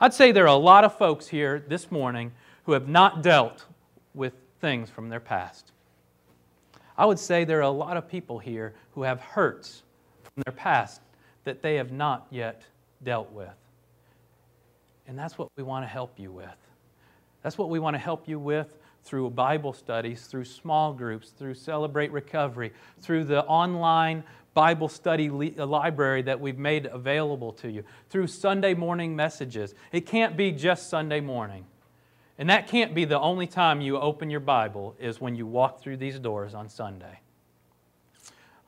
I'd 0.00 0.14
say 0.14 0.32
there 0.32 0.44
are 0.44 0.46
a 0.46 0.54
lot 0.54 0.84
of 0.84 0.96
folks 0.96 1.26
here 1.26 1.64
this 1.66 1.90
morning 1.90 2.32
who 2.64 2.72
have 2.72 2.88
not 2.88 3.22
dealt 3.22 3.64
with 4.14 4.34
things 4.60 4.90
from 4.90 5.08
their 5.08 5.20
past. 5.20 5.72
I 6.96 7.06
would 7.06 7.18
say 7.18 7.44
there 7.44 7.58
are 7.58 7.62
a 7.62 7.70
lot 7.70 7.96
of 7.96 8.08
people 8.08 8.38
here 8.38 8.74
who 8.94 9.02
have 9.02 9.20
hurts 9.20 9.82
from 10.22 10.42
their 10.44 10.52
past 10.52 11.00
that 11.44 11.62
they 11.62 11.76
have 11.76 11.92
not 11.92 12.26
yet 12.30 12.62
dealt 13.02 13.32
with. 13.32 13.48
And 15.08 15.18
that's 15.18 15.38
what 15.38 15.48
we 15.56 15.62
want 15.62 15.84
to 15.84 15.88
help 15.88 16.18
you 16.18 16.30
with. 16.30 16.54
That's 17.42 17.56
what 17.56 17.70
we 17.70 17.78
want 17.78 17.94
to 17.94 17.98
help 17.98 18.28
you 18.28 18.38
with 18.38 18.76
through 19.04 19.30
Bible 19.30 19.72
studies, 19.72 20.26
through 20.26 20.44
small 20.44 20.92
groups, 20.92 21.30
through 21.30 21.54
Celebrate 21.54 22.12
Recovery, 22.12 22.72
through 23.00 23.24
the 23.24 23.42
online 23.44 24.22
Bible 24.52 24.88
study 24.88 25.54
uh, 25.58 25.64
library 25.64 26.20
that 26.22 26.40
we've 26.40 26.58
made 26.58 26.84
available 26.86 27.52
to 27.54 27.70
you, 27.70 27.84
through 28.10 28.26
Sunday 28.26 28.74
morning 28.74 29.16
messages. 29.16 29.74
It 29.92 30.04
can't 30.04 30.36
be 30.36 30.52
just 30.52 30.90
Sunday 30.90 31.20
morning. 31.20 31.64
And 32.36 32.50
that 32.50 32.68
can't 32.68 32.94
be 32.94 33.04
the 33.04 33.18
only 33.18 33.46
time 33.46 33.80
you 33.80 33.98
open 33.98 34.30
your 34.30 34.40
Bible 34.40 34.94
is 35.00 35.20
when 35.20 35.34
you 35.34 35.46
walk 35.46 35.80
through 35.80 35.96
these 35.96 36.18
doors 36.18 36.54
on 36.54 36.68
Sunday. 36.68 37.20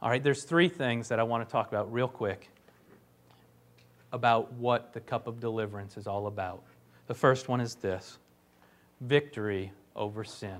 All 0.01 0.09
right, 0.09 0.23
there's 0.23 0.45
three 0.45 0.69
things 0.69 1.09
that 1.09 1.21
I 1.21 1.23
want 1.23 1.47
to 1.47 1.53
talk 1.53 1.69
about 1.69 1.93
real 1.93 2.09
quick 2.09 2.49
about 4.13 4.53
what 4.55 4.93
the 4.93 5.01
cup 5.01 5.27
of 5.27 5.41
deliverance 5.41 5.97
is 5.97 6.07
all 6.07 6.27
about. 6.27 6.63
The 7.07 7.15
first 7.15 7.49
one 7.49 7.61
is 7.61 7.75
this 7.75 8.19
victory 9.01 9.73
over 9.97 10.25
sin. 10.25 10.59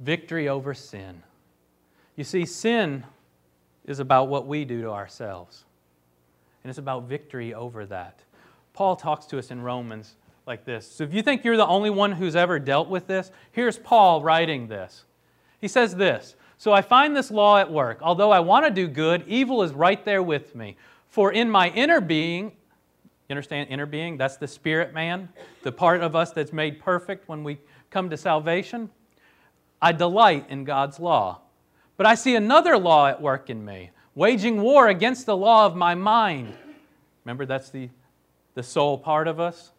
Victory 0.00 0.48
over 0.48 0.74
sin. 0.74 1.22
You 2.16 2.24
see, 2.24 2.44
sin 2.44 3.04
is 3.86 3.98
about 3.98 4.28
what 4.28 4.46
we 4.46 4.64
do 4.64 4.82
to 4.82 4.90
ourselves, 4.90 5.64
and 6.62 6.70
it's 6.70 6.78
about 6.78 7.04
victory 7.04 7.54
over 7.54 7.86
that. 7.86 8.20
Paul 8.72 8.96
talks 8.96 9.26
to 9.26 9.38
us 9.38 9.50
in 9.50 9.62
Romans 9.62 10.16
like 10.46 10.64
this. 10.64 10.90
So 10.90 11.04
if 11.04 11.14
you 11.14 11.22
think 11.22 11.44
you're 11.44 11.56
the 11.56 11.66
only 11.66 11.90
one 11.90 12.12
who's 12.12 12.36
ever 12.36 12.58
dealt 12.58 12.88
with 12.88 13.06
this, 13.06 13.30
here's 13.52 13.78
Paul 13.78 14.22
writing 14.22 14.68
this. 14.68 15.04
He 15.60 15.68
says 15.68 15.94
this 15.96 16.34
So 16.58 16.72
I 16.72 16.82
find 16.82 17.16
this 17.16 17.30
law 17.30 17.58
at 17.58 17.70
work. 17.70 17.98
Although 18.02 18.30
I 18.30 18.40
want 18.40 18.66
to 18.66 18.70
do 18.70 18.88
good, 18.88 19.24
evil 19.26 19.62
is 19.62 19.72
right 19.72 20.04
there 20.04 20.22
with 20.22 20.54
me. 20.54 20.76
For 21.14 21.30
in 21.30 21.48
my 21.48 21.68
inner 21.68 22.00
being, 22.00 22.46
you 22.46 23.30
understand 23.30 23.68
inner 23.70 23.86
being? 23.86 24.16
That's 24.16 24.36
the 24.36 24.48
spirit 24.48 24.92
man, 24.92 25.28
the 25.62 25.70
part 25.70 26.02
of 26.02 26.16
us 26.16 26.32
that's 26.32 26.52
made 26.52 26.80
perfect 26.80 27.28
when 27.28 27.44
we 27.44 27.60
come 27.88 28.10
to 28.10 28.16
salvation. 28.16 28.90
I 29.80 29.92
delight 29.92 30.46
in 30.48 30.64
God's 30.64 30.98
law. 30.98 31.42
But 31.96 32.06
I 32.06 32.16
see 32.16 32.34
another 32.34 32.76
law 32.76 33.06
at 33.06 33.22
work 33.22 33.48
in 33.48 33.64
me, 33.64 33.92
waging 34.16 34.60
war 34.60 34.88
against 34.88 35.24
the 35.24 35.36
law 35.36 35.66
of 35.66 35.76
my 35.76 35.94
mind. 35.94 36.52
Remember, 37.24 37.46
that's 37.46 37.70
the, 37.70 37.90
the 38.54 38.64
soul 38.64 38.98
part 38.98 39.28
of 39.28 39.38
us? 39.38 39.70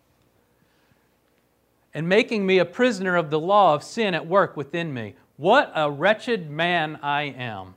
And 1.93 2.07
making 2.07 2.45
me 2.45 2.59
a 2.59 2.65
prisoner 2.65 3.17
of 3.17 3.29
the 3.29 3.41
law 3.41 3.73
of 3.73 3.83
sin 3.83 4.13
at 4.13 4.25
work 4.25 4.55
within 4.55 4.93
me. 4.93 5.15
What 5.35 5.69
a 5.75 5.91
wretched 5.91 6.49
man 6.49 6.97
I 7.01 7.23
am. 7.23 7.75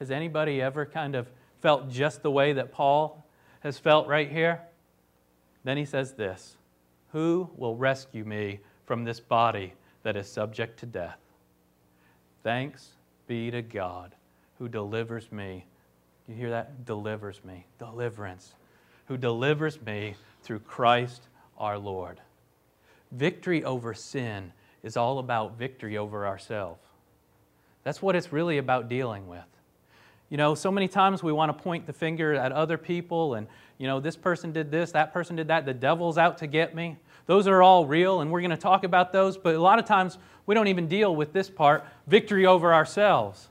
Has 0.00 0.10
anybody 0.10 0.60
ever 0.60 0.84
kind 0.84 1.14
of 1.14 1.30
felt 1.60 1.90
just 1.90 2.22
the 2.22 2.30
way 2.30 2.52
that 2.52 2.72
Paul 2.72 3.24
has 3.60 3.78
felt 3.78 4.06
right 4.06 4.30
here? 4.30 4.62
Then 5.64 5.76
he 5.76 5.84
says 5.84 6.14
this 6.14 6.56
Who 7.12 7.50
will 7.56 7.76
rescue 7.76 8.24
me 8.24 8.60
from 8.86 9.04
this 9.04 9.20
body 9.20 9.74
that 10.02 10.16
is 10.16 10.30
subject 10.30 10.80
to 10.80 10.86
death? 10.86 11.18
Thanks 12.42 12.90
be 13.26 13.50
to 13.50 13.62
God 13.62 14.14
who 14.58 14.68
delivers 14.68 15.32
me. 15.32 15.64
You 16.28 16.34
hear 16.34 16.50
that? 16.50 16.84
Delivers 16.84 17.42
me. 17.44 17.66
Deliverance. 17.78 18.54
Who 19.06 19.16
delivers 19.16 19.80
me 19.80 20.14
through 20.42 20.60
Christ 20.60 21.22
our 21.58 21.78
Lord. 21.78 22.20
Victory 23.10 23.64
over 23.64 23.94
sin 23.94 24.52
is 24.82 24.96
all 24.96 25.18
about 25.18 25.58
victory 25.58 25.96
over 25.96 26.26
ourselves. 26.26 26.80
That's 27.84 28.02
what 28.02 28.14
it's 28.14 28.32
really 28.32 28.58
about 28.58 28.88
dealing 28.88 29.26
with. 29.28 29.44
You 30.30 30.36
know, 30.36 30.54
so 30.54 30.70
many 30.70 30.88
times 30.88 31.22
we 31.22 31.32
want 31.32 31.56
to 31.56 31.62
point 31.62 31.86
the 31.86 31.92
finger 31.92 32.34
at 32.34 32.52
other 32.52 32.78
people 32.78 33.34
and, 33.34 33.48
you 33.78 33.86
know, 33.86 33.98
this 34.00 34.16
person 34.16 34.52
did 34.52 34.70
this, 34.70 34.92
that 34.92 35.12
person 35.12 35.36
did 35.36 35.48
that, 35.48 35.66
the 35.66 35.74
devil's 35.74 36.18
out 36.18 36.38
to 36.38 36.46
get 36.46 36.74
me. 36.74 36.96
Those 37.26 37.46
are 37.46 37.62
all 37.62 37.84
real, 37.84 38.20
and 38.20 38.30
we're 38.30 38.40
going 38.40 38.50
to 38.50 38.56
talk 38.56 38.84
about 38.84 39.12
those, 39.12 39.36
but 39.36 39.54
a 39.54 39.60
lot 39.60 39.78
of 39.78 39.84
times 39.84 40.18
we 40.46 40.54
don't 40.54 40.68
even 40.68 40.88
deal 40.88 41.14
with 41.14 41.32
this 41.32 41.50
part 41.50 41.84
victory 42.06 42.46
over 42.46 42.72
ourselves. 42.72 43.48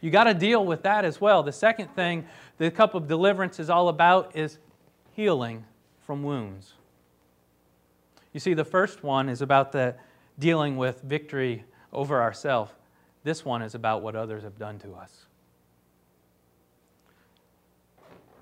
You 0.00 0.10
got 0.10 0.24
to 0.24 0.34
deal 0.34 0.64
with 0.64 0.82
that 0.82 1.04
as 1.04 1.20
well. 1.20 1.42
The 1.42 1.52
second 1.52 1.94
thing 1.94 2.26
the 2.58 2.70
cup 2.70 2.94
of 2.94 3.08
deliverance 3.08 3.58
is 3.60 3.70
all 3.70 3.88
about 3.88 4.36
is 4.36 4.58
healing 5.12 5.64
from 6.06 6.22
wounds. 6.22 6.74
You 8.32 8.40
see, 8.40 8.54
the 8.54 8.64
first 8.64 9.02
one 9.02 9.28
is 9.28 9.42
about 9.42 9.72
the 9.72 9.94
dealing 10.38 10.76
with 10.76 11.02
victory 11.02 11.64
over 11.92 12.20
ourselves. 12.22 12.72
This 13.24 13.44
one 13.44 13.62
is 13.62 13.74
about 13.74 14.02
what 14.02 14.16
others 14.16 14.42
have 14.42 14.58
done 14.58 14.78
to 14.80 14.94
us. 14.94 15.26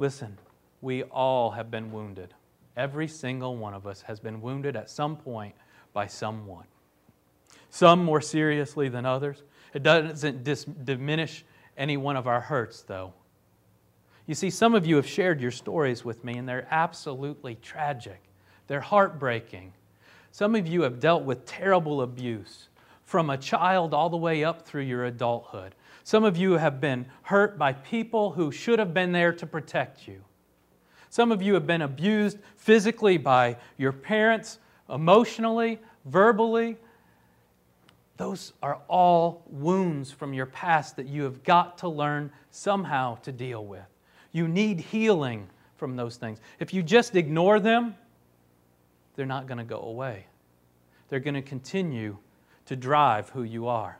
Listen, 0.00 0.38
we 0.80 1.02
all 1.02 1.50
have 1.50 1.70
been 1.70 1.92
wounded. 1.92 2.32
Every 2.74 3.06
single 3.06 3.58
one 3.58 3.74
of 3.74 3.86
us 3.86 4.00
has 4.00 4.18
been 4.18 4.40
wounded 4.40 4.74
at 4.74 4.88
some 4.88 5.14
point 5.14 5.54
by 5.92 6.06
someone. 6.06 6.64
Some 7.68 8.02
more 8.02 8.22
seriously 8.22 8.88
than 8.88 9.04
others. 9.04 9.42
It 9.74 9.82
doesn't 9.82 10.42
dis- 10.42 10.64
diminish 10.64 11.44
any 11.76 11.98
one 11.98 12.16
of 12.16 12.26
our 12.26 12.40
hurts, 12.40 12.80
though. 12.80 13.12
You 14.24 14.34
see, 14.34 14.48
some 14.48 14.74
of 14.74 14.86
you 14.86 14.96
have 14.96 15.06
shared 15.06 15.38
your 15.38 15.50
stories 15.50 16.02
with 16.02 16.24
me, 16.24 16.38
and 16.38 16.48
they're 16.48 16.66
absolutely 16.70 17.56
tragic. 17.56 18.22
They're 18.68 18.80
heartbreaking. 18.80 19.74
Some 20.30 20.54
of 20.54 20.66
you 20.66 20.80
have 20.80 20.98
dealt 20.98 21.24
with 21.24 21.44
terrible 21.44 22.00
abuse 22.00 22.70
from 23.04 23.28
a 23.28 23.36
child 23.36 23.92
all 23.92 24.08
the 24.08 24.16
way 24.16 24.44
up 24.44 24.62
through 24.62 24.84
your 24.84 25.04
adulthood. 25.04 25.74
Some 26.04 26.24
of 26.24 26.36
you 26.36 26.52
have 26.52 26.80
been 26.80 27.06
hurt 27.22 27.58
by 27.58 27.72
people 27.72 28.32
who 28.32 28.50
should 28.50 28.78
have 28.78 28.94
been 28.94 29.12
there 29.12 29.32
to 29.32 29.46
protect 29.46 30.08
you. 30.08 30.24
Some 31.08 31.32
of 31.32 31.42
you 31.42 31.54
have 31.54 31.66
been 31.66 31.82
abused 31.82 32.38
physically 32.56 33.18
by 33.18 33.56
your 33.76 33.92
parents, 33.92 34.58
emotionally, 34.88 35.78
verbally. 36.04 36.76
Those 38.16 38.52
are 38.62 38.80
all 38.88 39.42
wounds 39.46 40.12
from 40.12 40.34
your 40.34 40.46
past 40.46 40.96
that 40.96 41.06
you 41.06 41.24
have 41.24 41.42
got 41.42 41.78
to 41.78 41.88
learn 41.88 42.30
somehow 42.50 43.16
to 43.22 43.32
deal 43.32 43.64
with. 43.64 43.86
You 44.32 44.46
need 44.46 44.80
healing 44.80 45.48
from 45.76 45.96
those 45.96 46.16
things. 46.16 46.38
If 46.58 46.72
you 46.74 46.82
just 46.82 47.16
ignore 47.16 47.58
them, 47.58 47.96
they're 49.16 49.26
not 49.26 49.46
going 49.46 49.58
to 49.58 49.64
go 49.64 49.80
away. 49.80 50.26
They're 51.08 51.20
going 51.20 51.34
to 51.34 51.42
continue 51.42 52.18
to 52.66 52.76
drive 52.76 53.30
who 53.30 53.42
you 53.42 53.66
are. 53.66 53.99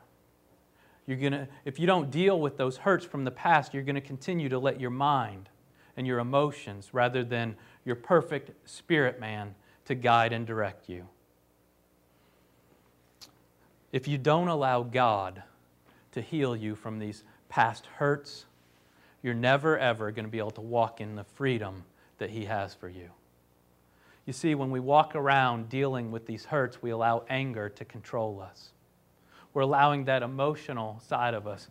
You're 1.11 1.19
gonna, 1.19 1.49
if 1.65 1.81
you 1.81 1.89
don't 1.89 2.09
deal 2.09 2.39
with 2.39 2.57
those 2.57 2.77
hurts 2.77 3.05
from 3.05 3.25
the 3.25 3.33
past, 3.33 3.75
you're 3.75 3.83
going 3.83 3.97
to 3.97 4.01
continue 4.01 4.49
to 4.49 4.61
let 4.61 4.81
your 4.81 4.91
mind 4.91 5.49
and 5.97 6.07
your 6.07 6.21
emotions, 6.21 6.91
rather 6.93 7.25
than 7.25 7.57
your 7.85 7.97
perfect 7.97 8.53
spirit 8.71 9.19
man, 9.19 9.57
to 9.87 9.97
guide 9.97 10.33
and 10.33 10.47
direct 10.47 10.89
you. 10.89 11.09
If 13.91 14.07
you 14.07 14.19
don't 14.19 14.47
allow 14.47 14.85
God 14.85 15.43
to 16.13 16.21
heal 16.21 16.55
you 16.55 16.77
from 16.77 17.01
these 17.01 17.25
past 17.49 17.87
hurts, 17.87 18.45
you're 19.21 19.35
never, 19.35 19.77
ever 19.77 20.13
going 20.13 20.27
to 20.27 20.31
be 20.31 20.39
able 20.39 20.53
to 20.53 20.61
walk 20.61 21.01
in 21.01 21.17
the 21.17 21.25
freedom 21.25 21.83
that 22.19 22.31
He 22.31 22.45
has 22.45 22.73
for 22.73 22.89
you. 22.89 23.11
You 24.27 24.33
see, 24.33 24.55
when 24.55 24.71
we 24.71 24.79
walk 24.79 25.17
around 25.17 25.71
dealing 25.71 26.13
with 26.13 26.27
these 26.27 26.45
hurts, 26.45 26.81
we 26.81 26.91
allow 26.91 27.25
anger 27.29 27.69
to 27.69 27.85
control 27.85 28.41
us 28.41 28.71
we're 29.53 29.63
allowing 29.63 30.05
that 30.05 30.23
emotional 30.23 31.01
side 31.07 31.35
of 31.35 31.47
us. 31.47 31.69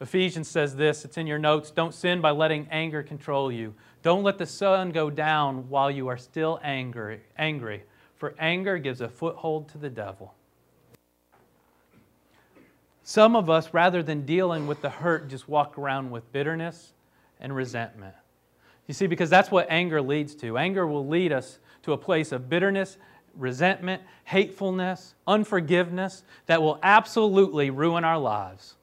Ephesians 0.00 0.48
says 0.48 0.74
this, 0.74 1.04
it's 1.04 1.16
in 1.16 1.26
your 1.26 1.38
notes 1.38 1.70
don't 1.70 1.94
sin 1.94 2.20
by 2.20 2.30
letting 2.30 2.66
anger 2.70 3.02
control 3.02 3.52
you. 3.52 3.74
Don't 4.02 4.24
let 4.24 4.36
the 4.36 4.46
sun 4.46 4.90
go 4.90 5.10
down 5.10 5.68
while 5.68 5.90
you 5.90 6.08
are 6.08 6.18
still 6.18 6.58
angry, 6.64 7.20
angry, 7.38 7.84
for 8.16 8.34
anger 8.38 8.78
gives 8.78 9.00
a 9.00 9.08
foothold 9.08 9.68
to 9.68 9.78
the 9.78 9.90
devil. 9.90 10.34
Some 13.04 13.36
of 13.36 13.50
us, 13.50 13.72
rather 13.72 14.02
than 14.02 14.26
dealing 14.26 14.66
with 14.66 14.80
the 14.80 14.90
hurt, 14.90 15.28
just 15.28 15.48
walk 15.48 15.78
around 15.78 16.10
with 16.10 16.30
bitterness 16.32 16.92
and 17.40 17.54
resentment. 17.54 18.14
You 18.86 18.94
see, 18.94 19.06
because 19.06 19.30
that's 19.30 19.50
what 19.50 19.66
anger 19.70 20.00
leads 20.02 20.34
to. 20.36 20.58
Anger 20.58 20.86
will 20.86 21.06
lead 21.06 21.32
us 21.32 21.58
to 21.82 21.92
a 21.92 21.98
place 21.98 22.32
of 22.32 22.48
bitterness, 22.48 22.96
resentment, 23.36 24.02
hatefulness, 24.24 25.14
unforgiveness 25.26 26.22
that 26.46 26.62
will 26.62 26.78
absolutely 26.82 27.70
ruin 27.70 28.04
our 28.04 28.18
lives. 28.18 28.74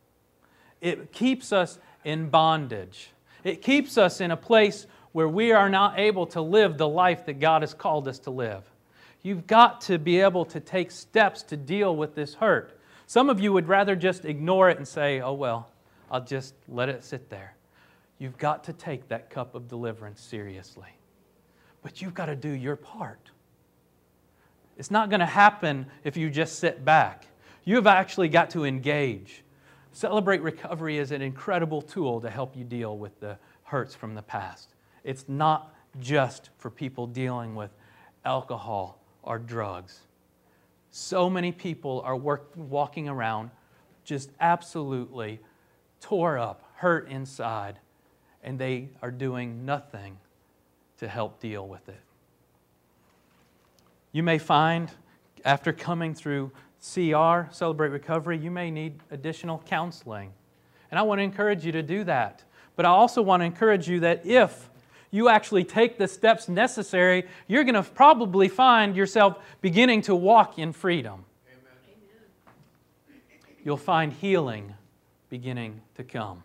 It 0.81 1.11
keeps 1.11 1.51
us 1.51 1.79
in 2.03 2.29
bondage. 2.29 3.11
It 3.43 3.61
keeps 3.61 3.97
us 3.97 4.21
in 4.21 4.31
a 4.31 4.37
place 4.37 4.87
where 5.11 5.27
we 5.27 5.51
are 5.51 5.69
not 5.69 5.99
able 5.99 6.27
to 6.27 6.41
live 6.41 6.77
the 6.77 6.87
life 6.87 7.25
that 7.25 7.39
God 7.39 7.61
has 7.61 7.73
called 7.73 8.07
us 8.07 8.19
to 8.19 8.31
live. 8.31 8.63
You've 9.21 9.47
got 9.47 9.81
to 9.81 9.97
be 9.97 10.21
able 10.21 10.45
to 10.45 10.59
take 10.59 10.91
steps 10.91 11.43
to 11.43 11.57
deal 11.57 11.95
with 11.95 12.15
this 12.15 12.35
hurt. 12.35 12.79
Some 13.07 13.29
of 13.29 13.39
you 13.39 13.51
would 13.53 13.67
rather 13.67 13.95
just 13.95 14.23
ignore 14.23 14.69
it 14.69 14.77
and 14.77 14.87
say, 14.87 15.19
oh, 15.19 15.33
well, 15.33 15.69
I'll 16.11 16.23
just 16.23 16.53
let 16.67 16.89
it 16.89 17.03
sit 17.03 17.29
there. 17.29 17.55
You've 18.17 18.37
got 18.37 18.63
to 18.65 18.73
take 18.73 19.07
that 19.09 19.29
cup 19.29 19.55
of 19.55 19.67
deliverance 19.67 20.21
seriously. 20.21 20.89
But 21.81 22.01
you've 22.01 22.13
got 22.13 22.27
to 22.27 22.35
do 22.35 22.49
your 22.49 22.75
part. 22.75 23.31
It's 24.79 24.89
not 24.89 25.09
going 25.09 25.19
to 25.19 25.25
happen 25.25 25.87
if 26.05 26.15
you 26.15 26.29
just 26.29 26.57
sit 26.57 26.85
back. 26.85 27.27
You've 27.65 27.85
actually 27.85 28.29
got 28.29 28.49
to 28.51 28.63
engage. 28.63 29.43
Celebrate 29.91 30.41
Recovery 30.41 30.97
is 30.97 31.11
an 31.11 31.21
incredible 31.21 31.81
tool 31.81 32.21
to 32.21 32.29
help 32.29 32.55
you 32.55 32.63
deal 32.63 32.97
with 32.97 33.19
the 33.19 33.37
hurts 33.63 33.93
from 33.93 34.15
the 34.15 34.21
past. 34.21 34.69
It's 35.03 35.25
not 35.27 35.75
just 35.99 36.49
for 36.57 36.71
people 36.71 37.07
dealing 37.07 37.55
with 37.55 37.71
alcohol 38.23 39.01
or 39.21 39.37
drugs. 39.37 39.99
So 40.91 41.29
many 41.29 41.51
people 41.51 42.01
are 42.05 42.15
work, 42.15 42.51
walking 42.55 43.09
around 43.09 43.51
just 44.05 44.31
absolutely 44.39 45.41
tore 45.99 46.37
up, 46.37 46.63
hurt 46.75 47.09
inside, 47.09 47.79
and 48.43 48.57
they 48.57 48.87
are 49.01 49.11
doing 49.11 49.65
nothing 49.65 50.17
to 50.99 51.09
help 51.09 51.41
deal 51.41 51.67
with 51.67 51.89
it. 51.89 51.99
You 54.11 54.23
may 54.23 54.37
find 54.37 54.91
after 55.45 55.71
coming 55.71 56.13
through 56.13 56.51
CR, 56.81 57.51
Celebrate 57.51 57.89
Recovery, 57.89 58.37
you 58.37 58.51
may 58.51 58.71
need 58.71 58.99
additional 59.11 59.61
counseling. 59.65 60.31
And 60.91 60.97
I 60.99 61.03
want 61.03 61.19
to 61.19 61.23
encourage 61.23 61.65
you 61.65 61.71
to 61.73 61.83
do 61.83 62.03
that. 62.05 62.43
But 62.75 62.85
I 62.85 62.89
also 62.89 63.21
want 63.21 63.41
to 63.41 63.45
encourage 63.45 63.87
you 63.87 63.99
that 64.01 64.25
if 64.25 64.69
you 65.11 65.29
actually 65.29 65.63
take 65.63 65.97
the 65.97 66.07
steps 66.07 66.47
necessary, 66.47 67.25
you're 67.47 67.63
going 67.63 67.75
to 67.75 67.83
probably 67.83 68.47
find 68.47 68.95
yourself 68.95 69.39
beginning 69.61 70.01
to 70.03 70.15
walk 70.15 70.57
in 70.57 70.71
freedom. 70.71 71.25
Amen. 71.47 73.17
You'll 73.63 73.77
find 73.77 74.13
healing 74.13 74.73
beginning 75.29 75.81
to 75.95 76.03
come. 76.03 76.43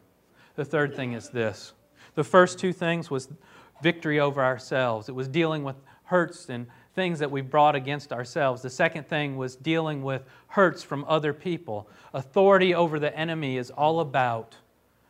The 0.56 0.64
third 0.64 0.94
thing 0.94 1.12
is 1.12 1.30
this. 1.30 1.72
The 2.14 2.24
first 2.24 2.58
two 2.58 2.72
things 2.72 3.10
was 3.10 3.28
victory 3.82 4.20
over 4.20 4.42
ourselves. 4.42 5.08
It 5.08 5.14
was 5.14 5.28
dealing 5.28 5.64
with 5.64 5.76
hurts 6.04 6.48
and 6.48 6.66
things 6.94 7.18
that 7.18 7.30
we 7.30 7.40
brought 7.40 7.74
against 7.74 8.12
ourselves. 8.12 8.62
The 8.62 8.70
second 8.70 9.06
thing 9.08 9.36
was 9.36 9.56
dealing 9.56 10.02
with 10.02 10.22
hurts 10.48 10.82
from 10.82 11.04
other 11.08 11.32
people. 11.32 11.88
Authority 12.12 12.74
over 12.74 12.98
the 12.98 13.16
enemy 13.16 13.56
is 13.56 13.70
all 13.70 14.00
about 14.00 14.56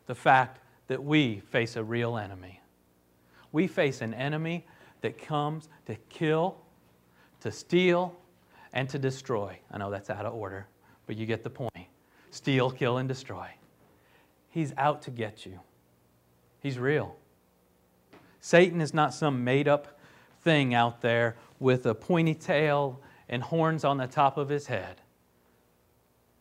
the 0.07 0.14
fact 0.14 0.61
that 0.89 1.03
we 1.03 1.41
face 1.51 1.76
a 1.76 1.85
real 1.85 2.16
enemy. 2.16 2.61
We 3.53 3.66
face 3.66 4.01
an 4.01 4.14
enemy 4.14 4.66
that 5.03 5.18
comes 5.18 5.68
to 5.87 5.95
kill, 6.09 6.57
to 7.41 7.53
steal, 7.53 8.16
and 8.72 8.89
to 8.89 8.99
destroy. 8.99 9.59
I 9.70 9.78
know 9.78 9.91
that's 9.91 10.11
out 10.11 10.26
of 10.26 10.35
order, 10.35 10.66
but 11.07 11.16
you 11.16 11.26
get 11.26 11.45
the 11.45 11.51
point. 11.51 11.87
Steal, 12.30 12.70
kill, 12.70 12.97
and 12.97 13.09
destroy. 13.09 13.49
He's 14.49 14.72
out 14.76 15.03
to 15.03 15.11
get 15.11 15.47
you. 15.47 15.61
He's 16.61 16.78
real. 16.78 17.16
Satan 18.41 18.80
is 18.80 18.93
not 18.95 19.14
some 19.14 19.45
made 19.45 19.68
up 19.68 19.99
thing 20.43 20.74
out 20.74 21.01
there 21.01 21.37
with 21.61 21.87
a 21.87 21.95
pointy 21.95 22.35
tail 22.35 23.01
and 23.29 23.43
horns 23.43 23.85
on 23.85 23.97
the 23.97 24.07
top 24.07 24.37
of 24.37 24.49
his 24.49 24.67
head. 24.67 25.01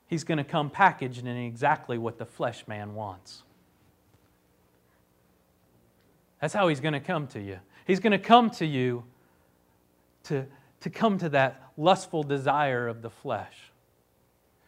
He's 0.07 0.23
going 0.23 0.37
to 0.37 0.43
come 0.43 0.69
packaged 0.69 1.25
in 1.25 1.37
exactly 1.37 1.97
what 1.97 2.17
the 2.17 2.25
flesh 2.25 2.67
man 2.67 2.93
wants. 2.93 3.43
That's 6.41 6.53
how 6.53 6.67
he's 6.67 6.81
going 6.81 6.93
to 6.93 6.99
come 6.99 7.27
to 7.27 7.41
you. 7.41 7.59
He's 7.87 7.99
going 7.99 8.11
to 8.11 8.19
come 8.19 8.49
to 8.51 8.65
you 8.65 9.05
to, 10.25 10.45
to 10.81 10.89
come 10.89 11.17
to 11.19 11.29
that 11.29 11.71
lustful 11.77 12.23
desire 12.23 12.87
of 12.87 13.01
the 13.01 13.09
flesh. 13.09 13.55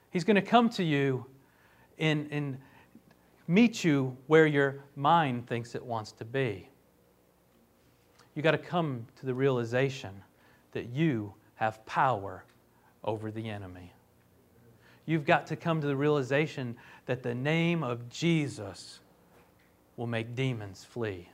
He's 0.09 0.23
going 0.23 0.35
to 0.35 0.41
come 0.41 0.69
to 0.71 0.83
you 0.83 1.25
and, 1.99 2.27
and 2.31 2.57
meet 3.47 3.83
you 3.83 4.17
where 4.27 4.47
your 4.47 4.83
mind 4.95 5.47
thinks 5.47 5.75
it 5.75 5.85
wants 5.85 6.13
to 6.13 6.25
be. 6.25 6.69
You've 8.33 8.43
got 8.43 8.51
to 8.51 8.57
come 8.57 9.05
to 9.19 9.25
the 9.25 9.33
realization 9.33 10.23
that 10.75 10.89
you 10.89 11.33
have 11.55 11.83
power 11.85 12.43
over 13.03 13.31
the 13.31 13.49
enemy. 13.49 13.91
You've 15.05 15.25
got 15.25 15.47
to 15.47 15.55
come 15.55 15.81
to 15.81 15.87
the 15.87 15.95
realization 15.95 16.75
that 17.05 17.23
the 17.23 17.33
name 17.33 17.83
of 17.83 18.09
Jesus 18.09 18.99
will 19.97 20.07
make 20.07 20.35
demons 20.35 20.83
flee. 20.83 21.29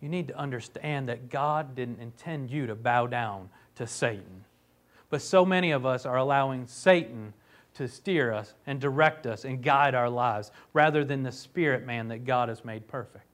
You 0.00 0.08
need 0.08 0.28
to 0.28 0.38
understand 0.38 1.08
that 1.08 1.30
God 1.30 1.74
didn't 1.74 2.00
intend 2.00 2.50
you 2.50 2.66
to 2.66 2.74
bow 2.74 3.06
down 3.06 3.48
to 3.76 3.86
Satan. 3.86 4.44
But 5.08 5.22
so 5.22 5.44
many 5.44 5.70
of 5.70 5.86
us 5.86 6.04
are 6.04 6.16
allowing 6.16 6.66
Satan 6.66 7.32
to 7.74 7.88
steer 7.88 8.32
us 8.32 8.54
and 8.66 8.80
direct 8.80 9.26
us 9.26 9.44
and 9.44 9.62
guide 9.62 9.94
our 9.94 10.10
lives 10.10 10.50
rather 10.72 11.04
than 11.04 11.22
the 11.22 11.32
spirit 11.32 11.86
man 11.86 12.08
that 12.08 12.24
God 12.24 12.48
has 12.48 12.64
made 12.64 12.86
perfect. 12.88 13.26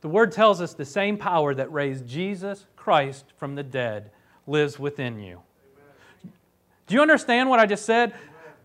The 0.00 0.08
Word 0.08 0.32
tells 0.32 0.60
us 0.60 0.74
the 0.74 0.84
same 0.84 1.16
power 1.16 1.54
that 1.54 1.72
raised 1.72 2.06
Jesus 2.06 2.66
Christ 2.76 3.26
from 3.36 3.54
the 3.54 3.62
dead 3.62 4.10
lives 4.46 4.78
within 4.78 5.20
you. 5.20 5.40
Amen. 6.24 6.32
Do 6.86 6.94
you 6.94 7.02
understand 7.02 7.50
what 7.50 7.60
I 7.60 7.66
just 7.66 7.84
said? 7.84 8.12
Amen. 8.12 8.22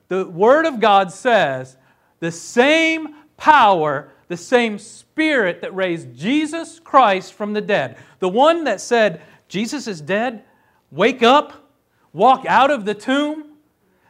The 0.08 0.30
Word 0.30 0.66
of 0.66 0.80
God 0.80 1.12
says 1.12 1.78
the 2.20 2.32
same 2.32 3.16
power, 3.38 4.12
the 4.28 4.38
same 4.38 4.80
Spirit 4.80 5.62
that 5.62 5.76
raised 5.76 6.16
Jesus 6.16 6.80
Christ 6.80 7.34
from 7.34 7.54
the 7.54 7.62
dead, 7.62 7.98
the 8.20 8.30
one 8.30 8.64
that 8.64 8.82
said, 8.82 9.22
Jesus 9.48 9.88
is 9.88 10.02
dead, 10.02 10.44
wake 10.92 11.22
up, 11.22 11.70
walk 12.14 12.46
out 12.48 12.72
of 12.72 12.86
the 12.86 12.96
tomb, 12.96 13.52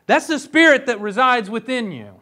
that's 0.06 0.28
the 0.28 0.40
Spirit 0.40 0.86
that 0.86 1.02
resides 1.02 1.50
within 1.50 1.92
you. 1.92 2.14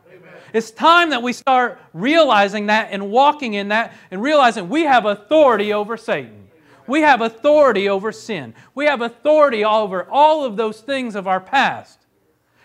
It's 0.53 0.69
time 0.69 1.09
that 1.09 1.23
we 1.23 1.33
start 1.33 1.79
realizing 1.93 2.67
that 2.67 2.89
and 2.91 3.09
walking 3.09 3.55
in 3.55 3.69
that 3.69 3.93
and 4.11 4.21
realizing 4.21 4.69
we 4.69 4.83
have 4.83 5.05
authority 5.05 5.73
over 5.73 5.97
Satan. 5.97 6.47
We 6.85 7.01
have 7.01 7.21
authority 7.21 7.89
over 7.89 8.11
sin. 8.11 8.53
We 8.75 8.85
have 8.85 9.01
authority 9.01 9.65
over 9.65 10.07
all 10.09 10.45
of 10.45 10.55
those 10.55 10.81
things 10.81 11.15
of 11.15 11.27
our 11.27 11.39
past. 11.39 11.99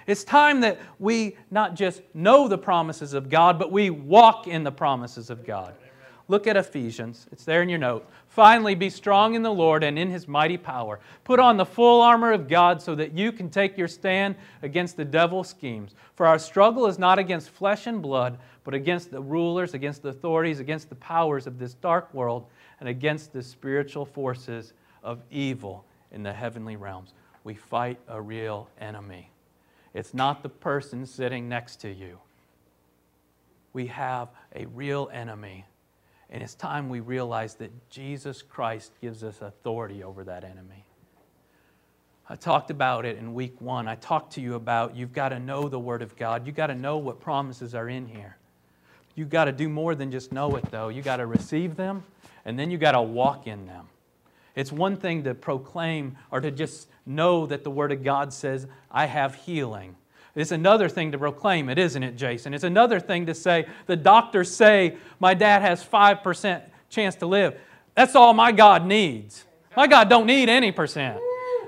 It's 0.07 0.25
time 0.25 0.61
that 0.61 0.81
we 0.99 1.37
not 1.51 1.75
just 1.75 2.03
know 2.15 2.49
the 2.49 2.59
promises 2.59 3.15
of 3.15 3.29
God, 3.29 3.59
but 3.59 3.71
we 3.73 3.91
walk 3.91 4.47
in 4.47 4.65
the 4.65 4.73
promises 4.73 5.31
of 5.31 5.45
God. 5.45 5.75
Look 6.29 6.47
at 6.47 6.57
Ephesians. 6.57 7.27
It's 7.33 7.45
there 7.45 7.63
in 7.63 7.69
your 7.69 7.79
note. 7.79 8.09
Finally, 8.39 8.77
be 8.77 8.89
strong 8.89 9.35
in 9.35 9.43
the 9.43 9.53
Lord 9.53 9.83
and 9.83 9.99
in 9.99 10.11
his 10.11 10.29
mighty 10.29 10.57
power. 10.57 11.01
Put 11.25 11.41
on 11.41 11.57
the 11.57 11.67
full 11.67 12.01
armor 12.01 12.31
of 12.31 12.47
God 12.47 12.81
so 12.81 12.95
that 12.95 13.13
you 13.13 13.33
can 13.33 13.51
take 13.51 13.77
your 13.77 13.89
stand 13.89 14.37
against 14.63 14.97
the 14.97 15.05
devil's 15.05 15.49
schemes. 15.49 15.97
For 16.15 16.25
our 16.25 16.39
struggle 16.39 16.87
is 16.87 17.01
not 17.01 17.19
against 17.19 17.51
flesh 17.51 17.89
and 17.89 18.01
blood, 18.01 18.39
but 18.63 18.75
against 18.75 19.11
the 19.11 19.21
rulers, 19.21 19.75
against 19.75 20.03
the 20.03 20.11
authorities, 20.11 20.61
against 20.61 20.89
the 20.89 20.95
powers 20.95 21.49
of 21.49 21.59
this 21.59 21.75
dark 21.75 22.15
world, 22.15 22.47
and 22.79 22.89
against 22.89 23.33
the 23.33 23.43
spiritual 23.43 24.05
forces 24.05 24.73
of 25.03 25.21
evil 25.33 25.85
in 26.13 26.23
the 26.23 26.33
heavenly 26.33 26.77
realms. 26.77 27.15
We 27.43 27.55
fight 27.55 27.99
a 28.07 28.23
real 28.23 28.69
enemy. 28.81 29.33
It's 29.95 30.15
not 30.15 30.45
the 30.45 30.49
person 30.49 31.07
sitting 31.07 31.49
next 31.49 31.81
to 31.81 31.93
you. 31.93 32.21
We 33.73 33.89
have 33.89 34.29
a 34.55 34.67
real 34.67 35.11
enemy 35.13 35.65
and 36.31 36.43
it's 36.43 36.55
time 36.55 36.89
we 36.89 37.01
realize 37.01 37.55
that 37.55 37.71
Jesus 37.91 38.43
Christ 38.43 38.93
gives 39.01 39.25
us 39.25 39.41
authority 39.41 40.03
over 40.03 40.25
that 40.25 40.45
enemy. 40.45 40.85
I 42.29 42.37
talked 42.37 42.71
about 42.71 43.07
it 43.07 43.17
in 43.17 43.33
week 43.33 43.59
one. 43.61 43.89
I 43.89 43.95
talked 43.95 44.35
to 44.35 44.43
you 44.43 44.55
about 44.55 44.95
you've 44.95 45.15
got 45.15 45.31
to 45.31 45.39
know 45.39 45.69
the 45.69 45.79
Word 45.79 46.03
of 46.03 46.15
God. 46.17 46.47
You've 46.47 46.57
got 46.57 46.67
to 46.67 46.75
know 46.75 46.99
what 46.99 47.21
promises 47.21 47.75
are 47.75 47.89
in 47.89 48.07
here. 48.07 48.37
You've 49.15 49.31
got 49.31 49.47
to 49.47 49.53
do 49.53 49.69
more 49.69 49.95
than 49.95 50.11
just 50.11 50.31
know 50.31 50.55
it, 50.57 50.71
though. 50.71 50.91
You've 50.91 51.07
got 51.07 51.17
to 51.17 51.27
receive 51.27 51.77
them, 51.77 52.05
and 52.45 52.59
then 52.59 52.71
you've 52.71 52.83
got 52.83 52.93
to 52.93 53.03
walk 53.03 53.47
in 53.47 53.67
them. 53.67 53.89
It's 54.55 54.71
one 54.71 54.97
thing 54.97 55.25
to 55.25 55.35
proclaim 55.35 56.17
or 56.31 56.41
to 56.41 56.51
just 56.51 56.89
know 57.07 57.47
that 57.47 57.65
the 57.65 57.71
Word 57.71 57.93
of 57.93 58.05
God 58.05 58.33
says, 58.33 58.67
I 58.91 59.07
have 59.07 59.35
healing. 59.35 59.97
It's 60.39 60.53
another 60.53 60.89
thing 60.89 61.11
to 61.13 61.19
proclaim 61.19 61.69
it, 61.69 61.79
isn't 61.79 62.03
it, 62.03 62.17
Jason? 62.17 62.55
It's 62.55 62.63
another 62.63 63.01
thing 63.01 63.27
to 63.27 63.35
say, 63.35 63.67
the 63.87 63.97
doctors 63.97 64.55
say 64.55 64.97
my 65.19 65.35
dad 65.35 65.63
has 65.63 65.85
5% 65.85 66.63
chance 66.89 67.17
to 67.17 67.27
live. 67.27 67.59
That's 67.97 68.15
all 68.15 68.33
my 68.35 68.53
God 68.53 68.87
needs. 68.87 69.45
My 69.77 69.89
God 69.89 70.09
don't 70.09 70.27
need 70.27 70.49
any 70.49 70.71
percent. 70.71 71.19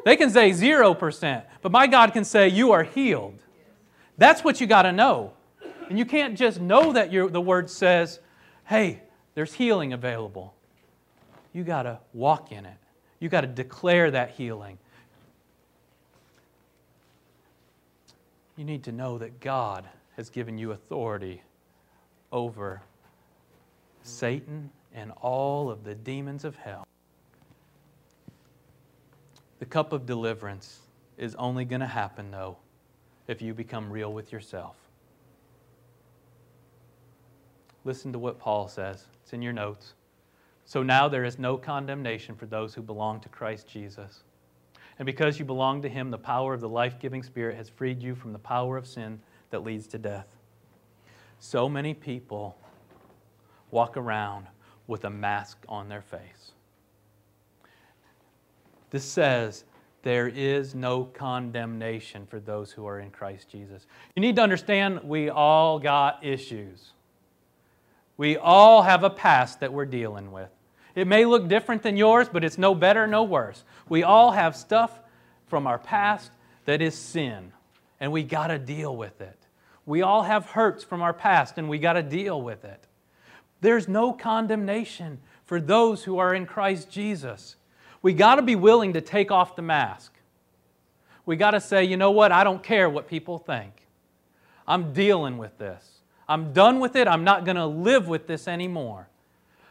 They 0.05 0.17
can 0.17 0.31
say 0.31 0.51
0%, 0.51 1.43
but 1.63 1.73
my 1.73 1.89
God 1.89 2.13
can 2.13 2.25
say 2.25 2.47
you 2.47 2.71
are 2.71 2.85
healed. 2.85 3.43
That's 4.17 4.45
what 4.45 4.61
you 4.61 4.69
got 4.69 4.83
to 4.83 4.93
know. 4.93 5.33
And 5.89 5.99
you 5.99 6.05
can't 6.05 6.39
just 6.39 6.61
know 6.61 6.93
that 6.93 7.11
the 7.11 7.41
word 7.41 7.69
says, 7.69 8.21
hey, 8.67 9.03
there's 9.35 9.53
healing 9.53 9.93
available. 9.93 10.55
you 11.53 11.65
got 11.65 11.83
to 11.83 11.99
walk 12.13 12.53
in 12.53 12.65
it. 12.67 12.77
You 13.19 13.29
got 13.29 13.41
to 13.41 13.49
declare 13.49 14.13
that 14.13 14.31
healing. 14.31 14.79
You 18.61 18.67
need 18.67 18.85
to 18.85 18.93
know 18.93 19.17
that 19.17 19.41
God 19.41 19.89
has 20.19 20.29
given 20.29 20.59
you 20.59 20.73
authority 20.73 21.41
over 22.31 22.83
Satan 24.03 24.69
and 24.93 25.13
all 25.23 25.71
of 25.71 25.83
the 25.83 25.95
demons 25.95 26.45
of 26.45 26.57
hell. 26.57 26.87
The 29.61 29.65
cup 29.65 29.95
of 29.95 30.05
deliverance 30.05 30.81
is 31.17 31.35
only 31.37 31.65
going 31.65 31.81
to 31.81 31.87
happen, 31.87 32.31
though, 32.31 32.59
if 33.29 33.41
you 33.41 33.55
become 33.55 33.91
real 33.91 34.13
with 34.13 34.31
yourself. 34.31 34.77
Listen 37.87 38.13
to 38.13 38.19
what 38.19 38.39
Paul 38.39 38.69
says. 38.69 39.07
It's 39.23 39.33
in 39.33 39.41
your 39.41 39.55
notes. 39.55 39.95
So 40.67 40.83
now 40.83 41.09
there 41.09 41.25
is 41.25 41.39
no 41.39 41.57
condemnation 41.57 42.35
for 42.35 42.45
those 42.45 42.75
who 42.75 42.83
belong 42.83 43.21
to 43.21 43.31
Christ 43.31 43.67
Jesus. 43.67 44.23
And 45.01 45.07
because 45.07 45.39
you 45.39 45.47
belong 45.47 45.81
to 45.81 45.89
him, 45.89 46.11
the 46.11 46.19
power 46.19 46.53
of 46.53 46.61
the 46.61 46.69
life 46.69 46.99
giving 47.01 47.23
Spirit 47.23 47.57
has 47.57 47.71
freed 47.71 48.03
you 48.03 48.15
from 48.15 48.35
the 48.35 48.39
power 48.39 48.77
of 48.77 48.87
sin 48.87 49.19
that 49.49 49.65
leads 49.65 49.87
to 49.89 49.99
death. 49.99 50.27
So 51.39 51.71
many 51.71 51.95
people 51.95 52.59
walk 53.71 53.97
around 53.97 54.47
with 54.87 55.07
a 55.07 55.11
mask 55.11 55.57
on 55.71 55.89
their 55.89 56.03
face. 56.03 56.53
This 58.91 59.03
says 59.03 59.65
there 60.03 60.29
is 60.29 60.75
no 60.75 61.05
condemnation 61.05 62.27
for 62.27 62.39
those 62.39 62.71
who 62.71 62.87
are 62.87 63.01
in 63.01 63.11
Christ 63.11 63.49
Jesus. 63.49 63.87
You 64.15 64.21
need 64.21 64.37
to 64.37 64.43
understand 64.43 65.01
we 65.03 65.31
all 65.31 65.79
got 65.79 66.23
issues. 66.23 66.93
We 68.19 68.37
all 68.37 68.83
have 68.83 69.03
a 69.03 69.11
past 69.11 69.61
that 69.61 69.73
we're 69.73 69.87
dealing 69.87 70.31
with. 70.31 70.51
It 70.95 71.07
may 71.07 71.25
look 71.25 71.49
different 71.49 71.83
than 71.83 71.97
yours, 71.97 72.29
but 72.29 72.45
it's 72.45 72.59
no 72.59 72.75
better, 72.75 73.07
no 73.07 73.23
worse. 73.25 73.65
We 73.89 74.03
all 74.03 74.33
have 74.33 74.57
stuff 74.57 74.99
from 75.47 75.67
our 75.67 75.79
past 75.79 76.31
that 76.65 76.83
is 76.83 76.95
sin, 76.95 77.53
and 77.99 78.13
we 78.13 78.23
got 78.23 78.49
to 78.49 78.59
deal 78.59 78.97
with 78.97 79.21
it. 79.21 79.39
We 79.87 80.03
all 80.03 80.23
have 80.23 80.47
hurts 80.47 80.85
from 80.85 81.03
our 81.03 81.13
past, 81.13 81.59
and 81.59 81.69
we 81.69 81.79
got 81.79 81.95
to 81.95 82.03
deal 82.03 82.41
with 82.41 82.65
it. 82.65 82.87
There's 83.61 83.89
no 83.89 84.13
condemnation 84.13 85.19
for 85.45 85.61
those 85.61 86.05
who 86.05 86.19
are 86.19 86.35
in 86.35 86.47
Christ 86.47 86.91
Jesus. 86.91 87.57
We 88.03 88.13
got 88.13 88.37
to 88.37 88.43
be 88.43 88.57
willing 88.57 88.95
to 88.95 89.01
take 89.01 89.31
off 89.31 89.57
the 89.57 89.63
mask. 89.63 90.13
We 91.27 91.37
got 91.37 91.53
to 91.53 91.61
say, 91.61 91.85
you 91.85 91.97
know 91.97 92.11
what? 92.11 92.33
I 92.33 92.45
don't 92.45 92.63
care 92.63 92.89
what 92.89 93.09
people 93.09 93.39
think. 93.39 93.87
I'm 94.67 94.93
dealing 94.93 95.39
with 95.39 95.59
this. 95.59 95.85
I'm 96.29 96.53
done 96.53 96.81
with 96.81 96.97
it. 96.97 97.09
I'm 97.09 97.25
not 97.25 97.45
going 97.45 97.57
to 97.57 97.67
live 97.67 98.09
with 98.09 98.27
this 98.27 98.47
anymore. 98.47 99.09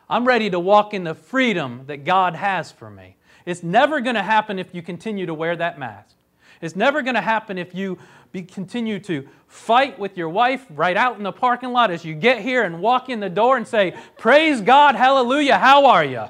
I'm 0.09 0.25
ready 0.25 0.49
to 0.49 0.59
walk 0.59 0.93
in 0.93 1.03
the 1.03 1.13
freedom 1.13 1.83
that 1.85 2.03
God 2.03 2.35
has 2.35 2.71
for 2.71 2.89
me. 2.89 3.15
It's 3.45 3.61
never 3.61 4.01
going 4.01 4.15
to 4.15 4.23
happen 4.23 4.57
if 4.57 4.73
you 4.73 4.81
continue 4.81 5.25
to 5.25 5.33
wear 5.33 5.55
that 5.55 5.77
mask. 5.77 6.15
It's 6.61 6.75
never 6.75 7.01
going 7.01 7.15
to 7.15 7.21
happen 7.21 7.57
if 7.57 7.73
you 7.75 7.97
be, 8.31 8.43
continue 8.43 8.99
to 9.01 9.27
fight 9.47 9.97
with 9.97 10.17
your 10.17 10.29
wife 10.29 10.65
right 10.71 10.97
out 10.97 11.17
in 11.17 11.23
the 11.23 11.31
parking 11.31 11.71
lot 11.71 11.89
as 11.89 12.03
you 12.03 12.13
get 12.13 12.41
here 12.41 12.63
and 12.63 12.81
walk 12.81 13.09
in 13.09 13.19
the 13.19 13.29
door 13.29 13.57
and 13.57 13.67
say, 13.67 13.95
Praise 14.17 14.61
God, 14.61 14.95
hallelujah, 14.95 15.57
how 15.57 15.85
are 15.85 16.03
you? 16.03 16.25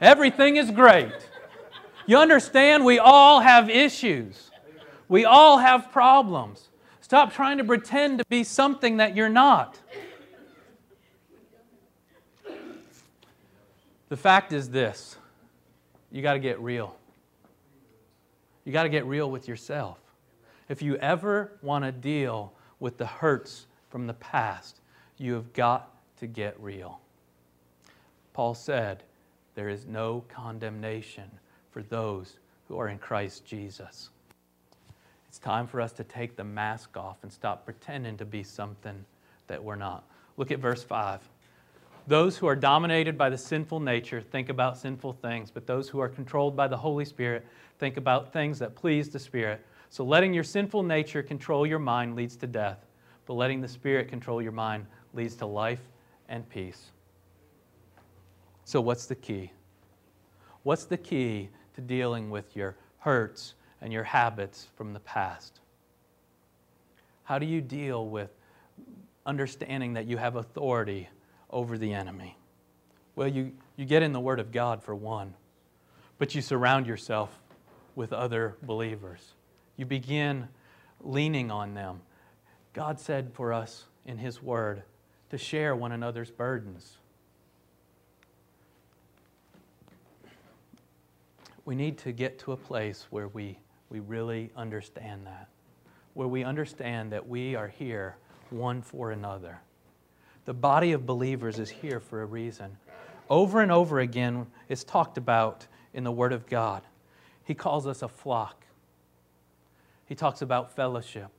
Everything 0.00 0.56
is 0.56 0.70
great. 0.70 1.12
You 2.06 2.16
understand? 2.16 2.84
We 2.84 2.98
all 2.98 3.40
have 3.40 3.68
issues, 3.68 4.50
we 5.08 5.24
all 5.24 5.58
have 5.58 5.92
problems. 5.92 6.68
Stop 7.00 7.32
trying 7.32 7.58
to 7.58 7.64
pretend 7.64 8.20
to 8.20 8.24
be 8.28 8.44
something 8.44 8.98
that 8.98 9.16
you're 9.16 9.28
not. 9.28 9.80
The 14.10 14.16
fact 14.16 14.52
is 14.52 14.68
this 14.68 15.16
you 16.12 16.20
got 16.20 16.34
to 16.34 16.38
get 16.38 16.60
real. 16.60 16.96
You 18.64 18.72
got 18.72 18.82
to 18.82 18.88
get 18.90 19.06
real 19.06 19.30
with 19.30 19.48
yourself. 19.48 19.98
If 20.68 20.82
you 20.82 20.96
ever 20.96 21.52
want 21.62 21.84
to 21.84 21.92
deal 21.92 22.52
with 22.78 22.98
the 22.98 23.06
hurts 23.06 23.66
from 23.88 24.06
the 24.06 24.14
past, 24.14 24.80
you 25.16 25.34
have 25.34 25.52
got 25.52 25.90
to 26.18 26.26
get 26.26 26.60
real. 26.60 27.00
Paul 28.32 28.54
said, 28.54 29.04
There 29.54 29.68
is 29.68 29.86
no 29.86 30.24
condemnation 30.28 31.30
for 31.70 31.82
those 31.82 32.38
who 32.68 32.78
are 32.78 32.88
in 32.88 32.98
Christ 32.98 33.44
Jesus. 33.44 34.10
It's 35.28 35.38
time 35.38 35.66
for 35.66 35.80
us 35.80 35.92
to 35.92 36.04
take 36.04 36.36
the 36.36 36.44
mask 36.44 36.96
off 36.96 37.18
and 37.22 37.32
stop 37.32 37.64
pretending 37.64 38.16
to 38.18 38.24
be 38.24 38.42
something 38.42 39.04
that 39.46 39.62
we're 39.62 39.76
not. 39.76 40.04
Look 40.36 40.50
at 40.50 40.58
verse 40.58 40.82
5. 40.82 41.20
Those 42.06 42.36
who 42.36 42.46
are 42.46 42.56
dominated 42.56 43.16
by 43.16 43.30
the 43.30 43.38
sinful 43.38 43.80
nature 43.80 44.20
think 44.20 44.48
about 44.48 44.78
sinful 44.78 45.14
things, 45.14 45.50
but 45.50 45.66
those 45.66 45.88
who 45.88 46.00
are 46.00 46.08
controlled 46.08 46.56
by 46.56 46.66
the 46.66 46.76
Holy 46.76 47.04
Spirit 47.04 47.46
think 47.78 47.96
about 47.96 48.32
things 48.32 48.58
that 48.58 48.74
please 48.74 49.08
the 49.08 49.18
Spirit. 49.18 49.64
So 49.90 50.04
letting 50.04 50.34
your 50.34 50.44
sinful 50.44 50.82
nature 50.82 51.22
control 51.22 51.66
your 51.66 51.78
mind 51.78 52.16
leads 52.16 52.36
to 52.36 52.46
death, 52.46 52.86
but 53.26 53.34
letting 53.34 53.60
the 53.60 53.68
Spirit 53.68 54.08
control 54.08 54.40
your 54.40 54.52
mind 54.52 54.86
leads 55.14 55.36
to 55.36 55.46
life 55.46 55.80
and 56.28 56.48
peace. 56.48 56.90
So, 58.64 58.80
what's 58.80 59.06
the 59.06 59.16
key? 59.16 59.50
What's 60.62 60.84
the 60.84 60.96
key 60.96 61.48
to 61.74 61.80
dealing 61.80 62.30
with 62.30 62.54
your 62.54 62.76
hurts 62.98 63.54
and 63.80 63.92
your 63.92 64.04
habits 64.04 64.68
from 64.76 64.92
the 64.92 65.00
past? 65.00 65.60
How 67.24 67.38
do 67.38 67.46
you 67.46 67.60
deal 67.60 68.06
with 68.06 68.30
understanding 69.26 69.92
that 69.94 70.06
you 70.06 70.16
have 70.16 70.36
authority 70.36 71.08
over 71.50 71.76
the 71.76 71.92
enemy? 71.92 72.36
Well, 73.16 73.28
you, 73.28 73.52
you 73.76 73.84
get 73.84 74.02
in 74.02 74.12
the 74.12 74.20
Word 74.20 74.40
of 74.40 74.52
God 74.52 74.82
for 74.82 74.94
one, 74.94 75.34
but 76.18 76.34
you 76.34 76.42
surround 76.42 76.86
yourself 76.86 77.38
with 77.94 78.12
other 78.12 78.56
believers. 78.62 79.34
You 79.76 79.86
begin 79.86 80.48
leaning 81.00 81.50
on 81.50 81.74
them. 81.74 82.00
God 82.72 83.00
said 83.00 83.32
for 83.32 83.52
us 83.52 83.84
in 84.06 84.18
His 84.18 84.42
Word 84.42 84.82
to 85.30 85.38
share 85.38 85.74
one 85.74 85.92
another's 85.92 86.30
burdens. 86.30 86.96
We 91.64 91.74
need 91.74 91.98
to 91.98 92.12
get 92.12 92.38
to 92.40 92.52
a 92.52 92.56
place 92.56 93.06
where 93.10 93.28
we 93.28 93.58
we 93.90 93.98
really 93.98 94.50
understand 94.56 95.26
that, 95.26 95.48
where 96.14 96.28
we 96.28 96.44
understand 96.44 97.12
that 97.12 97.28
we 97.28 97.56
are 97.56 97.68
here 97.68 98.16
one 98.50 98.80
for 98.80 99.10
another. 99.10 99.60
The 100.44 100.54
body 100.54 100.92
of 100.92 101.06
believers 101.06 101.58
is 101.58 101.70
here 101.70 102.00
for 102.00 102.22
a 102.22 102.26
reason. 102.26 102.76
Over 103.28 103.60
and 103.60 103.70
over 103.70 104.00
again, 104.00 104.46
it's 104.68 104.84
talked 104.84 105.18
about 105.18 105.66
in 105.94 106.04
the 106.04 106.12
Word 106.12 106.32
of 106.32 106.46
God. 106.46 106.82
He 107.44 107.54
calls 107.54 107.86
us 107.86 108.02
a 108.02 108.08
flock. 108.08 108.64
He 110.06 110.14
talks 110.14 110.42
about 110.42 110.74
fellowship. 110.74 111.30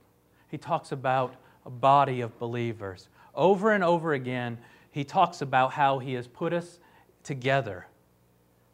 He 0.48 0.58
talks 0.58 0.92
about 0.92 1.34
a 1.66 1.70
body 1.70 2.20
of 2.20 2.38
believers. 2.38 3.08
Over 3.34 3.72
and 3.72 3.84
over 3.84 4.14
again, 4.14 4.58
he 4.90 5.04
talks 5.04 5.42
about 5.42 5.72
how 5.72 5.98
he 5.98 6.14
has 6.14 6.26
put 6.26 6.52
us 6.52 6.78
together. 7.22 7.86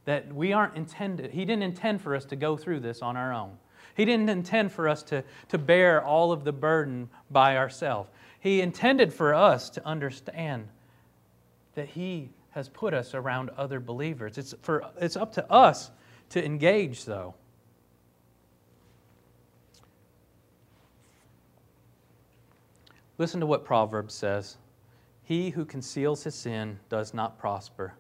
That 0.04 0.32
we 0.34 0.52
aren't 0.52 0.76
intended, 0.76 1.32
he 1.32 1.44
didn't 1.44 1.62
intend 1.62 2.00
for 2.00 2.14
us 2.14 2.24
to 2.26 2.36
go 2.36 2.56
through 2.56 2.80
this 2.80 3.02
on 3.02 3.16
our 3.16 3.32
own. 3.32 3.56
He 3.94 4.04
didn't 4.04 4.28
intend 4.28 4.70
for 4.72 4.88
us 4.88 5.02
to, 5.04 5.24
to 5.48 5.58
bear 5.58 6.04
all 6.04 6.30
of 6.30 6.44
the 6.44 6.52
burden 6.52 7.08
by 7.30 7.56
ourselves. 7.56 8.08
He 8.40 8.60
intended 8.60 9.12
for 9.12 9.34
us 9.34 9.70
to 9.70 9.84
understand 9.86 10.68
that 11.74 11.88
He 11.88 12.30
has 12.50 12.68
put 12.68 12.94
us 12.94 13.14
around 13.14 13.50
other 13.50 13.80
believers. 13.80 14.38
It's, 14.38 14.54
for, 14.62 14.84
it's 15.00 15.16
up 15.16 15.32
to 15.34 15.50
us 15.50 15.90
to 16.30 16.44
engage, 16.44 17.04
though. 17.04 17.34
Listen 23.18 23.40
to 23.40 23.46
what 23.46 23.64
Proverbs 23.64 24.14
says 24.14 24.56
He 25.24 25.50
who 25.50 25.64
conceals 25.64 26.22
his 26.22 26.36
sin 26.36 26.78
does 26.88 27.12
not 27.12 27.38
prosper, 27.38 27.94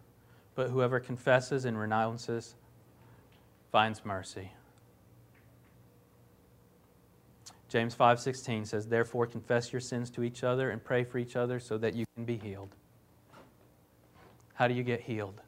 but 0.54 0.70
whoever 0.70 1.00
confesses 1.00 1.64
and 1.64 1.78
renounces 1.78 2.54
finds 3.72 4.04
mercy. 4.04 4.52
James 7.68 7.94
5:16 7.94 8.64
says, 8.64 8.88
"Therefore 8.88 9.26
confess 9.26 9.72
your 9.72 9.80
sins 9.80 10.10
to 10.10 10.22
each 10.22 10.42
other 10.42 10.70
and 10.70 10.82
pray 10.82 11.04
for 11.04 11.18
each 11.18 11.36
other 11.36 11.60
so 11.60 11.76
that 11.78 11.94
you 11.94 12.06
can 12.14 12.24
be 12.24 12.38
healed." 12.38 12.74
How 14.54 14.66
do 14.66 14.74
you 14.74 14.82
get 14.82 15.02
healed? 15.02 15.40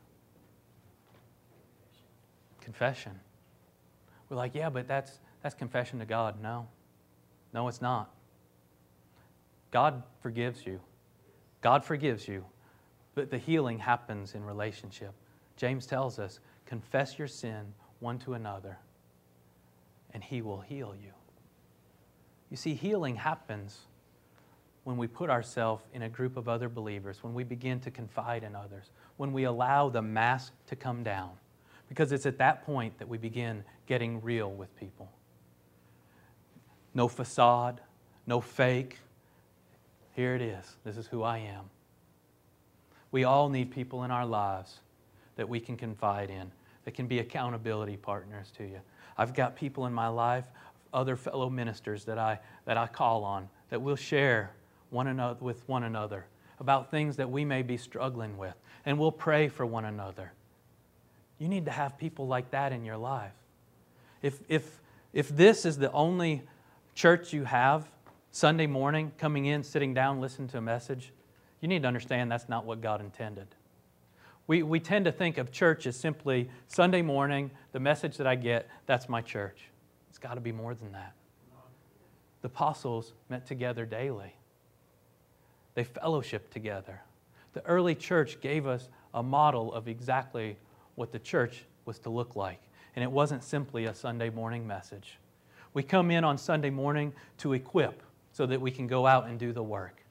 Confession. 2.60 3.20
We're 4.28 4.36
like, 4.36 4.54
"Yeah, 4.54 4.68
but 4.68 4.86
that's 4.86 5.20
that's 5.42 5.54
confession 5.54 5.98
to 6.00 6.04
God." 6.04 6.40
No. 6.40 6.68
No, 7.52 7.66
it's 7.68 7.80
not. 7.80 8.14
God 9.70 10.02
forgives 10.20 10.66
you. 10.66 10.80
God 11.62 11.84
forgives 11.84 12.28
you. 12.28 12.44
But 13.14 13.30
the 13.30 13.38
healing 13.38 13.78
happens 13.78 14.34
in 14.34 14.44
relationship. 14.44 15.14
James 15.56 15.86
tells 15.86 16.18
us, 16.18 16.38
"Confess 16.66 17.18
your 17.18 17.28
sin 17.28 17.74
one 17.98 18.18
to 18.20 18.34
another, 18.34 18.78
and 20.12 20.22
he 20.22 20.42
will 20.42 20.60
heal 20.60 20.94
you." 20.94 21.14
You 22.50 22.56
see, 22.56 22.74
healing 22.74 23.16
happens 23.16 23.78
when 24.84 24.96
we 24.96 25.06
put 25.06 25.30
ourselves 25.30 25.84
in 25.94 26.02
a 26.02 26.08
group 26.08 26.36
of 26.36 26.48
other 26.48 26.68
believers, 26.68 27.22
when 27.22 27.34
we 27.34 27.44
begin 27.44 27.80
to 27.80 27.90
confide 27.90 28.42
in 28.42 28.56
others, 28.56 28.90
when 29.18 29.32
we 29.32 29.44
allow 29.44 29.88
the 29.88 30.02
mask 30.02 30.52
to 30.66 30.76
come 30.76 31.02
down. 31.02 31.30
Because 31.88 32.12
it's 32.12 32.26
at 32.26 32.38
that 32.38 32.64
point 32.64 32.98
that 32.98 33.08
we 33.08 33.18
begin 33.18 33.64
getting 33.86 34.20
real 34.22 34.50
with 34.50 34.74
people. 34.76 35.10
No 36.94 37.08
facade, 37.08 37.80
no 38.26 38.40
fake. 38.40 38.98
Here 40.14 40.34
it 40.34 40.42
is. 40.42 40.76
This 40.84 40.96
is 40.96 41.06
who 41.06 41.22
I 41.22 41.38
am. 41.38 41.64
We 43.12 43.24
all 43.24 43.48
need 43.48 43.70
people 43.70 44.04
in 44.04 44.10
our 44.10 44.26
lives 44.26 44.80
that 45.36 45.48
we 45.48 45.60
can 45.60 45.76
confide 45.76 46.30
in, 46.30 46.50
that 46.84 46.94
can 46.94 47.06
be 47.06 47.18
accountability 47.18 47.96
partners 47.96 48.52
to 48.56 48.64
you. 48.64 48.80
I've 49.16 49.34
got 49.34 49.56
people 49.56 49.86
in 49.86 49.92
my 49.92 50.08
life, 50.08 50.44
other 50.92 51.16
fellow 51.16 51.50
ministers 51.50 52.04
that 52.04 52.18
I, 52.18 52.40
that 52.64 52.76
I 52.76 52.86
call 52.86 53.24
on, 53.24 53.48
that 53.70 53.80
we'll 53.80 53.96
share 53.96 54.52
one 54.90 55.06
another, 55.06 55.38
with 55.40 55.68
one 55.68 55.84
another 55.84 56.26
about 56.58 56.90
things 56.90 57.16
that 57.16 57.30
we 57.30 57.44
may 57.44 57.62
be 57.62 57.76
struggling 57.76 58.36
with, 58.36 58.54
and 58.84 58.98
we'll 58.98 59.12
pray 59.12 59.48
for 59.48 59.64
one 59.64 59.84
another. 59.84 60.32
You 61.38 61.48
need 61.48 61.64
to 61.64 61.70
have 61.70 61.96
people 61.96 62.26
like 62.26 62.50
that 62.50 62.72
in 62.72 62.84
your 62.84 62.98
life. 62.98 63.32
If, 64.20 64.40
if, 64.48 64.80
if 65.12 65.28
this 65.28 65.64
is 65.64 65.78
the 65.78 65.90
only 65.92 66.42
church 66.94 67.32
you 67.32 67.44
have, 67.44 67.88
Sunday 68.32 68.66
morning, 68.66 69.10
coming 69.18 69.46
in, 69.46 69.64
sitting 69.64 69.94
down, 69.94 70.20
listening 70.20 70.48
to 70.48 70.58
a 70.58 70.60
message, 70.60 71.12
you 71.60 71.68
need 71.68 71.82
to 71.82 71.88
understand 71.88 72.30
that's 72.30 72.48
not 72.48 72.64
what 72.64 72.80
God 72.80 73.00
intended. 73.00 73.48
We, 74.46 74.62
we 74.62 74.80
tend 74.80 75.04
to 75.06 75.12
think 75.12 75.38
of 75.38 75.50
church 75.50 75.86
as 75.86 75.96
simply 75.96 76.50
Sunday 76.66 77.02
morning, 77.02 77.50
the 77.72 77.80
message 77.80 78.16
that 78.18 78.26
I 78.26 78.34
get, 78.34 78.68
that's 78.86 79.08
my 79.08 79.22
church. 79.22 79.62
It's 80.10 80.18
got 80.18 80.34
to 80.34 80.40
be 80.40 80.52
more 80.52 80.74
than 80.74 80.92
that. 80.92 81.14
The 82.42 82.48
apostles 82.48 83.14
met 83.28 83.46
together 83.46 83.86
daily, 83.86 84.34
they 85.74 85.84
fellowshiped 85.84 86.50
together. 86.50 87.00
The 87.52 87.64
early 87.66 87.94
church 87.94 88.40
gave 88.40 88.66
us 88.66 88.88
a 89.12 89.22
model 89.22 89.72
of 89.72 89.88
exactly 89.88 90.56
what 90.94 91.10
the 91.10 91.18
church 91.18 91.64
was 91.84 91.98
to 92.00 92.10
look 92.10 92.36
like. 92.36 92.60
And 92.94 93.02
it 93.02 93.10
wasn't 93.10 93.42
simply 93.42 93.86
a 93.86 93.94
Sunday 93.94 94.30
morning 94.30 94.66
message. 94.66 95.18
We 95.74 95.82
come 95.82 96.10
in 96.10 96.24
on 96.24 96.38
Sunday 96.38 96.70
morning 96.70 97.12
to 97.38 97.52
equip 97.52 98.02
so 98.32 98.46
that 98.46 98.60
we 98.60 98.70
can 98.70 98.86
go 98.86 99.06
out 99.06 99.26
and 99.26 99.38
do 99.38 99.52
the 99.52 99.62
work. 99.62 100.04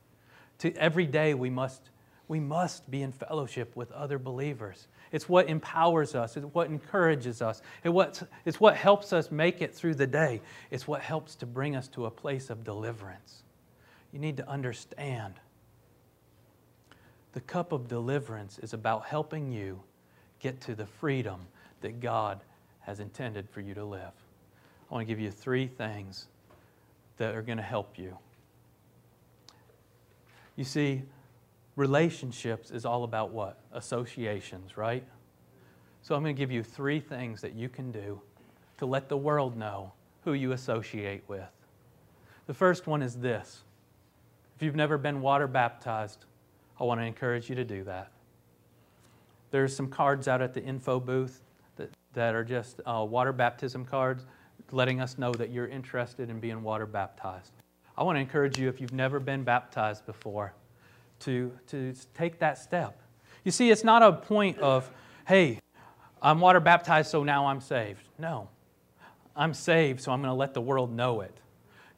To 0.59 0.73
every 0.75 1.05
day 1.05 1.33
we 1.33 1.49
must 1.49 1.89
we 2.29 2.39
must 2.39 2.89
be 2.89 3.01
in 3.01 3.11
fellowship 3.11 3.75
with 3.75 3.91
other 3.91 4.19
believers. 4.19 4.87
It's 5.11 5.27
what 5.27 5.49
empowers 5.49 6.13
us, 6.13 6.37
it's 6.37 6.45
what 6.53 6.67
encourages 6.67 7.41
us, 7.41 7.61
it's 7.83 7.91
what, 7.91 8.23
it's 8.45 8.59
what 8.59 8.75
helps 8.75 9.11
us 9.11 9.31
make 9.31 9.61
it 9.61 9.73
through 9.73 9.95
the 9.95 10.07
day, 10.07 10.39
it's 10.69 10.87
what 10.87 11.01
helps 11.01 11.35
to 11.35 11.47
bring 11.47 11.75
us 11.75 11.87
to 11.89 12.05
a 12.05 12.11
place 12.11 12.51
of 12.51 12.63
deliverance. 12.63 13.41
You 14.13 14.19
need 14.19 14.37
to 14.37 14.47
understand 14.47 15.33
the 17.33 17.41
cup 17.41 17.71
of 17.71 17.87
deliverance 17.87 18.59
is 18.59 18.73
about 18.73 19.05
helping 19.05 19.51
you 19.51 19.81
get 20.39 20.61
to 20.61 20.75
the 20.75 20.85
freedom 20.85 21.41
that 21.81 21.99
God 21.99 22.41
has 22.81 22.99
intended 22.99 23.49
for 23.49 23.61
you 23.61 23.73
to 23.73 23.83
live. 23.83 24.13
I 24.89 24.93
want 24.93 25.07
to 25.07 25.11
give 25.11 25.19
you 25.19 25.31
three 25.31 25.67
things 25.67 26.27
that 27.17 27.35
are 27.35 27.41
going 27.41 27.57
to 27.57 27.63
help 27.63 27.97
you. 27.97 28.17
You 30.55 30.63
see, 30.63 31.03
relationships 31.79 32.71
is 32.71 32.85
all 32.85 33.05
about 33.05 33.31
what? 33.31 33.57
Associations, 33.71 34.75
right? 34.75 35.03
So 36.01 36.13
I'm 36.13 36.21
going 36.21 36.35
to 36.35 36.37
give 36.37 36.51
you 36.51 36.61
three 36.61 36.99
things 36.99 37.39
that 37.39 37.55
you 37.55 37.69
can 37.69 37.89
do 37.89 38.19
to 38.79 38.85
let 38.85 39.07
the 39.07 39.15
world 39.15 39.55
know 39.55 39.93
who 40.25 40.33
you 40.33 40.51
associate 40.51 41.23
with. 41.29 41.47
The 42.47 42.53
first 42.53 42.85
one 42.85 43.01
is 43.01 43.15
this 43.15 43.63
if 44.57 44.61
you've 44.61 44.75
never 44.75 44.97
been 44.97 45.21
water 45.21 45.47
baptized, 45.47 46.25
I 46.81 46.83
want 46.83 46.99
to 46.99 47.05
encourage 47.05 47.49
you 47.49 47.55
to 47.55 47.63
do 47.63 47.85
that. 47.85 48.11
There's 49.51 49.73
some 49.73 49.87
cards 49.87 50.27
out 50.27 50.41
at 50.41 50.53
the 50.53 50.61
info 50.61 50.99
booth 50.99 51.41
that, 51.77 51.89
that 52.13 52.35
are 52.35 52.43
just 52.43 52.81
uh, 52.85 53.05
water 53.09 53.31
baptism 53.31 53.85
cards 53.85 54.25
letting 54.71 54.99
us 54.99 55.17
know 55.17 55.31
that 55.31 55.49
you're 55.49 55.67
interested 55.67 56.29
in 56.29 56.41
being 56.41 56.61
water 56.61 56.85
baptized. 56.85 57.53
I 57.97 58.03
want 58.03 58.17
to 58.17 58.19
encourage 58.19 58.59
you, 58.59 58.67
if 58.67 58.81
you've 58.81 58.93
never 58.93 59.19
been 59.21 59.43
baptized 59.45 60.05
before, 60.05 60.53
to, 61.21 61.51
to 61.67 61.93
take 62.13 62.39
that 62.39 62.57
step. 62.57 63.01
You 63.43 63.51
see, 63.51 63.71
it's 63.71 63.83
not 63.83 64.03
a 64.03 64.13
point 64.13 64.59
of, 64.59 64.89
hey, 65.27 65.59
I'm 66.21 66.39
water 66.39 66.59
baptized, 66.59 67.09
so 67.09 67.23
now 67.23 67.47
I'm 67.47 67.61
saved. 67.61 68.07
No. 68.17 68.49
I'm 69.35 69.53
saved, 69.53 70.01
so 70.01 70.11
I'm 70.11 70.21
going 70.21 70.31
to 70.31 70.35
let 70.35 70.53
the 70.53 70.61
world 70.61 70.93
know 70.93 71.21
it. 71.21 71.37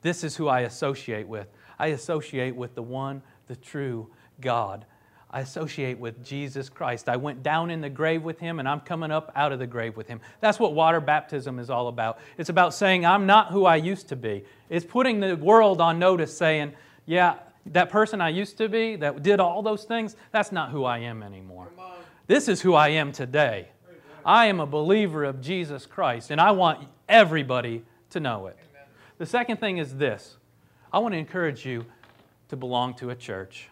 This 0.01 0.23
is 0.23 0.35
who 0.35 0.47
I 0.47 0.61
associate 0.61 1.27
with. 1.27 1.47
I 1.79 1.87
associate 1.87 2.55
with 2.55 2.75
the 2.75 2.83
one, 2.83 3.21
the 3.47 3.55
true 3.55 4.09
God. 4.39 4.85
I 5.33 5.39
associate 5.39 5.97
with 5.97 6.23
Jesus 6.23 6.67
Christ. 6.67 7.07
I 7.07 7.15
went 7.15 7.41
down 7.41 7.71
in 7.71 7.79
the 7.79 7.89
grave 7.89 8.21
with 8.21 8.37
him 8.39 8.59
and 8.59 8.67
I'm 8.67 8.81
coming 8.81 9.11
up 9.11 9.31
out 9.33 9.53
of 9.53 9.59
the 9.59 9.67
grave 9.67 9.95
with 9.95 10.07
him. 10.07 10.19
That's 10.41 10.59
what 10.59 10.73
water 10.73 10.99
baptism 10.99 11.57
is 11.57 11.69
all 11.69 11.87
about. 11.87 12.19
It's 12.37 12.49
about 12.49 12.73
saying, 12.73 13.05
I'm 13.05 13.25
not 13.25 13.51
who 13.51 13.65
I 13.65 13.77
used 13.77 14.09
to 14.09 14.17
be. 14.17 14.43
It's 14.69 14.85
putting 14.85 15.21
the 15.21 15.37
world 15.37 15.79
on 15.79 15.99
notice, 15.99 16.35
saying, 16.35 16.73
Yeah, 17.05 17.35
that 17.67 17.89
person 17.89 18.21
I 18.21 18.29
used 18.29 18.57
to 18.57 18.69
be 18.69 18.95
that 18.97 19.23
did 19.23 19.39
all 19.39 19.61
those 19.61 19.83
things, 19.83 20.15
that's 20.31 20.51
not 20.51 20.71
who 20.71 20.83
I 20.83 20.99
am 20.99 21.23
anymore. 21.23 21.69
This 22.27 22.47
is 22.47 22.61
who 22.61 22.73
I 22.73 22.89
am 22.89 23.11
today. 23.11 23.69
I 24.25 24.47
am 24.47 24.59
a 24.59 24.65
believer 24.65 25.23
of 25.23 25.41
Jesus 25.41 25.85
Christ 25.85 26.31
and 26.31 26.39
I 26.39 26.51
want 26.51 26.87
everybody 27.09 27.83
to 28.11 28.19
know 28.19 28.47
it. 28.47 28.57
The 29.17 29.25
second 29.25 29.57
thing 29.57 29.77
is 29.77 29.95
this 29.95 30.37
I 30.91 30.99
want 30.99 31.13
to 31.13 31.17
encourage 31.17 31.65
you 31.65 31.85
to 32.49 32.55
belong 32.55 32.93
to 32.95 33.09
a 33.11 33.15
church 33.15 33.69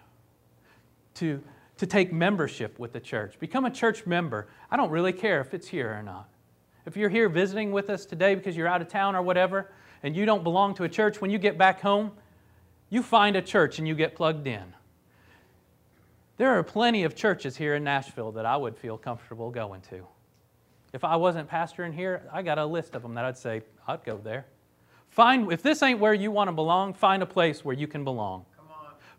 to, 1.16 1.42
to 1.78 1.86
take 1.86 2.14
membership 2.14 2.80
with 2.80 2.94
the 2.94 3.00
church. 3.00 3.40
Become 3.40 3.66
a 3.66 3.72
church 3.72 4.06
member. 4.06 4.48
I 4.72 4.78
don't 4.78 4.90
really 4.90 5.14
care 5.14 5.42
if 5.42 5.54
it's 5.54 5.68
here 5.68 5.94
or 5.94 6.02
not. 6.02 6.30
If 6.86 6.96
you're 6.96 7.10
here 7.10 7.30
visiting 7.30 7.72
with 7.72 7.90
us 7.90 8.06
today 8.06 8.36
because 8.36 8.56
you're 8.56 8.68
out 8.68 8.82
of 8.82 8.88
town 8.88 9.16
or 9.16 9.22
whatever, 9.22 9.70
and 10.02 10.16
you 10.16 10.26
don't 10.26 10.44
belong 10.44 10.74
to 10.76 10.86
a 10.86 10.90
church, 10.90 11.20
when 11.20 11.30
you 11.30 11.38
get 11.38 11.58
back 11.58 11.82
home, 11.82 12.12
you 12.90 13.04
find 13.04 13.36
a 13.36 13.42
church 13.42 13.80
and 13.80 13.88
you 13.88 13.96
get 13.96 14.16
plugged 14.16 14.48
in. 14.48 14.74
There 16.38 16.58
are 16.58 16.64
plenty 16.64 17.04
of 17.04 17.16
churches 17.16 17.58
here 17.58 17.76
in 17.76 17.84
Nashville 17.84 18.32
that 18.32 18.46
I 18.46 18.56
would 18.56 18.78
feel 18.78 18.98
comfortable 18.98 19.52
going 19.52 19.82
to. 19.90 20.08
If 20.94 21.04
I 21.04 21.16
wasn't 21.18 21.50
pastoring 21.50 21.94
here, 21.94 22.28
I 22.32 22.42
got 22.42 22.58
a 22.58 22.66
list 22.66 22.96
of 22.96 23.02
them 23.02 23.14
that 23.16 23.26
I'd 23.26 23.38
say, 23.38 23.62
I'd 23.88 24.04
go 24.04 24.18
there. 24.18 24.46
Find, 25.10 25.52
if 25.52 25.62
this 25.62 25.84
ain't 25.84 26.00
where 26.00 26.14
you 26.14 26.32
want 26.32 26.48
to 26.48 26.52
belong, 26.52 26.94
find 26.94 27.22
a 27.22 27.26
place 27.26 27.66
where 27.66 27.76
you 27.76 27.88
can 27.88 28.04
belong. 28.04 28.46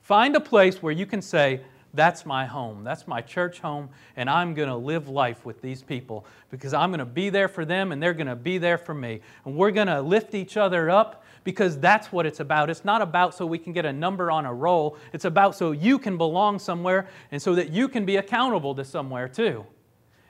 Find 0.01 0.35
a 0.35 0.41
place 0.41 0.83
where 0.83 0.93
you 0.93 1.07
can 1.07 1.21
say, 1.21 1.61
that's 1.93 2.25
my 2.25 2.47
home. 2.47 2.85
That's 2.85 3.09
my 3.09 3.21
church 3.21 3.59
home, 3.61 3.89
and 4.17 4.31
I'm 4.31 4.55
going 4.55 4.69
to 4.69 4.77
live 4.77 5.09
life 5.09 5.45
with 5.45 5.61
these 5.61 5.83
people 5.83 6.25
because 6.51 6.73
I'm 6.73 6.91
going 6.91 7.01
to 7.01 7.05
be 7.05 7.31
there 7.31 7.49
for 7.49 7.65
them 7.65 7.91
and 7.91 8.03
they're 8.03 8.15
going 8.15 8.29
to 8.29 8.37
be 8.37 8.59
there 8.59 8.79
for 8.79 8.95
me. 8.95 9.21
And 9.45 9.57
we're 9.57 9.73
going 9.73 9.89
to 9.89 10.01
lift 10.01 10.35
each 10.35 10.57
other 10.57 10.89
up 10.89 11.25
because 11.43 11.79
that's 11.79 12.13
what 12.13 12.27
it's 12.27 12.41
about. 12.41 12.71
It's 12.71 12.85
not 12.85 13.03
about 13.03 13.35
so 13.35 13.45
we 13.45 13.59
can 13.59 13.73
get 13.73 13.85
a 13.85 13.93
number 13.93 14.31
on 14.31 14.47
a 14.47 14.55
roll, 14.55 14.97
it's 15.13 15.25
about 15.25 15.57
so 15.57 15.73
you 15.73 15.99
can 15.99 16.17
belong 16.17 16.59
somewhere 16.59 17.09
and 17.33 17.41
so 17.41 17.55
that 17.55 17.71
you 17.71 17.89
can 17.89 18.05
be 18.05 18.17
accountable 18.17 18.75
to 18.77 18.85
somewhere 18.85 19.29
too. 19.29 19.67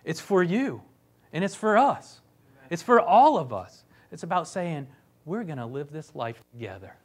It's 0.04 0.20
for 0.20 0.42
you, 0.42 0.82
and 1.32 1.44
it's 1.44 1.54
for 1.54 1.76
us, 1.76 2.20
it's 2.70 2.82
for 2.82 3.00
all 3.00 3.36
of 3.36 3.52
us. 3.52 3.84
It's 4.12 4.22
about 4.22 4.48
saying, 4.48 4.88
we're 5.24 5.44
going 5.44 5.58
to 5.58 5.66
live 5.66 5.92
this 5.92 6.14
life 6.14 6.42
together. 6.52 6.96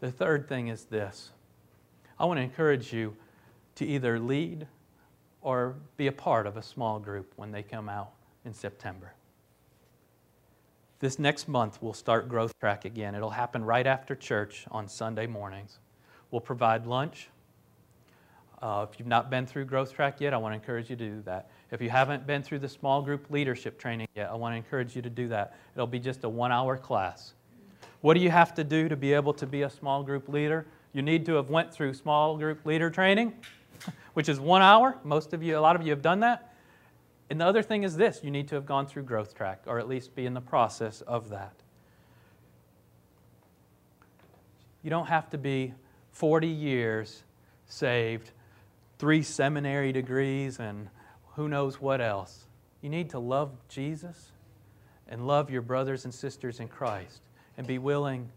The 0.00 0.10
third 0.10 0.48
thing 0.48 0.68
is 0.68 0.84
this 0.84 1.30
I 2.18 2.24
want 2.24 2.38
to 2.38 2.42
encourage 2.42 2.92
you 2.92 3.16
to 3.78 3.86
either 3.86 4.18
lead 4.18 4.66
or 5.40 5.76
be 5.96 6.08
a 6.08 6.12
part 6.12 6.46
of 6.46 6.56
a 6.56 6.62
small 6.62 6.98
group 6.98 7.32
when 7.36 7.52
they 7.52 7.62
come 7.62 7.88
out 7.88 8.10
in 8.44 8.52
September. 8.52 9.12
This 10.98 11.20
next 11.20 11.46
month, 11.46 11.78
we'll 11.80 11.92
start 11.92 12.28
Growth 12.28 12.58
Track 12.58 12.84
again. 12.84 13.14
It'll 13.14 13.30
happen 13.30 13.64
right 13.64 13.86
after 13.86 14.16
church 14.16 14.66
on 14.72 14.88
Sunday 14.88 15.28
mornings. 15.28 15.78
We'll 16.32 16.40
provide 16.40 16.88
lunch. 16.88 17.28
Uh, 18.60 18.84
if 18.90 18.98
you've 18.98 19.06
not 19.06 19.30
been 19.30 19.46
through 19.46 19.66
Growth 19.66 19.92
Track 19.92 20.20
yet, 20.20 20.34
I 20.34 20.38
want 20.38 20.54
to 20.54 20.56
encourage 20.56 20.90
you 20.90 20.96
to 20.96 21.08
do 21.08 21.22
that. 21.22 21.48
If 21.70 21.80
you 21.80 21.88
haven't 21.88 22.26
been 22.26 22.42
through 22.42 22.58
the 22.58 22.68
small 22.68 23.00
group 23.00 23.30
leadership 23.30 23.78
training 23.78 24.08
yet, 24.16 24.28
I 24.28 24.34
want 24.34 24.54
to 24.54 24.56
encourage 24.56 24.96
you 24.96 25.02
to 25.02 25.10
do 25.10 25.28
that. 25.28 25.54
It'll 25.76 25.86
be 25.86 26.00
just 26.00 26.24
a 26.24 26.28
one 26.28 26.50
hour 26.50 26.76
class. 26.76 27.34
What 28.00 28.14
do 28.14 28.20
you 28.20 28.30
have 28.30 28.54
to 28.54 28.64
do 28.64 28.88
to 28.88 28.96
be 28.96 29.12
able 29.12 29.34
to 29.34 29.46
be 29.46 29.62
a 29.62 29.70
small 29.70 30.02
group 30.02 30.28
leader? 30.28 30.66
You 30.92 31.02
need 31.02 31.24
to 31.26 31.34
have 31.34 31.48
went 31.48 31.72
through 31.72 31.94
small 31.94 32.36
group 32.36 32.66
leader 32.66 32.90
training 32.90 33.34
which 34.14 34.28
is 34.28 34.40
one 34.40 34.62
hour. 34.62 34.96
Most 35.04 35.32
of 35.32 35.42
you, 35.42 35.58
a 35.58 35.60
lot 35.60 35.76
of 35.76 35.82
you 35.82 35.90
have 35.90 36.02
done 36.02 36.20
that. 36.20 36.54
And 37.30 37.40
the 37.40 37.46
other 37.46 37.62
thing 37.62 37.82
is 37.82 37.96
this 37.96 38.20
you 38.22 38.30
need 38.30 38.48
to 38.48 38.54
have 38.54 38.66
gone 38.66 38.86
through 38.86 39.02
growth 39.02 39.34
track, 39.34 39.62
or 39.66 39.78
at 39.78 39.88
least 39.88 40.14
be 40.14 40.26
in 40.26 40.34
the 40.34 40.40
process 40.40 41.00
of 41.02 41.30
that. 41.30 41.54
You 44.82 44.90
don't 44.90 45.06
have 45.06 45.28
to 45.30 45.38
be 45.38 45.74
40 46.12 46.48
years 46.48 47.24
saved, 47.66 48.30
three 48.98 49.22
seminary 49.22 49.92
degrees, 49.92 50.58
and 50.58 50.88
who 51.34 51.48
knows 51.48 51.80
what 51.80 52.00
else. 52.00 52.46
You 52.80 52.88
need 52.88 53.10
to 53.10 53.18
love 53.18 53.52
Jesus 53.68 54.32
and 55.08 55.26
love 55.26 55.50
your 55.50 55.62
brothers 55.62 56.04
and 56.04 56.14
sisters 56.14 56.60
in 56.60 56.68
Christ 56.68 57.20
and 57.56 57.66
be 57.66 57.78
willing 57.78 58.30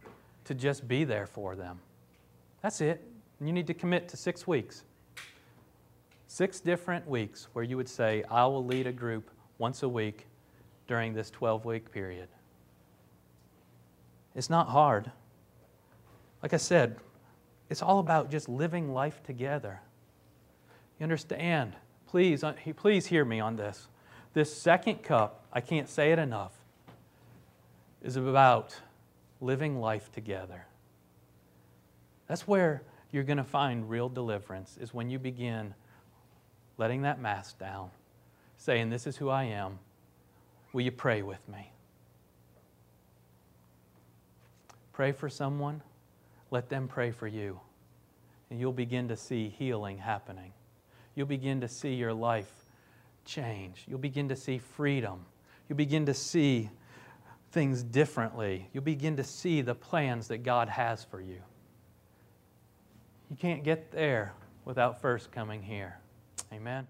to 0.46 0.56
just 0.56 0.88
be 0.88 1.04
there 1.04 1.28
for 1.28 1.56
them. 1.56 1.80
That's 2.62 2.82
it. 2.82 3.08
You 3.40 3.52
need 3.52 3.68
to 3.68 3.74
commit 3.74 4.10
to 4.10 4.18
six 4.18 4.46
weeks. 4.46 4.84
Six 6.34 6.62
different 6.62 7.06
weeks 7.10 7.50
where 7.52 7.66
you 7.66 7.76
would 7.76 7.90
say, 7.90 8.24
I 8.32 8.46
will 8.46 8.66
lead 8.66 8.88
a 8.88 8.94
group 8.94 9.30
once 9.58 9.84
a 9.84 9.90
week 9.90 10.28
during 10.88 11.14
this 11.14 11.30
12 11.30 11.66
week 11.66 11.92
period. 11.92 12.30
It's 14.34 14.50
not 14.50 14.70
hard. 14.70 15.12
Like 16.42 16.54
I 16.54 16.58
said, 16.58 16.96
it's 17.70 17.82
all 17.82 18.00
about 18.00 18.32
just 18.32 18.48
living 18.48 18.94
life 18.94 19.22
together. 19.24 19.82
You 20.98 21.04
understand? 21.04 21.76
Please, 22.08 22.46
uh, 22.46 22.54
please 22.78 23.08
hear 23.08 23.26
me 23.26 23.42
on 23.42 23.58
this. 23.58 23.90
This 24.34 24.56
second 24.56 25.04
cup, 25.04 25.44
I 25.52 25.60
can't 25.60 25.90
say 25.90 26.14
it 26.14 26.18
enough, 26.18 26.54
is 28.02 28.16
about 28.16 28.74
living 29.42 29.82
life 29.82 30.10
together. 30.14 30.66
That's 32.28 32.48
where 32.48 32.84
you're 33.12 33.26
going 33.26 33.36
to 33.36 33.44
find 33.44 33.90
real 33.90 34.08
deliverance, 34.08 34.78
is 34.80 34.94
when 34.94 35.10
you 35.10 35.20
begin 35.20 35.74
letting 36.78 37.02
that 37.04 37.20
mask 37.20 37.60
down, 37.60 37.90
saying, 38.58 38.90
This 38.90 39.08
is 39.08 39.18
who 39.18 39.30
I 39.30 39.44
am. 39.44 39.80
Will 40.74 40.82
you 40.82 40.92
pray 40.92 41.22
with 41.22 41.48
me? 41.50 41.72
Pray 44.94 45.12
for 45.12 45.30
someone, 45.30 45.82
let 46.50 46.70
them 46.70 46.88
pray 46.88 47.12
for 47.12 47.28
you, 47.28 47.60
and 48.50 48.60
you'll 48.60 48.72
begin 48.72 49.08
to 49.08 49.18
see 49.18 49.50
healing 49.50 49.98
happening. 49.98 50.54
You'll 51.16 51.28
begin 51.28 51.62
to 51.62 51.68
see 51.68 51.94
your 51.94 52.14
life 52.14 52.52
change. 53.26 53.84
You'll 53.88 54.00
begin 54.00 54.30
to 54.30 54.36
see 54.36 54.58
freedom. 54.58 55.26
You'll 55.68 55.78
begin 55.78 56.06
to 56.06 56.14
see 56.14 56.70
things 57.52 57.84
differently. 57.84 58.70
You'll 58.74 58.84
begin 58.84 59.18
to 59.18 59.24
see 59.24 59.62
the 59.62 59.76
plans 59.76 60.28
that 60.30 60.40
God 60.40 60.70
has 60.70 61.04
for 61.04 61.22
you. 61.22 61.42
You 63.30 63.38
can't 63.38 63.64
get 63.64 63.92
there 63.92 64.34
without 64.66 65.02
first 65.02 65.32
coming 65.32 65.62
here. 65.62 65.98
Amen. 66.54 66.88